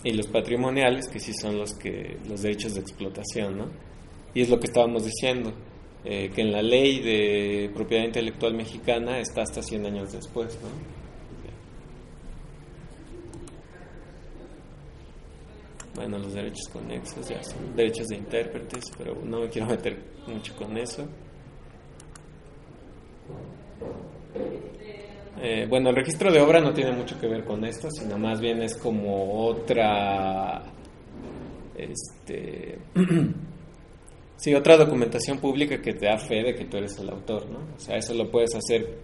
y 0.07 0.13
los 0.13 0.27
patrimoniales 0.27 1.09
que 1.09 1.19
sí 1.19 1.33
son 1.33 1.57
los 1.57 1.73
que 1.73 2.17
los 2.29 2.41
derechos 2.41 2.75
de 2.75 2.79
explotación 2.79 3.57
no 3.57 3.65
y 4.33 4.41
es 4.41 4.49
lo 4.49 4.57
que 4.59 4.67
estábamos 4.67 5.03
diciendo 5.03 5.51
eh, 6.05 6.31
que 6.33 6.41
en 6.41 6.51
la 6.53 6.61
ley 6.61 7.01
de 7.01 7.69
propiedad 7.73 8.05
intelectual 8.05 8.53
mexicana 8.53 9.19
está 9.19 9.41
hasta 9.41 9.61
100 9.61 9.85
años 9.85 10.13
después 10.13 10.57
no 10.61 10.69
bueno, 15.97 16.19
los 16.19 16.33
derechos 16.33 16.69
conexos 16.71 17.27
ya 17.27 17.43
son 17.43 17.75
derechos 17.75 18.07
de 18.07 18.17
intérpretes, 18.17 18.85
pero 18.97 19.15
no 19.25 19.41
me 19.41 19.49
quiero 19.49 19.67
meter 19.67 19.97
mucho 20.27 20.55
con 20.55 20.77
eso. 20.77 21.07
Eh, 25.39 25.67
bueno, 25.69 25.89
el 25.89 25.95
registro 25.95 26.31
de 26.31 26.41
obra 26.41 26.59
no 26.59 26.73
tiene 26.73 26.91
mucho 26.91 27.19
que 27.19 27.27
ver 27.27 27.43
con 27.43 27.63
esto, 27.63 27.89
sino 27.91 28.17
más 28.17 28.39
bien 28.39 28.61
es 28.63 28.75
como 28.75 29.45
otra, 29.45 30.63
este, 31.75 32.79
sí, 34.37 34.55
otra 34.55 34.77
documentación 34.77 35.39
pública 35.39 35.79
que 35.79 35.93
te 35.93 36.07
da 36.07 36.17
fe 36.17 36.41
de 36.41 36.55
que 36.55 36.65
tú 36.65 36.77
eres 36.77 36.97
el 36.97 37.09
autor, 37.09 37.47
¿no? 37.49 37.59
O 37.75 37.79
sea, 37.79 37.97
eso 37.97 38.15
lo 38.15 38.31
puedes 38.31 38.55
hacer, 38.55 38.97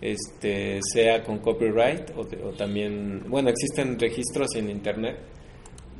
este, 0.00 0.80
sea 0.90 1.22
con 1.22 1.38
copyright 1.38 2.10
o, 2.16 2.24
también, 2.56 3.22
bueno, 3.28 3.50
existen 3.50 3.98
registros 3.98 4.54
en 4.54 4.70
internet 4.70 5.18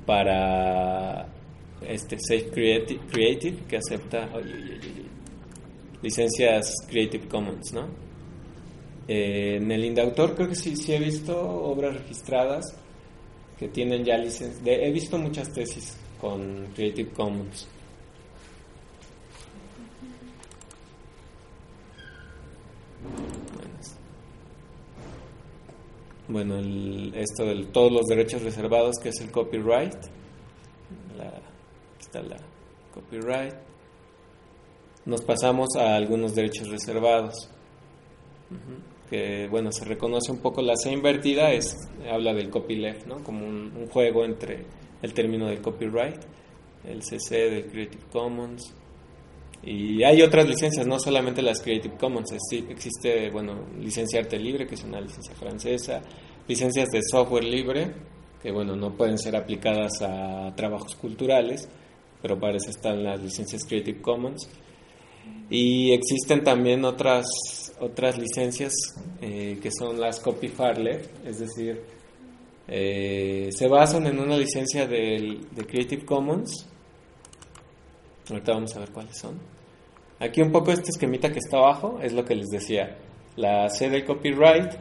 para 0.07 1.27
este 1.87 2.17
Safe 2.19 2.49
Creative, 2.51 3.01
Creative 3.11 3.59
que 3.69 3.77
acepta 3.77 4.31
licencias 6.01 6.73
Creative 6.89 7.29
Commons, 7.29 7.73
¿no? 7.75 8.04
Eh, 9.07 9.57
en 9.57 9.71
el 9.71 9.85
Indautor 9.85 10.35
creo 10.35 10.49
que 10.49 10.55
sí, 10.55 10.75
he 10.93 10.99
visto 10.99 11.39
obras 11.39 11.95
registradas 11.95 12.75
que 13.59 13.69
tienen 13.69 14.05
ya 14.05 14.17
licencia. 14.17 14.73
He 14.73 14.91
visto 14.91 15.19
muchas 15.19 15.53
tesis 15.53 15.97
con 16.21 16.69
Creative 16.75 17.11
Commons. 17.11 17.69
Bueno, 26.27 26.59
el, 26.59 27.13
esto 27.15 27.45
de 27.45 27.67
todos 27.67 27.93
los 27.93 28.07
derechos 28.07 28.43
reservados, 28.43 28.97
que 29.03 29.11
es 29.11 29.21
el 29.21 29.31
copyright. 29.31 29.95
La, 31.19 31.27
aquí 31.29 32.01
está 32.01 32.23
la 32.23 32.39
copyright. 32.95 33.55
Nos 35.05 35.23
pasamos 35.23 35.69
a 35.77 35.95
algunos 35.97 36.35
derechos 36.35 36.69
reservados. 36.71 37.51
Bueno, 39.51 39.71
se 39.73 39.85
reconoce 39.85 40.33
un 40.33 40.39
poco 40.39 40.63
la 40.63 40.77
C 40.77 40.93
invertida, 40.93 41.53
es, 41.53 41.77
habla 42.11 42.33
del 42.33 42.51
copyleft, 42.51 43.07
¿no? 43.07 43.23
Como 43.23 43.47
un, 43.47 43.87
juego 43.89 44.25
entre 44.25 44.65
el 45.03 45.13
término 45.13 45.47
del 45.47 45.61
copyright, 45.61 46.21
el 46.85 47.03
CC 47.03 47.51
del 47.51 47.67
Creative 47.67 48.05
Commons, 48.11 48.75
y 49.67 50.03
hay 50.03 50.21
otras 50.21 50.47
licencias, 50.47 50.87
no 50.87 50.99
solamente 50.99 51.41
las 51.41 51.63
Creative 51.63 51.97
Commons, 51.97 52.33
existe, 52.33 53.31
bueno, 53.31 53.67
licencia 53.81 54.21
arte 54.21 54.39
libre, 54.39 54.67
que 54.67 54.75
es 54.75 54.85
una 54.85 55.01
licencia 55.01 55.35
francesa, 55.35 56.03
licencias 56.47 56.91
de 56.91 57.01
software 57.03 57.45
libre, 57.45 57.91
que 58.43 58.53
bueno, 58.53 58.77
no 58.77 58.95
pueden 58.95 59.17
ser 59.17 59.37
aplicadas 59.37 60.03
a 60.03 60.55
trabajos 60.55 60.95
culturales, 60.97 61.67
pero 62.21 62.39
para 62.39 62.59
eso 62.59 62.69
están 62.69 63.03
las 63.03 63.23
licencias 63.23 63.65
Creative 63.65 64.03
Commons. 64.03 64.51
Y 65.49 65.93
existen 65.93 66.45
también 66.45 66.85
otras, 66.85 67.64
otras 67.81 68.19
licencias 68.19 68.73
eh, 69.21 69.59
que 69.63 69.71
son 69.71 70.01
las 70.01 70.21
Copy 70.21 70.49
Left, 70.49 71.27
es 71.27 71.39
decir, 71.39 71.83
eh, 72.67 73.51
se 73.51 73.69
basan 73.69 74.07
en 74.07 74.19
una 74.19 74.37
licencia 74.37 74.87
del, 74.87 75.49
de 75.51 75.65
Creative 75.67 76.05
Commons. 76.05 76.67
Ahorita 78.31 78.53
vamos 78.53 78.75
a 78.75 78.81
ver 78.81 78.91
cuáles 78.91 79.19
son. 79.19 79.39
Aquí 80.19 80.41
un 80.41 80.53
poco 80.53 80.71
este 80.71 80.91
esquemita 80.91 81.31
que 81.31 81.39
está 81.39 81.59
abajo 81.59 81.99
es 82.01 82.13
lo 82.13 82.25
que 82.25 82.35
les 82.35 82.49
decía. 82.49 82.97
La 83.37 83.69
C 83.69 83.91
del 83.91 84.05
copyright, 84.05 84.73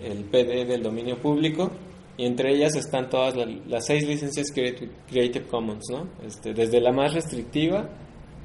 el 0.00 0.24
PD 0.24 0.64
del 0.64 0.82
dominio 0.82 1.18
público 1.18 1.70
y 2.16 2.24
entre 2.24 2.54
ellas 2.54 2.74
están 2.76 3.10
todas 3.10 3.34
las, 3.36 3.84
seis 3.84 4.06
licencias 4.06 4.50
Creative, 4.52 4.90
Creative 5.08 5.46
Commons, 5.46 5.84
¿no? 5.90 6.08
Este, 6.24 6.54
desde 6.54 6.80
la 6.80 6.92
más 6.92 7.12
restrictiva 7.12 7.90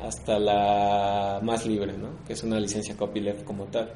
hasta 0.01 0.39
la 0.39 1.39
más 1.43 1.65
libre, 1.65 1.97
¿no? 1.97 2.23
Que 2.25 2.33
es 2.33 2.43
una 2.43 2.59
licencia 2.59 2.95
copyleft 2.97 3.43
como 3.43 3.65
tal. 3.65 3.91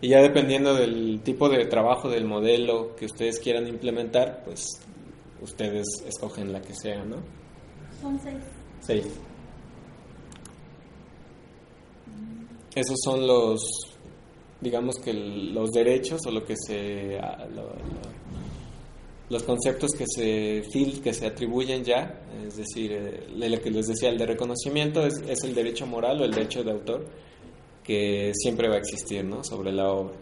Y 0.00 0.08
ya 0.08 0.20
dependiendo 0.20 0.74
del 0.74 1.20
tipo 1.22 1.48
de 1.48 1.64
trabajo, 1.66 2.08
del 2.08 2.24
modelo 2.24 2.94
que 2.96 3.06
ustedes 3.06 3.38
quieran 3.38 3.68
implementar, 3.68 4.42
pues 4.44 4.66
ustedes 5.40 5.86
escogen 6.06 6.52
la 6.52 6.60
que 6.60 6.74
sea, 6.74 7.04
¿no? 7.04 7.16
Son 8.00 8.18
seis. 8.20 8.42
Seis. 8.80 9.06
Esos 12.74 12.96
son 13.04 13.26
los, 13.26 13.60
digamos 14.60 14.96
que 14.96 15.12
los 15.12 15.70
derechos 15.72 16.20
o 16.26 16.30
lo 16.30 16.44
que 16.44 16.54
se, 16.56 17.18
ah, 17.20 17.46
lo- 17.54 17.62
lo- 17.64 18.21
los 19.32 19.44
conceptos 19.44 19.92
que 19.92 20.04
se 20.06 20.62
fil, 20.70 21.00
que 21.00 21.14
se 21.14 21.26
atribuyen 21.26 21.82
ya, 21.82 22.22
es 22.46 22.54
decir, 22.54 22.92
eh, 22.92 23.26
lo 23.34 23.60
que 23.62 23.70
les 23.70 23.86
decía, 23.86 24.10
el 24.10 24.18
de 24.18 24.26
reconocimiento 24.26 25.06
es, 25.06 25.14
es 25.26 25.42
el 25.44 25.54
derecho 25.54 25.86
moral 25.86 26.20
o 26.20 26.24
el 26.26 26.32
derecho 26.32 26.62
de 26.62 26.70
autor 26.70 27.06
que 27.82 28.30
siempre 28.34 28.68
va 28.68 28.74
a 28.74 28.78
existir, 28.78 29.24
¿no? 29.24 29.42
Sobre 29.42 29.72
la 29.72 29.90
obra. 29.90 30.14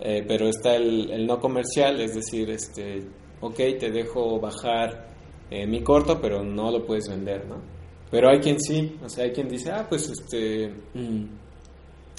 Eh, 0.00 0.24
pero 0.26 0.48
está 0.48 0.74
el, 0.74 1.08
el 1.12 1.24
no 1.24 1.38
comercial, 1.38 2.00
es 2.00 2.16
decir, 2.16 2.50
este, 2.50 3.04
ok, 3.40 3.56
te 3.78 3.90
dejo 3.92 4.40
bajar 4.40 5.06
eh, 5.48 5.64
mi 5.68 5.80
corto, 5.80 6.20
pero 6.20 6.42
no 6.42 6.72
lo 6.72 6.84
puedes 6.84 7.08
vender, 7.08 7.46
¿no? 7.46 7.62
Pero 8.10 8.28
hay 8.28 8.40
quien 8.40 8.60
sí, 8.60 8.96
o 9.04 9.08
sea, 9.08 9.22
hay 9.24 9.30
quien 9.30 9.48
dice, 9.48 9.70
ah, 9.70 9.86
pues 9.88 10.10
este, 10.10 10.68
mm, 10.94 11.24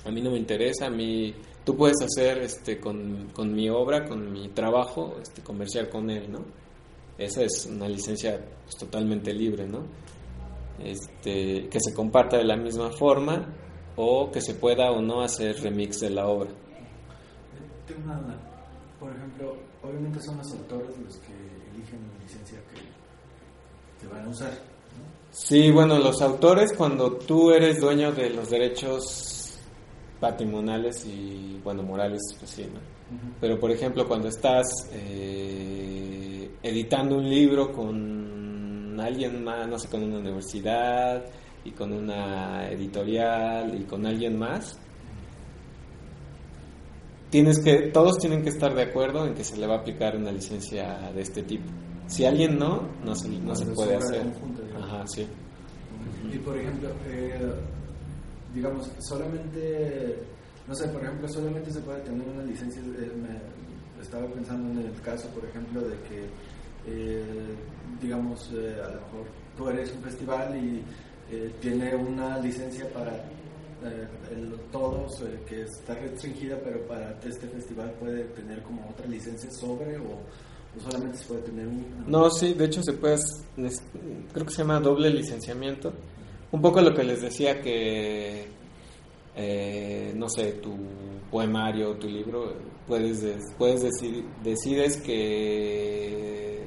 a 0.05 0.11
mí 0.11 0.21
no 0.21 0.31
me 0.31 0.37
interesa, 0.37 0.85
a 0.85 0.89
mí, 0.89 1.33
tú 1.63 1.75
puedes 1.75 1.97
hacer 2.01 2.39
este, 2.39 2.79
con, 2.79 3.29
con 3.33 3.53
mi 3.53 3.69
obra, 3.69 4.05
con 4.07 4.31
mi 4.31 4.49
trabajo, 4.49 5.15
este, 5.21 5.41
comercial 5.41 5.89
con 5.89 6.09
él, 6.09 6.31
¿no? 6.31 6.39
Esa 7.17 7.43
es 7.43 7.67
una 7.67 7.87
licencia 7.87 8.39
pues, 8.63 8.77
totalmente 8.77 9.33
libre, 9.33 9.67
¿no? 9.67 9.83
Este, 10.79 11.69
que 11.69 11.79
se 11.79 11.93
comparta 11.93 12.37
de 12.37 12.45
la 12.45 12.57
misma 12.57 12.89
forma 12.91 13.45
o 13.95 14.31
que 14.31 14.41
se 14.41 14.55
pueda 14.55 14.91
o 14.91 15.01
no 15.01 15.21
hacer 15.21 15.55
remix 15.61 15.99
de 15.99 16.09
la 16.09 16.27
obra. 16.27 16.49
Tengo 17.85 18.03
una 18.05 18.19
duda. 18.19 18.39
Por 18.99 19.15
ejemplo, 19.15 19.55
obviamente 19.83 20.19
son 20.21 20.37
los 20.37 20.51
autores 20.53 20.97
los 20.97 21.17
que 21.17 21.33
eligen 21.73 21.99
la 22.07 22.23
licencia 22.23 22.59
que, 22.69 24.01
que 24.01 24.11
van 24.11 24.25
a 24.25 24.29
usar. 24.29 24.49
¿no? 24.49 25.03
Sí, 25.31 25.69
bueno, 25.71 25.99
los 25.99 26.21
autores, 26.21 26.73
cuando 26.73 27.13
tú 27.13 27.51
eres 27.51 27.79
dueño 27.79 28.11
de 28.11 28.31
los 28.31 28.49
derechos 28.49 29.40
patrimoniales 30.21 31.05
y, 31.05 31.59
bueno, 31.63 31.83
morales, 31.83 32.21
pues 32.39 32.51
sí, 32.51 32.63
¿no? 32.63 32.79
Pero, 33.41 33.59
por 33.59 33.71
ejemplo, 33.71 34.07
cuando 34.07 34.29
estás 34.29 34.67
eh, 34.93 36.49
editando 36.63 37.17
un 37.17 37.29
libro 37.29 37.73
con 37.73 38.97
alguien 38.97 39.43
más, 39.43 39.67
no 39.67 39.77
sé, 39.77 39.89
con 39.89 40.03
una 40.03 40.19
universidad 40.19 41.25
y 41.65 41.71
con 41.71 41.91
una 41.91 42.69
editorial 42.69 43.77
y 43.81 43.83
con 43.83 44.05
alguien 44.05 44.39
más, 44.39 44.79
tienes 47.29 47.59
que, 47.59 47.89
todos 47.91 48.17
tienen 48.17 48.43
que 48.43 48.49
estar 48.49 48.73
de 48.73 48.83
acuerdo 48.83 49.25
en 49.25 49.33
que 49.33 49.43
se 49.43 49.57
le 49.57 49.67
va 49.67 49.75
a 49.75 49.77
aplicar 49.79 50.15
una 50.15 50.31
licencia 50.31 51.11
de 51.13 51.21
este 51.21 51.43
tipo. 51.43 51.65
Si 52.07 52.25
alguien 52.25 52.57
no, 52.57 52.87
no 53.03 53.15
se, 53.15 53.27
no 53.27 53.55
se 53.55 53.65
puede 53.67 53.95
hacer. 53.95 54.23
Ajá, 54.81 55.03
sí. 55.07 55.27
Y 56.31 56.37
por 56.37 56.57
ejemplo, 56.57 56.89
eh, 57.07 57.39
digamos, 58.53 58.89
solamente, 58.99 60.17
no 60.67 60.75
sé, 60.75 60.87
por 60.89 61.01
ejemplo, 61.03 61.27
solamente 61.29 61.71
se 61.71 61.79
puede 61.81 62.01
tener 62.01 62.27
una 62.27 62.43
licencia. 62.43 62.81
eh, 62.81 63.11
me 63.21 64.01
estaba 64.01 64.25
pensando 64.27 64.79
en 64.81 64.87
el 64.87 65.01
caso, 65.01 65.27
por 65.29 65.45
ejemplo, 65.45 65.81
de 65.81 65.95
que, 66.09 66.25
eh, 66.87 67.23
digamos, 68.01 68.49
eh, 68.53 68.75
a 68.83 68.87
lo 68.87 68.95
mejor 69.01 69.25
tú 69.57 69.69
eres 69.69 69.91
un 69.93 70.01
festival 70.01 70.55
y 70.57 70.83
eh, 71.33 71.51
tiene 71.61 71.95
una 71.95 72.39
licencia 72.39 72.91
para 72.93 73.13
eh, 73.83 74.07
el- 74.31 74.53
todos 74.71 75.23
que 75.47 75.61
está 75.63 75.93
restringida, 75.95 76.57
pero 76.63 76.81
para 76.87 77.17
este 77.23 77.47
festival 77.47 77.91
puede 77.99 78.23
tener 78.25 78.61
como 78.63 78.87
otra 78.89 79.05
licencia 79.07 79.49
sobre 79.51 79.97
o, 79.97 80.19
solamente 80.83 81.17
se 81.19 81.25
puede 81.25 81.41
tener 81.41 81.67
una. 81.67 82.05
No, 82.07 82.29
sí, 82.29 82.53
de 82.53 82.65
hecho 82.65 82.81
se 82.83 82.93
puede, 82.93 83.17
creo 84.33 84.45
que 84.45 84.51
se 84.51 84.57
llama 84.59 84.79
doble 84.79 85.09
licenciamiento. 85.09 85.93
Un 86.51 86.61
poco 86.61 86.81
lo 86.81 86.93
que 86.93 87.03
les 87.03 87.21
decía 87.21 87.61
que, 87.61 88.45
eh, 89.35 90.11
no 90.15 90.27
sé, 90.29 90.53
tu 90.53 90.75
poemario, 91.29 91.95
tu 91.95 92.07
libro, 92.07 92.53
puedes, 92.87 93.21
des- 93.21 93.53
puedes 93.57 93.81
decir, 93.83 94.25
decides 94.43 94.97
que 95.01 96.65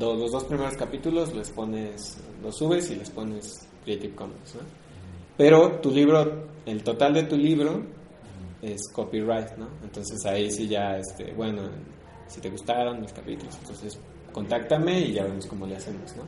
los 0.00 0.30
dos 0.32 0.44
primeros 0.44 0.74
capítulos 0.76 1.34
les 1.34 1.50
pones, 1.50 2.18
los 2.42 2.56
subes 2.56 2.90
y 2.90 2.96
les 2.96 3.10
pones 3.10 3.68
Creative 3.84 4.14
Commons, 4.14 4.54
¿no? 4.54 4.60
Pero 5.36 5.72
tu 5.80 5.90
libro, 5.90 6.46
el 6.66 6.82
total 6.82 7.14
de 7.14 7.24
tu 7.24 7.36
libro 7.36 7.82
es 8.62 8.80
copyright, 8.92 9.56
¿no? 9.56 9.68
Entonces 9.82 10.24
ahí 10.26 10.50
sí 10.50 10.66
ya, 10.68 10.96
este, 10.96 11.32
bueno, 11.34 11.62
si 12.28 12.40
te 12.40 12.48
gustaron 12.50 13.00
mis 13.00 13.12
capítulos, 13.12 13.56
entonces 13.60 13.98
contáctame 14.32 15.00
y 15.00 15.12
ya 15.12 15.24
vemos 15.24 15.46
cómo 15.46 15.66
le 15.66 15.76
hacemos, 15.76 16.16
¿no? 16.16 16.22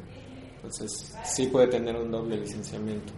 Entonces 0.62 1.14
sí 1.24 1.46
puede 1.46 1.68
tener 1.68 1.96
un 1.96 2.10
doble 2.10 2.36
licenciamiento. 2.36 3.12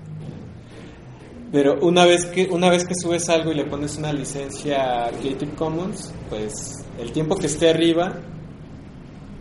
Pero 1.51 1.79
una 1.83 2.07
vez 2.07 2.25
que 2.27 2.49
una 2.51 2.71
vez 2.71 2.87
que 2.87 2.95
subes 2.95 3.29
algo 3.29 3.53
y 3.53 3.57
le 3.57 3.65
pones 3.65 3.99
una 3.99 4.13
licencia 4.13 5.11
Creative 5.21 5.53
Commons, 5.55 6.13
pues 6.31 6.85
el 6.99 7.13
tiempo 7.13 7.37
que 7.37 7.47
esté 7.47 7.69
arriba 7.69 8.19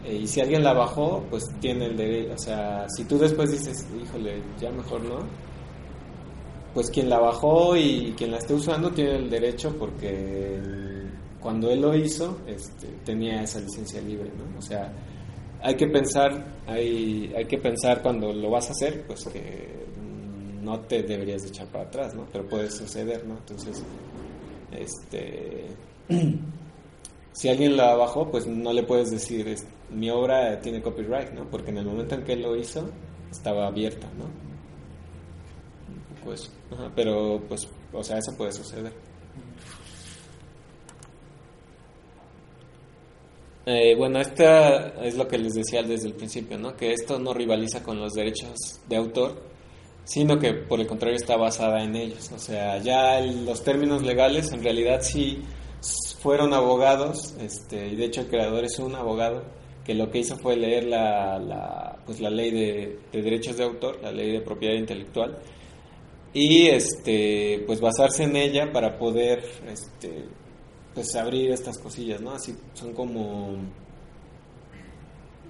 eh, 0.03 0.15
y 0.15 0.27
si 0.27 0.41
alguien 0.41 0.63
la 0.63 0.73
bajó, 0.73 1.23
pues 1.29 1.45
tiene 1.61 1.85
el 1.85 1.95
derecho, 1.95 2.33
o 2.33 2.37
sea, 2.37 2.85
si 2.89 3.05
tú 3.05 3.17
después 3.17 3.51
dices, 3.51 3.85
híjole, 4.03 4.41
ya 4.59 4.71
mejor 4.71 5.01
no, 5.03 5.19
pues 6.73 6.89
quien 6.89 7.09
la 7.09 7.19
bajó 7.19 7.77
y 7.77 8.13
quien 8.17 8.31
la 8.31 8.37
esté 8.37 8.55
usando 8.55 8.91
tiene 8.91 9.15
el 9.15 9.29
derecho 9.29 9.75
porque 9.77 10.59
cuando 11.39 11.69
él 11.69 11.81
lo 11.81 11.95
hizo, 11.95 12.39
este, 12.47 12.87
tenía 13.05 13.41
esa 13.43 13.59
licencia 13.59 14.01
libre, 14.01 14.29
¿no? 14.37 14.59
O 14.59 14.61
sea, 14.61 14.91
hay 15.61 15.75
que 15.75 15.87
pensar, 15.87 16.43
hay, 16.67 17.33
hay 17.35 17.45
que 17.45 17.57
pensar 17.57 18.01
cuando 18.01 18.33
lo 18.33 18.49
vas 18.49 18.69
a 18.69 18.71
hacer, 18.71 19.05
pues 19.05 19.25
que 19.25 19.85
no 20.61 20.79
te 20.81 21.03
deberías 21.03 21.43
de 21.43 21.49
echar 21.49 21.67
para 21.67 21.85
atrás, 21.85 22.15
¿no? 22.15 22.27
Pero 22.31 22.47
puede 22.47 22.69
suceder, 22.69 23.25
¿no? 23.25 23.37
Entonces, 23.37 23.83
este, 24.71 25.67
si 27.33 27.49
alguien 27.49 27.77
la 27.77 27.95
bajó, 27.95 28.29
pues 28.29 28.47
no 28.47 28.73
le 28.73 28.83
puedes 28.83 29.11
decir, 29.11 29.55
mi 29.91 30.09
obra 30.09 30.59
tiene 30.59 30.81
copyright, 30.81 31.31
¿no? 31.31 31.49
Porque 31.49 31.71
en 31.71 31.77
el 31.77 31.85
momento 31.85 32.15
en 32.15 32.23
que 32.23 32.35
lo 32.35 32.55
hizo, 32.55 32.89
estaba 33.29 33.67
abierta, 33.67 34.07
¿no? 34.17 34.25
Pues, 36.23 36.51
pero, 36.95 37.41
pues, 37.47 37.67
o 37.91 38.03
sea, 38.03 38.17
eso 38.17 38.35
puede 38.37 38.51
suceder. 38.51 38.93
Eh, 43.65 43.95
bueno, 43.95 44.19
esta 44.19 44.87
es 45.03 45.15
lo 45.15 45.27
que 45.27 45.37
les 45.37 45.53
decía 45.53 45.83
desde 45.83 46.07
el 46.07 46.13
principio, 46.13 46.57
¿no? 46.57 46.75
Que 46.75 46.93
esto 46.93 47.19
no 47.19 47.33
rivaliza 47.33 47.83
con 47.83 47.99
los 47.99 48.13
derechos 48.13 48.79
de 48.89 48.95
autor, 48.95 49.43
sino 50.03 50.39
que 50.39 50.53
por 50.53 50.79
el 50.79 50.87
contrario 50.87 51.15
está 51.15 51.37
basada 51.37 51.83
en 51.83 51.95
ellos. 51.95 52.31
O 52.33 52.39
sea, 52.39 52.79
ya 52.79 53.19
los 53.21 53.63
términos 53.63 54.01
legales 54.03 54.51
en 54.51 54.63
realidad 54.63 55.01
sí 55.01 55.43
fueron 56.19 56.53
abogados, 56.53 57.35
este, 57.39 57.87
y 57.87 57.95
de 57.95 58.05
hecho 58.05 58.21
el 58.21 58.27
creador 58.27 58.63
es 58.65 58.77
un 58.79 58.95
abogado 58.95 59.43
que 59.85 59.95
lo 59.95 60.11
que 60.11 60.19
hizo 60.19 60.37
fue 60.37 60.55
leer 60.55 60.85
la, 60.85 61.97
pues 62.05 62.19
la 62.19 62.29
ley 62.29 62.51
de, 62.51 62.99
derechos 63.11 63.57
de 63.57 63.63
autor, 63.63 63.99
la 64.01 64.11
ley 64.11 64.31
de 64.31 64.41
propiedad 64.41 64.75
intelectual, 64.75 65.39
y 66.33 66.67
este, 66.67 67.63
pues 67.65 67.81
basarse 67.81 68.23
en 68.23 68.35
ella 68.35 68.71
para 68.71 68.97
poder 68.97 69.43
este, 69.67 70.25
pues 70.93 71.15
abrir 71.15 71.51
estas 71.51 71.77
cosillas, 71.77 72.21
¿no? 72.21 72.31
Así 72.31 72.55
son 72.73 72.93
como 72.93 73.51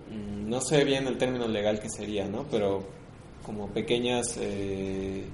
mm, 0.10 0.50
no 0.50 0.62
sé 0.62 0.84
bien 0.84 1.08
el 1.08 1.18
término 1.18 1.48
legal 1.48 1.80
que 1.80 1.90
sería, 1.90 2.28
¿no? 2.28 2.46
Pero 2.50 2.84
como 3.44 3.68
pequeñas 3.68 4.38
eh, 4.40 5.26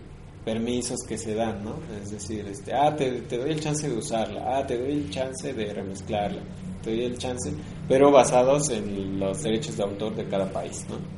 permisos 0.45 0.99
que 1.07 1.17
se 1.17 1.35
dan, 1.35 1.63
¿no? 1.63 1.79
Es 2.01 2.11
decir, 2.11 2.47
este, 2.47 2.73
ah, 2.73 2.95
te, 2.95 3.21
doy 3.21 3.51
el 3.51 3.59
chance 3.59 3.89
de 3.89 3.97
usarla, 3.97 4.57
ah, 4.57 4.65
te 4.65 4.77
doy 4.77 4.91
el 4.91 5.09
chance 5.09 5.53
de 5.53 5.73
remezclarla, 5.73 6.41
te 6.83 6.91
doy 6.91 7.03
el 7.03 7.17
chance, 7.17 7.51
pero 7.87 8.11
basados 8.11 8.69
en 8.69 9.19
los 9.19 9.43
derechos 9.43 9.75
de 9.75 9.83
autor 9.83 10.15
de 10.15 10.25
cada 10.27 10.51
país, 10.51 10.85
¿no? 10.89 11.17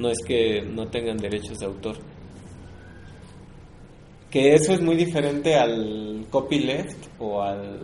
no 0.00 0.08
es 0.08 0.18
que 0.26 0.62
no 0.62 0.88
tengan 0.88 1.18
derechos 1.18 1.58
de 1.58 1.66
autor. 1.66 1.96
Que 4.30 4.54
eso 4.54 4.72
es 4.72 4.80
muy 4.80 4.96
diferente 4.96 5.56
al 5.56 6.26
copyleft 6.30 7.08
o 7.18 7.42
al 7.42 7.80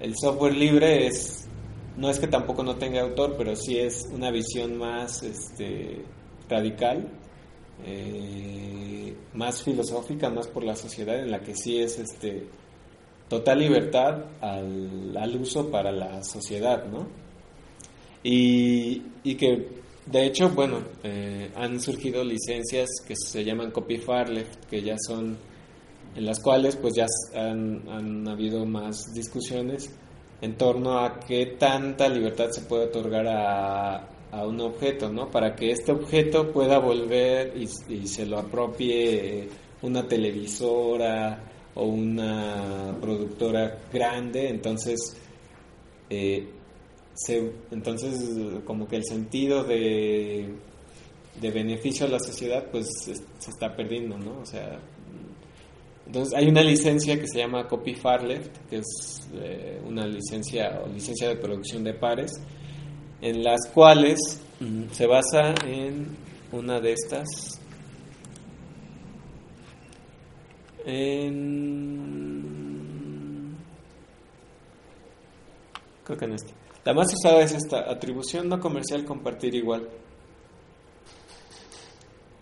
el 0.00 0.14
software 0.16 0.54
libre 0.54 1.06
es 1.06 1.48
no 1.96 2.08
es 2.08 2.18
que 2.18 2.28
tampoco 2.28 2.62
no 2.62 2.76
tenga 2.76 3.02
autor, 3.02 3.34
pero 3.36 3.54
sí 3.54 3.78
es 3.78 4.08
una 4.10 4.30
visión 4.30 4.78
más 4.78 5.22
este, 5.22 6.02
radical, 6.48 7.08
eh, 7.84 9.14
más 9.34 9.62
filosófica, 9.62 10.30
más 10.30 10.48
por 10.48 10.64
la 10.64 10.76
sociedad, 10.76 11.18
en 11.18 11.30
la 11.30 11.40
que 11.40 11.54
sí 11.54 11.78
es 11.78 11.98
este, 11.98 12.46
total 13.28 13.58
libertad 13.58 14.24
al, 14.40 15.14
al 15.16 15.36
uso 15.36 15.70
para 15.70 15.92
la 15.92 16.22
sociedad, 16.24 16.86
¿no? 16.86 17.06
Y, 18.22 19.02
y 19.24 19.34
que, 19.34 19.79
de 20.10 20.26
hecho, 20.26 20.50
bueno, 20.50 20.78
eh, 21.04 21.50
han 21.54 21.80
surgido 21.80 22.24
licencias 22.24 22.88
que 23.06 23.14
se 23.14 23.44
llaman 23.44 23.70
copyfarleft, 23.70 24.64
que 24.64 24.82
ya 24.82 24.96
son, 24.98 25.36
en 26.16 26.26
las 26.26 26.40
cuales 26.40 26.76
pues 26.76 26.94
ya 26.94 27.06
han, 27.34 28.26
habido 28.26 28.66
más 28.66 29.12
discusiones 29.14 29.90
en 30.40 30.56
torno 30.56 30.98
a 30.98 31.20
qué 31.20 31.54
tanta 31.58 32.08
libertad 32.08 32.50
se 32.50 32.62
puede 32.62 32.86
otorgar 32.86 33.26
a, 33.28 34.06
un 34.46 34.60
objeto, 34.60 35.10
¿no? 35.10 35.28
Para 35.28 35.56
que 35.56 35.72
este 35.72 35.90
objeto 35.90 36.52
pueda 36.52 36.78
volver 36.78 37.52
y, 37.56 37.66
se 38.06 38.26
lo 38.26 38.38
apropie 38.38 39.48
una 39.82 40.06
televisora 40.06 41.42
o 41.74 41.86
una 41.86 42.96
productora 43.00 43.76
grande, 43.92 44.48
entonces, 44.48 45.16
eh, 46.08 46.46
se, 47.24 47.52
entonces 47.70 48.62
como 48.64 48.88
que 48.88 48.96
el 48.96 49.04
sentido 49.04 49.64
de, 49.64 50.54
de 51.40 51.50
beneficio 51.50 52.06
a 52.06 52.08
la 52.08 52.18
sociedad 52.18 52.66
pues 52.70 52.86
se, 53.04 53.14
se 53.14 53.50
está 53.50 53.76
perdiendo, 53.76 54.16
¿no? 54.18 54.40
O 54.40 54.46
sea, 54.46 54.80
entonces 56.06 56.34
hay 56.36 56.48
una 56.48 56.62
licencia 56.62 57.20
que 57.20 57.28
se 57.28 57.38
llama 57.38 57.68
Copy 57.68 57.94
Farleft, 57.94 58.56
que 58.68 58.78
es 58.78 59.28
eh, 59.34 59.80
una 59.86 60.06
licencia 60.06 60.80
o 60.84 60.88
licencia 60.88 61.28
de 61.28 61.36
producción 61.36 61.84
de 61.84 61.94
pares, 61.94 62.32
en 63.20 63.44
las 63.44 63.68
cuales 63.72 64.18
mm, 64.58 64.84
se 64.90 65.06
basa 65.06 65.54
en 65.66 66.16
una 66.52 66.80
de 66.80 66.94
estas, 66.94 67.60
en, 70.84 71.50
creo 76.02 76.18
que 76.18 76.24
en 76.24 76.32
esta. 76.32 76.59
La 76.84 76.94
más 76.94 77.12
usada 77.12 77.42
es 77.42 77.52
esta, 77.52 77.90
atribución 77.90 78.48
no 78.48 78.58
comercial 78.58 79.04
compartir 79.04 79.54
igual. 79.54 79.88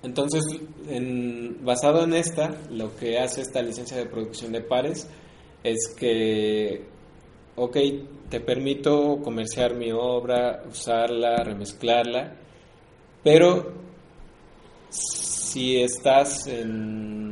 Entonces, 0.03 0.45
basado 1.61 2.05
en 2.05 2.15
esta, 2.15 2.57
lo 2.71 2.95
que 2.97 3.19
hace 3.19 3.41
esta 3.41 3.61
licencia 3.63 3.97
de 3.97 4.07
producción 4.07 4.53
de 4.53 4.61
pares 4.61 5.09
es 5.65 5.95
que, 5.99 6.85
ok, 7.57 7.77
te 8.29 8.41
permito 8.41 9.21
comerciar 9.23 9.75
mi 9.75 9.91
obra, 9.91 10.63
usarla, 10.69 11.43
remezclarla, 11.43 12.37
pero 13.25 13.73
si 14.89 15.83
estás 15.83 16.47
en, 16.47 17.28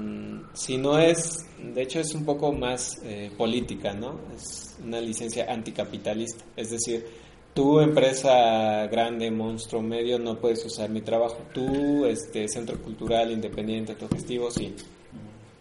si 0.57 0.79
no 0.79 0.99
es, 0.99 1.47
de 1.63 1.83
hecho 1.83 2.01
es 2.01 2.15
un 2.15 2.25
poco 2.25 2.51
más 2.51 2.99
eh, 3.05 3.31
política, 3.37 3.93
¿no? 3.93 4.19
Es 4.35 4.77
una 4.83 5.01
licencia 5.01 5.53
anticapitalista, 5.53 6.45
es 6.57 6.71
decir, 6.71 7.07
tu 7.53 7.81
empresa 7.81 8.87
grande, 8.87 9.31
monstruo, 9.31 9.83
medio, 9.83 10.19
no 10.19 10.39
puedes 10.39 10.65
usar 10.65 10.91
mi 10.91 11.03
trabajo. 11.03 11.39
Tú, 11.53 12.05
este, 12.05 12.49
centro 12.49 12.81
cultural, 12.83 13.31
independiente, 13.33 13.93
autogestivo, 13.93 14.51
sí. 14.51 14.75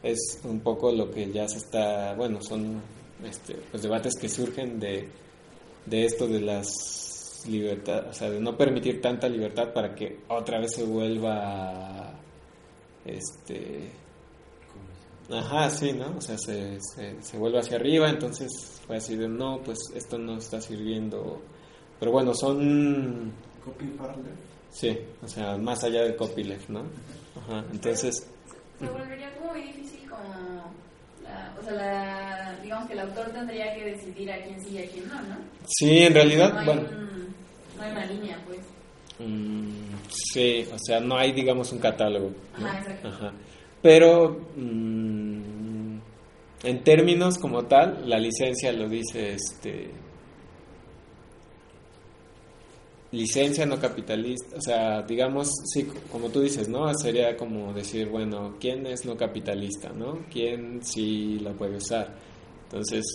Es 0.04 0.40
un 0.44 0.60
poco 0.60 0.92
lo 0.92 1.10
que 1.10 1.32
ya 1.32 1.48
se 1.48 1.58
está, 1.58 2.14
bueno, 2.16 2.42
son 2.42 2.82
este, 3.24 3.56
pues 3.72 3.84
debates 3.84 4.14
que 4.20 4.30
surgen 4.30 4.80
de, 4.80 5.08
de 5.86 6.06
esto 6.06 6.28
de 6.28 6.42
las 6.42 7.46
libertades, 7.50 8.10
o 8.10 8.14
sea, 8.14 8.30
de 8.30 8.40
no 8.40 8.58
permitir 8.58 9.02
tanta 9.02 9.28
libertad 9.30 9.74
para 9.74 9.94
que 9.96 10.20
otra 10.28 10.60
vez 10.60 10.74
se 10.74 10.84
vuelva, 10.84 12.14
este, 13.06 13.90
ajá, 15.32 15.70
sí, 15.70 15.94
¿no? 15.94 16.18
O 16.18 16.22
sea, 16.22 16.38
se, 16.38 16.80
se, 16.82 17.22
se 17.22 17.38
vuelve 17.38 17.60
hacia 17.60 17.78
arriba, 17.78 18.10
entonces 18.10 18.50
fue 18.86 18.98
así 18.98 19.16
de, 19.16 19.28
no, 19.28 19.60
pues 19.64 19.78
esto 19.96 20.18
no 20.18 20.38
está 20.38 20.62
sirviendo 20.62 21.42
pero 22.00 22.12
bueno, 22.12 22.34
son... 22.34 23.32
Copyfarleft. 23.64 24.40
Sí, 24.70 24.98
o 25.24 25.28
sea, 25.28 25.58
más 25.58 25.84
allá 25.84 26.04
de 26.04 26.16
copyleft, 26.16 26.70
¿no? 26.70 26.84
Ajá, 27.36 27.64
entonces... 27.72 28.28
Se 28.80 28.86
volvería 28.88 29.34
como 29.36 29.52
muy 29.54 29.62
difícil 29.62 30.10
como... 30.10 30.74
o 31.60 31.64
sea, 31.64 31.74
la, 31.74 32.60
digamos 32.62 32.88
que 32.88 32.94
el 32.94 33.00
autor 33.00 33.30
tendría 33.32 33.74
que 33.74 33.86
decidir 33.86 34.32
a 34.32 34.44
quién 34.44 34.62
sí 34.62 34.70
y 34.72 34.78
a 34.80 34.88
quién 34.90 35.08
no, 35.08 35.22
¿no? 35.22 35.38
Sí, 35.66 36.04
en 36.04 36.14
realidad, 36.14 36.54
no 36.54 36.60
hay 36.60 36.66
bueno... 36.66 36.82
no 37.78 37.84
hay 37.84 37.92
una 37.92 38.06
línea, 38.06 38.44
pues. 38.46 38.60
Mm, 39.20 39.96
sí, 40.10 40.68
o 40.74 40.78
sea, 40.78 41.00
no 41.00 41.18
hay, 41.18 41.32
digamos, 41.32 41.72
un 41.72 41.80
catálogo. 41.80 42.32
¿no? 42.58 42.68
Ajá, 42.68 42.80
exacto. 42.80 43.08
Ajá. 43.08 43.34
Pero, 43.86 44.36
mm, 44.56 45.98
en 46.64 46.84
términos 46.84 47.38
como 47.38 47.66
tal, 47.66 48.10
la 48.10 48.18
licencia 48.18 48.72
lo 48.72 48.90
dice, 48.90 49.34
este 49.34 49.92
licencia 53.12 53.64
no 53.68 53.80
capitalista, 53.80 54.58
o 54.58 54.62
sea, 54.62 55.04
digamos, 55.04 55.52
sí, 55.72 55.88
como 56.12 56.30
tú 56.30 56.42
dices, 56.42 56.68
¿no? 56.68 56.92
Sería 56.96 57.38
como 57.38 57.74
decir, 57.74 58.10
bueno, 58.10 58.56
¿quién 58.60 58.88
es 58.88 59.06
no 59.06 59.16
capitalista, 59.16 59.90
¿no? 59.90 60.26
¿Quién 60.32 60.84
sí 60.84 61.38
la 61.38 61.52
puede 61.52 61.78
usar? 61.78 62.12
Entonces, 62.64 63.06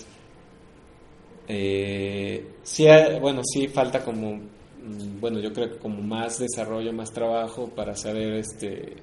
eh, 1.49 2.47
sí, 2.63 2.87
bueno, 3.21 3.43
sí 3.43 3.67
falta 3.67 4.05
como, 4.05 4.37
mm, 4.37 5.19
bueno, 5.21 5.41
yo 5.41 5.53
creo 5.53 5.69
que 5.69 5.79
como 5.79 6.01
más 6.01 6.39
desarrollo, 6.39 6.93
más 6.93 7.11
trabajo 7.13 7.69
para 7.75 7.97
saber, 7.97 8.35
este, 8.35 8.95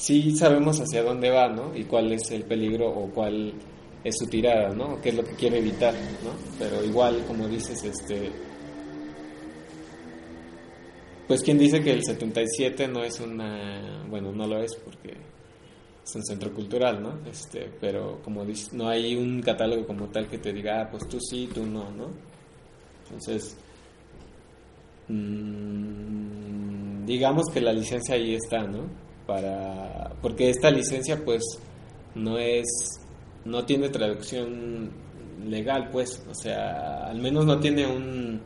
sí 0.00 0.34
sabemos 0.34 0.80
hacia 0.80 1.02
dónde 1.02 1.30
va, 1.30 1.48
¿no? 1.48 1.76
Y 1.76 1.84
cuál 1.84 2.10
es 2.12 2.30
el 2.30 2.44
peligro 2.44 2.88
o 2.88 3.10
cuál 3.10 3.52
es 4.02 4.16
su 4.18 4.26
tirada, 4.26 4.70
¿no? 4.70 5.00
¿Qué 5.00 5.10
es 5.10 5.14
lo 5.14 5.22
que 5.22 5.34
quiere 5.34 5.58
evitar, 5.58 5.92
¿no? 6.24 6.32
Pero 6.58 6.82
igual, 6.82 7.22
como 7.26 7.46
dices, 7.46 7.84
este... 7.84 8.30
Pues 11.28 11.42
quien 11.42 11.58
dice 11.58 11.82
que 11.82 11.92
el 11.92 12.02
77 12.02 12.88
no 12.88 13.04
es 13.04 13.20
una... 13.20 14.02
Bueno, 14.08 14.32
no 14.32 14.46
lo 14.46 14.62
es 14.62 14.74
porque 14.76 15.14
es 16.02 16.14
un 16.16 16.24
centro 16.24 16.52
cultural, 16.54 17.02
¿no? 17.02 17.18
Este, 17.30 17.70
pero 17.78 18.22
como 18.22 18.44
dices, 18.46 18.72
no 18.72 18.88
hay 18.88 19.14
un 19.14 19.42
catálogo 19.42 19.86
como 19.86 20.08
tal 20.08 20.26
que 20.28 20.38
te 20.38 20.52
diga, 20.52 20.80
ah, 20.80 20.88
pues 20.90 21.06
tú 21.08 21.18
sí, 21.20 21.48
tú 21.52 21.66
no, 21.66 21.90
¿no? 21.90 22.08
Entonces, 23.04 23.54
mmm, 25.08 27.04
digamos 27.04 27.44
que 27.52 27.60
la 27.60 27.74
licencia 27.74 28.14
ahí 28.14 28.34
está, 28.34 28.62
¿no? 28.62 29.09
Para, 29.30 30.10
porque 30.20 30.50
esta 30.50 30.72
licencia 30.72 31.24
pues 31.24 31.44
no 32.16 32.36
es, 32.36 32.66
no 33.44 33.64
tiene 33.64 33.88
traducción 33.88 34.90
legal, 35.46 35.88
pues, 35.92 36.20
o 36.28 36.34
sea, 36.34 37.04
al 37.04 37.20
menos 37.20 37.46
no 37.46 37.60
tiene 37.60 37.86
un, 37.86 38.40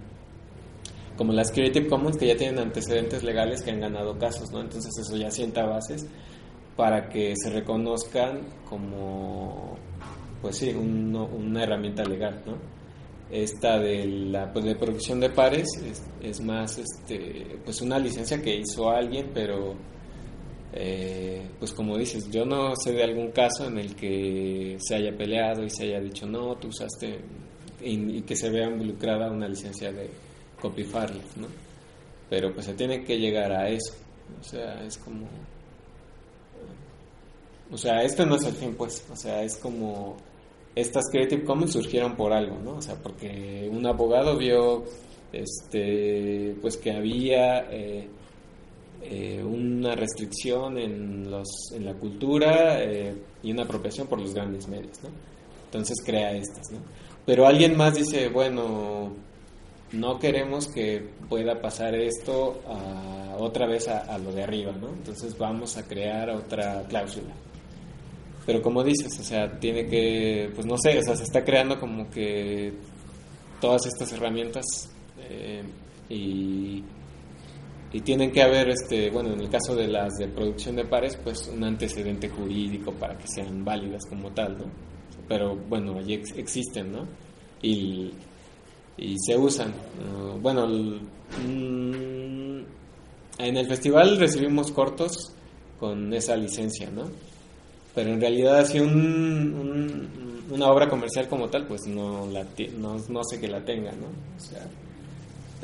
como 1.16 1.32
las 1.32 1.50
Creative 1.52 1.88
Commons 1.88 2.18
que 2.18 2.26
ya 2.26 2.36
tienen 2.36 2.58
antecedentes 2.58 3.22
legales 3.22 3.62
que 3.62 3.70
han 3.70 3.80
ganado 3.80 4.18
casos, 4.18 4.50
¿no? 4.52 4.60
Entonces 4.60 4.92
eso 4.98 5.16
ya 5.16 5.30
sienta 5.30 5.64
bases 5.64 6.06
para 6.76 7.08
que 7.08 7.32
se 7.34 7.48
reconozcan 7.48 8.40
como, 8.68 9.78
pues 10.42 10.58
sí, 10.58 10.68
un, 10.68 11.16
una 11.16 11.62
herramienta 11.62 12.04
legal, 12.04 12.42
¿no? 12.44 12.58
Esta 13.30 13.78
de 13.78 14.04
la 14.06 14.52
pues 14.52 14.66
de 14.66 14.74
producción 14.74 15.18
de 15.18 15.30
pares 15.30 15.66
es, 15.82 16.04
es, 16.20 16.42
más, 16.42 16.76
este, 16.76 17.58
pues 17.64 17.80
una 17.80 17.98
licencia 17.98 18.42
que 18.42 18.54
hizo 18.54 18.90
alguien, 18.90 19.30
pero 19.32 19.93
eh, 20.74 21.40
pues 21.58 21.72
como 21.72 21.96
dices, 21.96 22.30
yo 22.30 22.44
no 22.44 22.74
sé 22.76 22.92
de 22.92 23.04
algún 23.04 23.30
caso 23.30 23.66
en 23.66 23.78
el 23.78 23.94
que 23.94 24.76
se 24.80 24.96
haya 24.96 25.16
peleado 25.16 25.64
y 25.64 25.70
se 25.70 25.84
haya 25.84 26.00
dicho 26.00 26.26
no, 26.26 26.56
tú 26.56 26.68
usaste 26.68 27.20
y, 27.80 28.22
que 28.22 28.34
se 28.34 28.50
vea 28.50 28.68
involucrada 28.68 29.30
una 29.30 29.48
licencia 29.48 29.92
de 29.92 30.10
copyfarle, 30.60 31.22
¿no? 31.36 31.46
Pero 32.28 32.52
pues 32.52 32.66
se 32.66 32.74
tiene 32.74 33.04
que 33.04 33.18
llegar 33.18 33.52
a 33.52 33.68
eso, 33.68 33.94
o 34.40 34.42
sea, 34.42 34.84
es 34.84 34.98
como 34.98 35.28
o 37.70 37.76
sea, 37.76 38.02
este 38.02 38.24
no 38.26 38.36
es 38.36 38.44
el 38.44 38.54
fin, 38.54 38.74
pues. 38.76 39.04
O 39.10 39.16
sea, 39.16 39.42
es 39.42 39.56
como 39.56 40.16
estas 40.74 41.10
Creative 41.10 41.44
Commons 41.44 41.72
surgieron 41.72 42.16
por 42.16 42.32
algo, 42.32 42.58
¿no? 42.58 42.76
O 42.76 42.82
sea, 42.82 42.96
porque 42.96 43.68
un 43.70 43.86
abogado 43.86 44.36
vio, 44.36 44.84
este, 45.32 46.54
pues 46.60 46.76
que 46.76 46.92
había 46.92 47.66
eh, 47.70 48.08
eh, 49.04 49.42
una 49.42 49.94
restricción 49.94 50.78
en 50.78 51.30
los, 51.30 51.72
en 51.72 51.84
la 51.84 51.94
cultura 51.94 52.82
eh, 52.82 53.14
y 53.42 53.52
una 53.52 53.64
apropiación 53.64 54.06
por 54.06 54.20
los 54.20 54.34
grandes 54.34 54.66
medios, 54.68 55.02
¿no? 55.02 55.10
Entonces 55.66 55.96
crea 56.04 56.32
estas, 56.32 56.70
¿no? 56.72 56.78
Pero 57.26 57.46
alguien 57.46 57.76
más 57.76 57.94
dice, 57.94 58.28
bueno, 58.28 59.12
no 59.92 60.18
queremos 60.18 60.68
que 60.68 61.08
pueda 61.28 61.60
pasar 61.60 61.94
esto 61.94 62.60
a, 62.66 63.36
otra 63.38 63.66
vez 63.66 63.88
a, 63.88 64.00
a 64.00 64.18
lo 64.18 64.32
de 64.32 64.42
arriba, 64.42 64.72
¿no? 64.72 64.88
Entonces 64.88 65.36
vamos 65.36 65.76
a 65.76 65.86
crear 65.86 66.30
otra 66.30 66.84
cláusula. 66.88 67.34
Pero 68.46 68.60
como 68.60 68.84
dices, 68.84 69.18
o 69.18 69.22
sea, 69.22 69.58
tiene 69.58 69.86
que, 69.86 70.50
pues 70.54 70.66
no 70.66 70.76
sé, 70.76 70.98
o 70.98 71.02
sea, 71.02 71.16
se 71.16 71.22
está 71.22 71.44
creando 71.44 71.80
como 71.80 72.10
que 72.10 72.72
todas 73.60 73.86
estas 73.86 74.12
herramientas 74.12 74.90
eh, 75.18 75.62
y, 76.10 76.84
y 77.94 78.00
tienen 78.00 78.30
que 78.30 78.42
haber, 78.42 78.68
este, 78.68 79.08
bueno, 79.08 79.32
en 79.32 79.40
el 79.40 79.48
caso 79.48 79.74
de 79.74 79.86
las 79.88 80.12
de 80.18 80.28
producción 80.28 80.76
de 80.76 80.84
pares, 80.84 81.16
pues 81.16 81.48
un 81.48 81.64
antecedente 81.64 82.28
jurídico 82.28 82.92
para 82.92 83.16
que 83.16 83.26
sean 83.26 83.64
válidas 83.64 84.02
como 84.08 84.30
tal, 84.32 84.58
¿no? 84.58 84.64
Pero 85.28 85.56
bueno, 85.56 85.96
allí 85.98 86.14
ex 86.14 86.32
existen, 86.36 86.92
¿no? 86.92 87.06
Y, 87.62 88.12
y 88.98 89.16
se 89.24 89.38
usan. 89.38 89.72
Uh, 89.72 90.38
bueno, 90.40 90.66
mmm, 90.66 92.58
en 93.38 93.56
el 93.56 93.66
festival 93.66 94.18
recibimos 94.18 94.70
cortos 94.72 95.32
con 95.78 96.12
esa 96.12 96.36
licencia, 96.36 96.90
¿no? 96.90 97.04
pero 97.94 98.10
en 98.10 98.20
realidad 98.20 98.58
así 98.58 98.80
un, 98.80 98.90
un, 98.90 100.44
una 100.50 100.66
obra 100.66 100.88
comercial 100.88 101.28
como 101.28 101.48
tal 101.48 101.66
pues 101.66 101.86
no 101.86 102.26
la 102.26 102.44
no, 102.76 102.96
no 103.08 103.24
sé 103.24 103.40
que 103.40 103.48
la 103.48 103.64
tenga 103.64 103.92
no 103.92 104.06
o 104.06 104.40
sea 104.40 104.66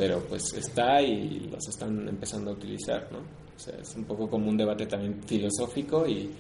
pero 0.01 0.25
pues 0.25 0.55
está 0.55 1.03
y 1.03 1.51
los 1.53 1.69
están 1.69 2.09
empezando 2.09 2.53
a 2.53 2.55
utilizar 2.55 3.07
no 3.13 3.19
o 3.19 3.59
sea 3.59 3.77
es 3.79 3.95
un 3.97 4.05
poco 4.05 4.31
como 4.31 4.49
un 4.49 4.57
debate 4.57 4.87
también 4.87 5.23
filosófico 5.27 6.07
y 6.09 6.31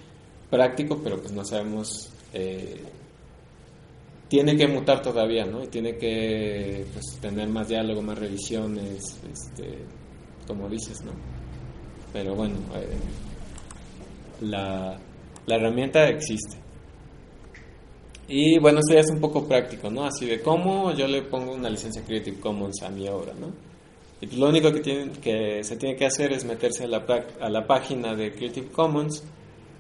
práctico 0.48 0.98
pero 1.04 1.20
pues 1.20 1.30
no 1.32 1.44
sabemos 1.44 2.10
eh, 2.32 2.80
tiene 4.28 4.56
que 4.56 4.66
mutar 4.66 5.02
todavía 5.02 5.44
no 5.44 5.62
y 5.62 5.66
tiene 5.66 5.98
que 5.98 6.86
pues, 6.90 7.18
tener 7.20 7.50
más 7.50 7.68
diálogo 7.68 8.00
más 8.00 8.18
revisiones 8.18 9.20
este 9.30 9.84
como 10.46 10.66
dices 10.66 11.02
no 11.04 11.12
pero 12.14 12.34
bueno 12.34 12.56
eh, 12.76 12.96
la 14.40 14.98
la 15.46 15.56
herramienta 15.56 16.08
existe. 16.08 16.59
Y 18.32 18.60
bueno, 18.60 18.78
esto 18.78 18.94
ya 18.94 19.00
es 19.00 19.10
un 19.10 19.18
poco 19.18 19.44
práctico, 19.44 19.90
¿no? 19.90 20.04
Así 20.04 20.24
de 20.24 20.40
cómo 20.40 20.92
yo 20.92 21.08
le 21.08 21.22
pongo 21.22 21.52
una 21.52 21.68
licencia 21.68 22.04
Creative 22.04 22.38
Commons 22.38 22.80
a 22.82 22.88
mi 22.88 23.08
obra, 23.08 23.34
¿no? 23.34 23.48
Y 24.20 24.26
pues 24.28 24.38
lo 24.38 24.48
único 24.48 24.72
que, 24.72 24.78
tiene, 24.78 25.10
que 25.20 25.64
se 25.64 25.76
tiene 25.76 25.96
que 25.96 26.06
hacer 26.06 26.32
es 26.32 26.44
meterse 26.44 26.84
a 26.84 26.86
la, 26.86 27.04
a 27.40 27.50
la 27.50 27.66
página 27.66 28.14
de 28.14 28.32
Creative 28.32 28.68
Commons 28.68 29.24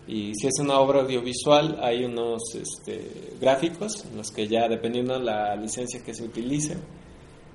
y 0.08 0.34
si 0.34 0.48
es 0.48 0.58
una 0.58 0.80
obra 0.80 1.02
audiovisual 1.02 1.78
hay 1.80 2.04
unos 2.04 2.42
este, 2.56 3.36
gráficos 3.40 4.04
en 4.10 4.16
los 4.16 4.32
que 4.32 4.48
ya 4.48 4.66
dependiendo 4.66 5.16
de 5.16 5.24
la 5.24 5.54
licencia 5.54 6.02
que 6.02 6.12
se 6.12 6.24
utilice, 6.24 6.76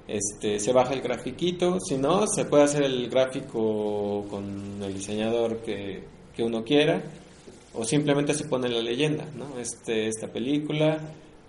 este, 0.07 0.59
se 0.59 0.71
baja 0.71 0.93
el 0.93 1.01
grafiquito, 1.01 1.77
si 1.81 1.97
no, 1.97 2.25
se 2.25 2.45
puede 2.45 2.63
hacer 2.63 2.83
el 2.83 3.09
gráfico 3.09 4.25
con 4.29 4.81
el 4.81 4.93
diseñador 4.93 5.57
que, 5.57 6.05
que 6.33 6.41
uno 6.41 6.63
quiera 6.63 7.03
o 7.77 7.83
simplemente 7.83 8.33
se 8.33 8.45
pone 8.45 8.69
la 8.69 8.81
leyenda, 8.81 9.25
¿no? 9.35 9.59
Este, 9.59 10.07
esta 10.07 10.27
película 10.27 10.99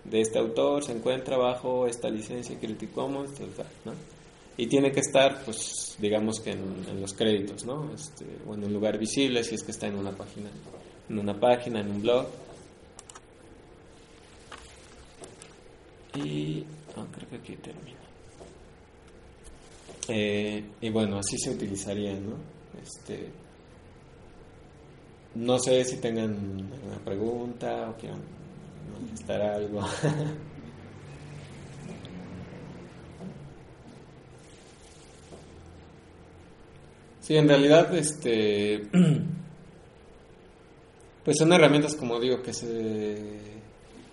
de 0.05 0.21
este 0.21 0.39
autor 0.39 0.85
se 0.85 0.93
encuentra 0.93 1.37
bajo 1.37 1.87
esta 1.87 2.09
licencia 2.09 2.59
Creative 2.59 2.93
Commons, 2.93 3.33
¿no? 3.85 3.93
Y 4.59 4.67
tiene 4.67 4.91
que 4.91 5.01
estar, 5.01 5.45
pues, 5.45 5.97
digamos 5.99 6.41
que 6.41 6.53
en, 6.53 7.01
los 7.01 7.13
créditos, 7.13 7.65
¿no? 7.65 7.93
Este, 7.95 8.25
o 8.47 8.55
en 8.55 8.65
un 8.65 8.73
lugar 8.73 8.99
visible 8.99 9.45
si 9.45 9.55
es 9.55 9.63
que 9.63 9.73
está 9.73 9.87
en 9.87 9.97
una 9.97 10.13
página, 10.13 10.49
en 11.09 11.19
una 11.19 11.39
página, 11.39 11.81
en 11.81 11.91
un 11.91 12.03
blog. 12.03 12.27
Y 16.15 16.65
oh, 16.97 17.07
creo 17.13 17.29
que 17.29 17.37
aquí 17.37 17.57
termina. 17.57 17.97
Eh, 20.09 20.65
y 20.81 20.89
bueno, 20.91 21.19
así 21.19 21.37
se 21.39 21.51
utilizaría, 21.51 22.15
¿no? 22.15 22.37
Este, 22.83 23.29
no 25.37 25.59
sé 25.59 25.85
si 25.85 25.99
tengan 25.99 26.31
alguna 26.73 26.99
pregunta 27.05 27.91
o 27.91 27.97
quieran 27.97 28.23
manifestar 28.93 29.43
algo. 29.43 29.83
sí, 37.21 37.37
en 37.37 37.47
realidad, 37.49 37.95
este, 37.95 38.89
pues 41.25 41.37
son 41.39 41.53
herramientas, 41.53 41.95
como 41.95 42.19
digo, 42.19 42.41
que 42.43 42.55
se 42.55 43.57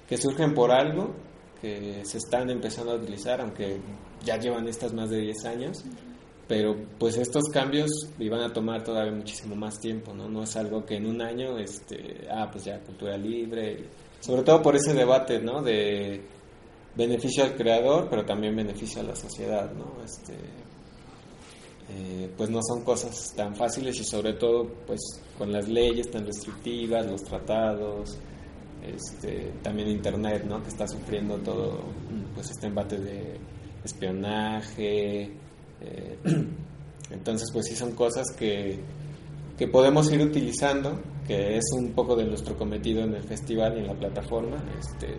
que 0.10 0.18
surgen 0.18 0.54
por 0.54 0.72
algo, 0.72 1.16
que 1.62 2.02
se 2.04 2.18
están 2.18 2.50
empezando 2.50 2.92
a 2.92 2.96
utilizar, 2.96 3.40
aunque 3.40 3.80
ya 4.26 4.38
llevan 4.38 4.68
estas 4.68 4.94
más 4.94 5.10
de 5.10 5.22
10 5.22 5.46
años 5.46 5.86
pero 6.54 6.76
pues 7.00 7.18
estos 7.18 7.46
cambios 7.52 7.90
iban 8.20 8.42
a 8.42 8.54
tomar 8.54 8.84
todavía 8.84 9.12
muchísimo 9.12 9.56
más 9.56 9.80
tiempo, 9.80 10.14
¿no? 10.14 10.30
No 10.30 10.44
es 10.44 10.56
algo 10.56 10.86
que 10.86 10.98
en 10.98 11.08
un 11.08 11.20
año, 11.20 11.58
este, 11.58 12.28
ah, 12.30 12.48
pues 12.52 12.66
ya 12.66 12.80
cultura 12.80 13.18
libre, 13.18 13.86
sobre 14.20 14.44
todo 14.44 14.62
por 14.62 14.76
ese 14.76 14.94
debate, 14.94 15.40
¿no? 15.40 15.64
De 15.64 16.22
beneficio 16.96 17.44
al 17.44 17.56
creador, 17.56 18.08
pero 18.08 18.24
también 18.24 18.56
beneficio 18.56 19.02
a 19.02 19.06
la 19.06 19.16
sociedad, 19.16 19.72
¿no? 19.74 19.96
Este, 20.06 20.34
eh, 21.90 22.30
pues 22.38 22.52
no 22.52 22.60
son 22.62 22.84
cosas 22.84 23.34
tan 23.36 23.56
fáciles 23.56 24.00
y 24.00 24.04
sobre 24.04 24.34
todo, 24.34 24.68
pues 24.86 25.00
con 25.36 25.52
las 25.52 25.68
leyes 25.68 26.12
tan 26.12 26.24
restrictivas, 26.24 27.08
los 27.08 27.24
tratados, 27.24 28.20
este, 28.86 29.54
también 29.64 29.88
Internet, 29.88 30.44
¿no? 30.44 30.62
Que 30.62 30.70
está 30.70 30.88
sufriendo 30.88 31.36
todo, 31.40 31.80
pues 32.36 32.52
este 32.52 32.68
embate 32.68 33.00
de 33.00 33.40
espionaje, 33.84 35.32
eh, 35.84 36.18
entonces, 37.12 37.50
pues 37.52 37.66
sí 37.68 37.76
son 37.76 37.92
cosas 37.94 38.28
que, 38.38 38.80
que 39.58 39.68
podemos 39.68 40.12
ir 40.12 40.22
utilizando, 40.22 41.00
que 41.28 41.58
es 41.58 41.66
un 41.76 41.92
poco 41.92 42.16
de 42.16 42.26
nuestro 42.26 42.58
cometido 42.58 43.04
en 43.04 43.16
el 43.16 43.24
festival 43.24 43.78
y 43.78 43.80
en 43.82 43.88
la 43.88 43.94
plataforma. 43.94 44.58
Este, 44.80 45.18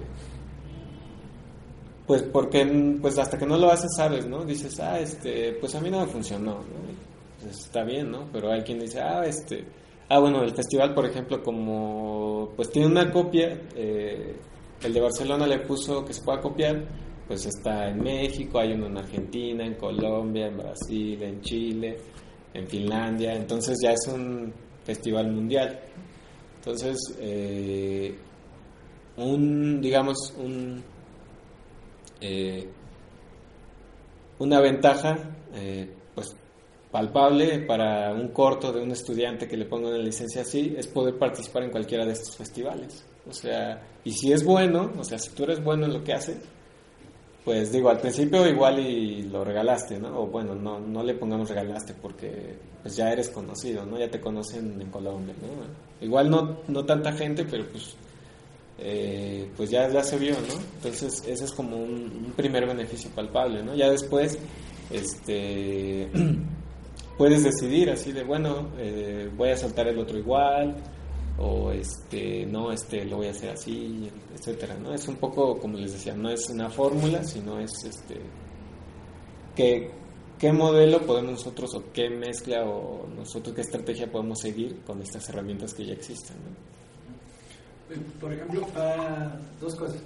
pues 2.07 2.23
porque 2.23 2.99
pues 3.01 3.19
hasta 3.19 3.39
que 3.39 3.47
no 3.47 3.57
lo 3.57 3.71
haces 3.71 3.91
sabes, 3.97 4.27
¿no? 4.27 4.45
Dices, 4.45 4.79
ah, 4.81 4.99
este, 4.99 5.53
pues 5.55 5.75
a 5.75 5.81
mí 5.81 5.91
no 5.91 6.01
me 6.01 6.07
funcionó, 6.07 6.62
pues 7.41 7.59
está 7.61 7.83
bien, 7.83 8.11
¿no? 8.11 8.29
Pero 8.33 8.53
hay 8.53 8.62
quien 8.62 8.81
dice, 8.81 9.01
ah, 9.01 9.25
este, 9.25 9.65
ah, 10.09 10.19
bueno, 10.19 10.43
el 10.43 10.55
festival, 10.55 10.95
por 10.95 11.07
ejemplo, 11.07 11.43
como 11.43 12.51
pues 12.57 12.71
tiene 12.71 12.89
una 12.89 13.11
copia, 13.11 13.59
eh, 13.75 14.37
el 14.83 14.93
de 14.93 15.01
Barcelona 15.01 15.47
le 15.47 15.61
puso 15.61 16.05
que 16.05 16.12
se 16.12 16.23
pueda 16.23 16.41
copiar, 16.41 16.85
pues 17.27 17.47
está 17.47 17.89
en 17.89 18.03
México, 18.03 18.59
hay 18.59 18.72
uno 18.72 18.87
en 18.87 18.99
Argentina, 18.99 19.64
en 19.64 19.75
Colombia, 19.75 20.47
en 20.47 20.59
Brasil, 20.59 21.22
en 21.22 21.41
Chile, 21.41 21.97
en 22.53 22.66
Finlandia, 22.66 23.35
entonces 23.35 23.79
ya 23.83 23.93
es 23.93 24.07
un 24.09 24.53
festival 24.85 25.31
mundial. 25.33 25.81
Entonces, 26.57 26.99
eh, 27.18 28.14
un, 29.16 29.81
digamos, 29.81 30.35
un, 30.39 30.83
eh, 32.20 32.68
una 34.39 34.61
ventaja, 34.61 35.18
eh, 35.55 35.89
pues 36.14 36.37
palpable 36.91 37.59
para 37.61 38.12
un 38.12 38.29
corto 38.29 38.72
de 38.72 38.81
un 38.81 38.93
estudiante 38.93 39.49
que 39.49 39.57
le 39.57 39.64
ponga 39.64 39.89
una 39.89 39.99
licencia 39.99 40.43
así 40.43 40.77
es 40.79 40.87
poder 40.87 41.18
participar 41.18 41.64
en 41.64 41.70
cualquiera 41.70 42.05
de 42.07 42.12
estos 42.12 42.37
festivales. 42.37 43.05
O 43.29 43.33
sea, 43.33 43.83
y 44.05 44.12
si 44.12 44.33
es 44.33 44.45
bueno, 44.45 44.93
o 44.97 45.03
sea, 45.03 45.18
si 45.18 45.31
tú 45.31 45.43
eres 45.45 45.62
bueno 45.62 45.87
en 45.87 45.93
lo 45.93 46.05
que 46.05 46.12
haces, 46.12 46.39
pues 47.45 47.70
digo, 47.70 47.90
al 47.90 48.01
principio 48.01 48.47
igual 48.49 48.78
y 48.80 49.22
lo 49.24 49.45
regalaste, 49.45 49.99
¿no? 49.99 50.22
O 50.22 50.26
bueno, 50.28 50.55
no, 50.55 50.80
no 50.80 51.03
le 51.03 51.14
pongamos 51.14 51.51
regalaste 51.51 51.92
porque 52.01 52.57
pues 52.82 52.97
ya 52.97 53.12
eres 53.12 53.28
conocido, 53.28 53.84
¿no? 53.84 53.99
Ya 53.99 54.11
te 54.11 54.18
conocen 54.18 54.80
en 54.80 54.90
Colombia, 54.90 55.34
¿no? 55.42 56.07
Igual 56.07 56.30
no, 56.30 56.61
no 56.68 56.84
tanta 56.86 57.12
gente, 57.12 57.45
pero 57.45 57.66
pues, 57.70 57.97
eh, 58.78 59.51
pues 59.59 59.68
ya, 59.70 59.90
ya 59.90 60.03
se 60.03 60.18
vio, 60.18 60.32
¿no? 60.34 60.55
Entonces 60.76 61.22
ese 61.26 61.45
es 61.45 61.53
como 61.53 61.76
un, 61.76 62.24
un 62.26 62.32
primer 62.34 62.66
beneficio 62.66 63.11
palpable, 63.11 63.62
¿no? 63.62 63.74
Ya 63.74 63.90
después, 63.90 64.38
este, 64.90 66.09
puedes 67.18 67.45
decidir 67.45 67.90
así 67.90 68.12
de, 68.12 68.24
bueno, 68.24 68.70
eh, 68.78 69.30
voy 69.36 69.51
a 69.51 69.57
saltar 69.59 69.88
el 69.88 69.99
otro 69.99 70.16
igual, 70.16 70.76
o 71.39 71.72
este 71.72 72.47
no 72.47 72.70
este 72.70 73.05
lo 73.05 73.16
voy 73.16 73.26
a 73.26 73.30
hacer 73.30 73.51
así 73.51 74.09
etcétera 74.35 74.76
no 74.76 74.95
es 74.95 75.09
un 75.09 75.16
poco 75.16 75.59
como 75.59 75.76
les 75.78 75.93
decía 75.93 76.14
no 76.14 76.30
es 76.30 76.49
una 76.49 76.70
fórmula 76.70 77.24
sino 77.24 77.59
es 77.59 77.72
este 77.85 78.20
qué, 79.57 79.91
qué 80.39 80.53
modelo 80.53 81.01
podemos 81.03 81.32
nosotros 81.32 81.74
o 81.74 81.93
qué 81.93 82.09
mezcla 82.09 82.64
o 82.64 83.09
nosotros 83.09 83.55
qué 83.55 83.62
estrategia 83.62 84.11
podemos 84.11 84.39
seguir 84.41 84.80
con 84.87 85.03
estas 85.03 85.28
herramientas 85.28 85.74
que 85.74 85.87
ya 85.87 85.95
existen 85.95 86.37
¿no? 86.37 88.20
por 88.20 88.32
ejemplo 88.32 88.66
para 88.68 89.39
dos 89.61 89.74
cosas. 89.74 90.01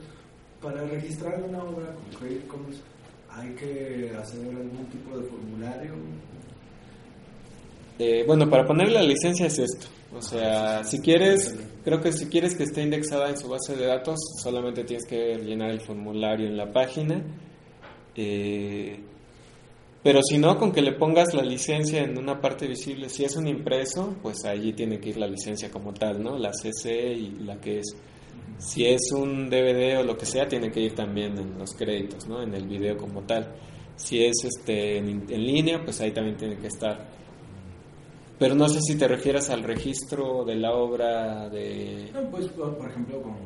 Para 0.61 0.83
registrar 0.87 1.41
una 1.41 1.63
obra 1.63 1.95
con 1.95 2.19
Creative 2.19 2.49
Commons 2.49 2.81
hay 3.31 3.51
que 3.51 4.13
hacer 4.19 4.41
algún 4.41 4.87
tipo 4.91 5.17
de 5.17 5.25
formulario 5.29 5.93
eh, 8.01 8.25
bueno 8.27 8.51
para 8.51 8.67
poner 8.67 8.91
la 8.91 9.03
licencia 9.03 9.47
es 9.47 9.59
esto 9.61 9.87
o 10.17 10.23
sea, 10.23 10.85
si 10.85 11.01
quieres, 11.01 11.55
creo 11.85 12.01
que 12.01 12.13
si 12.13 12.27
quieres 12.27 12.55
que 12.55 12.63
esté 12.63 12.83
indexada 12.83 13.29
en 13.29 13.37
su 13.37 13.49
base 13.49 13.77
de 13.77 13.87
datos, 13.87 14.19
solamente 14.43 14.85
tienes 14.85 15.07
que 15.07 15.37
llenar 15.37 15.71
el 15.71 15.81
formulario 15.81 16.47
en 16.47 16.57
la 16.57 16.73
página. 16.73 17.23
Eh, 18.17 18.99
pero 20.03 20.21
si 20.23 20.39
no, 20.39 20.57
con 20.59 20.73
que 20.73 20.81
le 20.81 20.93
pongas 20.93 21.35
la 21.35 21.43
licencia 21.43 22.03
en 22.03 22.17
una 22.17 22.41
parte 22.41 22.67
visible, 22.67 23.11
si 23.11 23.25
es 23.25 23.37
un 23.37 23.47
impreso, 23.47 24.17
pues 24.23 24.45
allí 24.47 24.73
tiene 24.73 24.99
que 24.99 25.11
ir 25.11 25.19
la 25.19 25.27
licencia 25.27 25.71
como 25.71 25.93
tal, 25.93 26.23
¿no? 26.23 26.39
La 26.39 26.53
CC 26.53 27.13
y 27.13 27.31
la 27.45 27.61
que 27.61 27.81
es. 27.81 27.97
Si 28.59 28.87
es 28.87 29.13
un 29.13 29.51
DVD 29.51 29.99
o 29.99 30.03
lo 30.03 30.17
que 30.17 30.25
sea, 30.25 30.49
tiene 30.49 30.71
que 30.71 30.81
ir 30.81 30.95
también 30.95 31.37
en 31.37 31.59
los 31.59 31.75
créditos, 31.75 32.27
¿no? 32.27 32.43
En 32.43 32.55
el 32.55 32.67
video 32.67 32.97
como 32.97 33.23
tal. 33.23 33.55
Si 33.97 34.25
es 34.25 34.45
este 34.45 34.97
en, 34.97 35.27
en 35.29 35.45
línea, 35.45 35.83
pues 35.85 36.01
ahí 36.01 36.13
también 36.13 36.37
tiene 36.37 36.57
que 36.57 36.69
estar. 36.69 37.18
Pero 38.39 38.55
no 38.55 38.69
sé 38.69 38.81
si 38.83 38.97
te 38.97 39.09
refieres 39.09 39.51
al 39.51 39.65
registro 39.65 40.45
de 40.45 40.55
la 40.57 40.73
obra 40.73 41.49
de... 41.49 42.09
No, 42.13 42.31
pues, 42.31 42.47
por 42.49 42.89
ejemplo, 42.89 43.21
como 43.23 43.37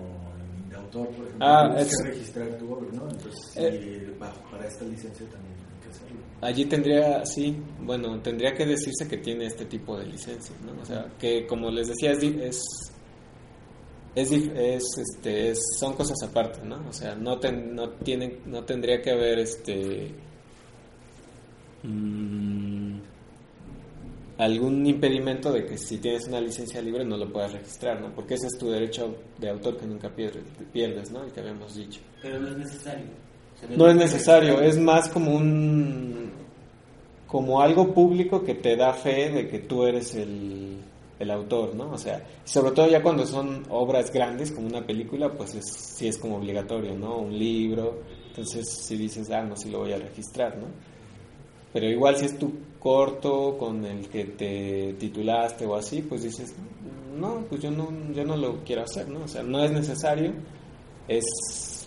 de 0.68 0.76
autor, 0.76 1.07
por 1.09 1.24
ejemplo, 1.26 1.47
Ah, 1.47 1.68
tienes 1.70 1.93
es- 1.93 1.97
que 2.03 2.09
registrar 2.11 2.59
tu 2.59 2.72
obra, 2.74 2.86
¿no? 2.93 3.03
Entonces, 3.11 3.40
sí, 3.55 3.61
Eh. 3.62 4.14
bajo- 4.18 4.51
para 4.51 4.66
esta 4.66 4.84
licencia 4.84 5.26
también 5.30 5.55
hay 5.55 5.82
que 5.82 5.88
hacerlo. 5.90 6.20
Allí 6.43 6.64
tendría, 6.66 7.24
sí, 7.24 7.57
bueno, 7.80 8.20
tendría 8.20 8.53
que 8.55 8.66
decirse 8.66 9.09
que 9.09 9.16
tiene 9.16 9.47
este 9.47 9.64
tipo 9.64 9.97
de 9.99 10.07
licencia, 10.07 10.55
¿no? 10.66 10.80
O 10.82 10.84
sea, 10.84 11.07
que 11.18 11.47
como 11.47 11.70
les 11.70 11.88
decía, 11.88 12.12
es, 12.12 12.22
es, 12.22 12.62
es, 14.14 14.30
dif- 14.30 14.53
es, 14.55 14.82
este, 14.99 15.51
es- 15.53 15.76
son 15.80 15.95
cosas 15.95 16.18
aparte, 16.22 16.61
¿no? 16.66 16.86
O 16.86 16.93
sea, 16.93 17.14
no, 17.14 17.38
ten- 17.38 17.74
no, 17.74 17.88
tienen, 17.90 18.40
no 18.45 18.62
tendría 18.64 19.01
que 19.01 19.11
haber, 19.11 19.38
este, 19.38 20.11
mm, 21.82 22.72
algún 24.45 24.86
impedimento 24.86 25.53
de 25.53 25.64
que 25.66 25.78
si 25.78 25.99
tienes 25.99 26.26
una 26.26 26.40
licencia 26.40 26.80
libre 26.82 27.05
no 27.05 27.16
lo 27.16 27.32
puedas 27.32 27.53
registrar, 27.53 28.01
¿no? 28.01 28.14
Porque 28.14 28.34
ese 28.34 28.47
es 28.47 28.59
tu 28.59 28.70
derecho 28.70 29.14
de 29.38 29.51
autor 29.51 29.76
que 29.76 29.86
nunca 29.86 30.09
pierdes, 30.09 30.45
pierdes 30.72 31.11
¿no? 31.11 31.22
El 31.22 31.32
que 31.32 31.40
habíamos 31.40 31.74
dicho. 31.74 32.01
Pero 32.20 32.40
no 32.40 32.49
es 32.49 32.57
necesario. 32.57 33.05
O 33.55 33.59
sea, 33.59 33.76
No 33.76 33.88
es 33.88 33.97
necesario, 33.97 34.61
es 34.61 34.78
más 34.78 35.09
como 35.09 35.34
un 35.34 36.32
como 37.26 37.62
algo 37.62 37.95
público 37.95 38.45
que 38.45 38.57
te 38.57 38.76
da 38.76 38.93
fe 38.93 39.30
de 39.30 39.49
que 39.49 39.61
tú 39.61 39.86
eres 39.86 40.14
el, 40.16 40.76
el 41.18 41.30
autor, 41.30 41.74
¿no? 41.74 41.93
O 41.93 41.97
sea, 41.97 42.22
sobre 42.45 42.72
todo 42.72 42.88
ya 42.88 43.03
cuando 43.03 43.24
son 43.24 43.64
obras 43.70 44.12
grandes 44.12 44.53
como 44.53 44.66
una 44.66 44.84
película, 44.84 45.32
pues 45.32 45.55
es, 45.55 45.64
sí 45.64 46.09
es 46.09 46.18
como 46.18 46.36
obligatorio, 46.36 46.95
¿no? 46.95 47.18
Un 47.18 47.38
libro, 47.38 48.03
entonces 48.28 48.68
si 48.68 48.97
dices, 48.97 49.30
ah, 49.30 49.43
no, 49.43 49.57
sí 49.57 49.70
lo 49.70 49.78
voy 49.78 49.93
a 49.93 49.99
registrar, 49.99 50.59
¿no? 50.59 50.66
Pero 51.73 51.87
igual 51.89 52.16
si 52.16 52.27
es 52.27 52.39
tu 52.39 52.53
corto 52.79 53.57
con 53.59 53.85
el 53.85 54.09
que 54.09 54.25
te 54.25 54.95
titulaste 54.99 55.64
o 55.66 55.75
así, 55.77 56.03
pues 56.03 56.23
dices, 56.23 56.55
no, 57.18 57.45
pues 57.49 57.62
yo 57.62 57.70
no, 57.70 57.89
yo 58.12 58.25
no 58.25 58.37
lo 58.37 58.62
quiero 58.64 58.83
hacer, 58.83 59.09
¿no? 59.09 59.25
O 59.25 59.29
sea, 59.29 59.43
no 59.43 59.62
es 59.64 59.70
necesario, 59.70 60.33
es 61.09 61.25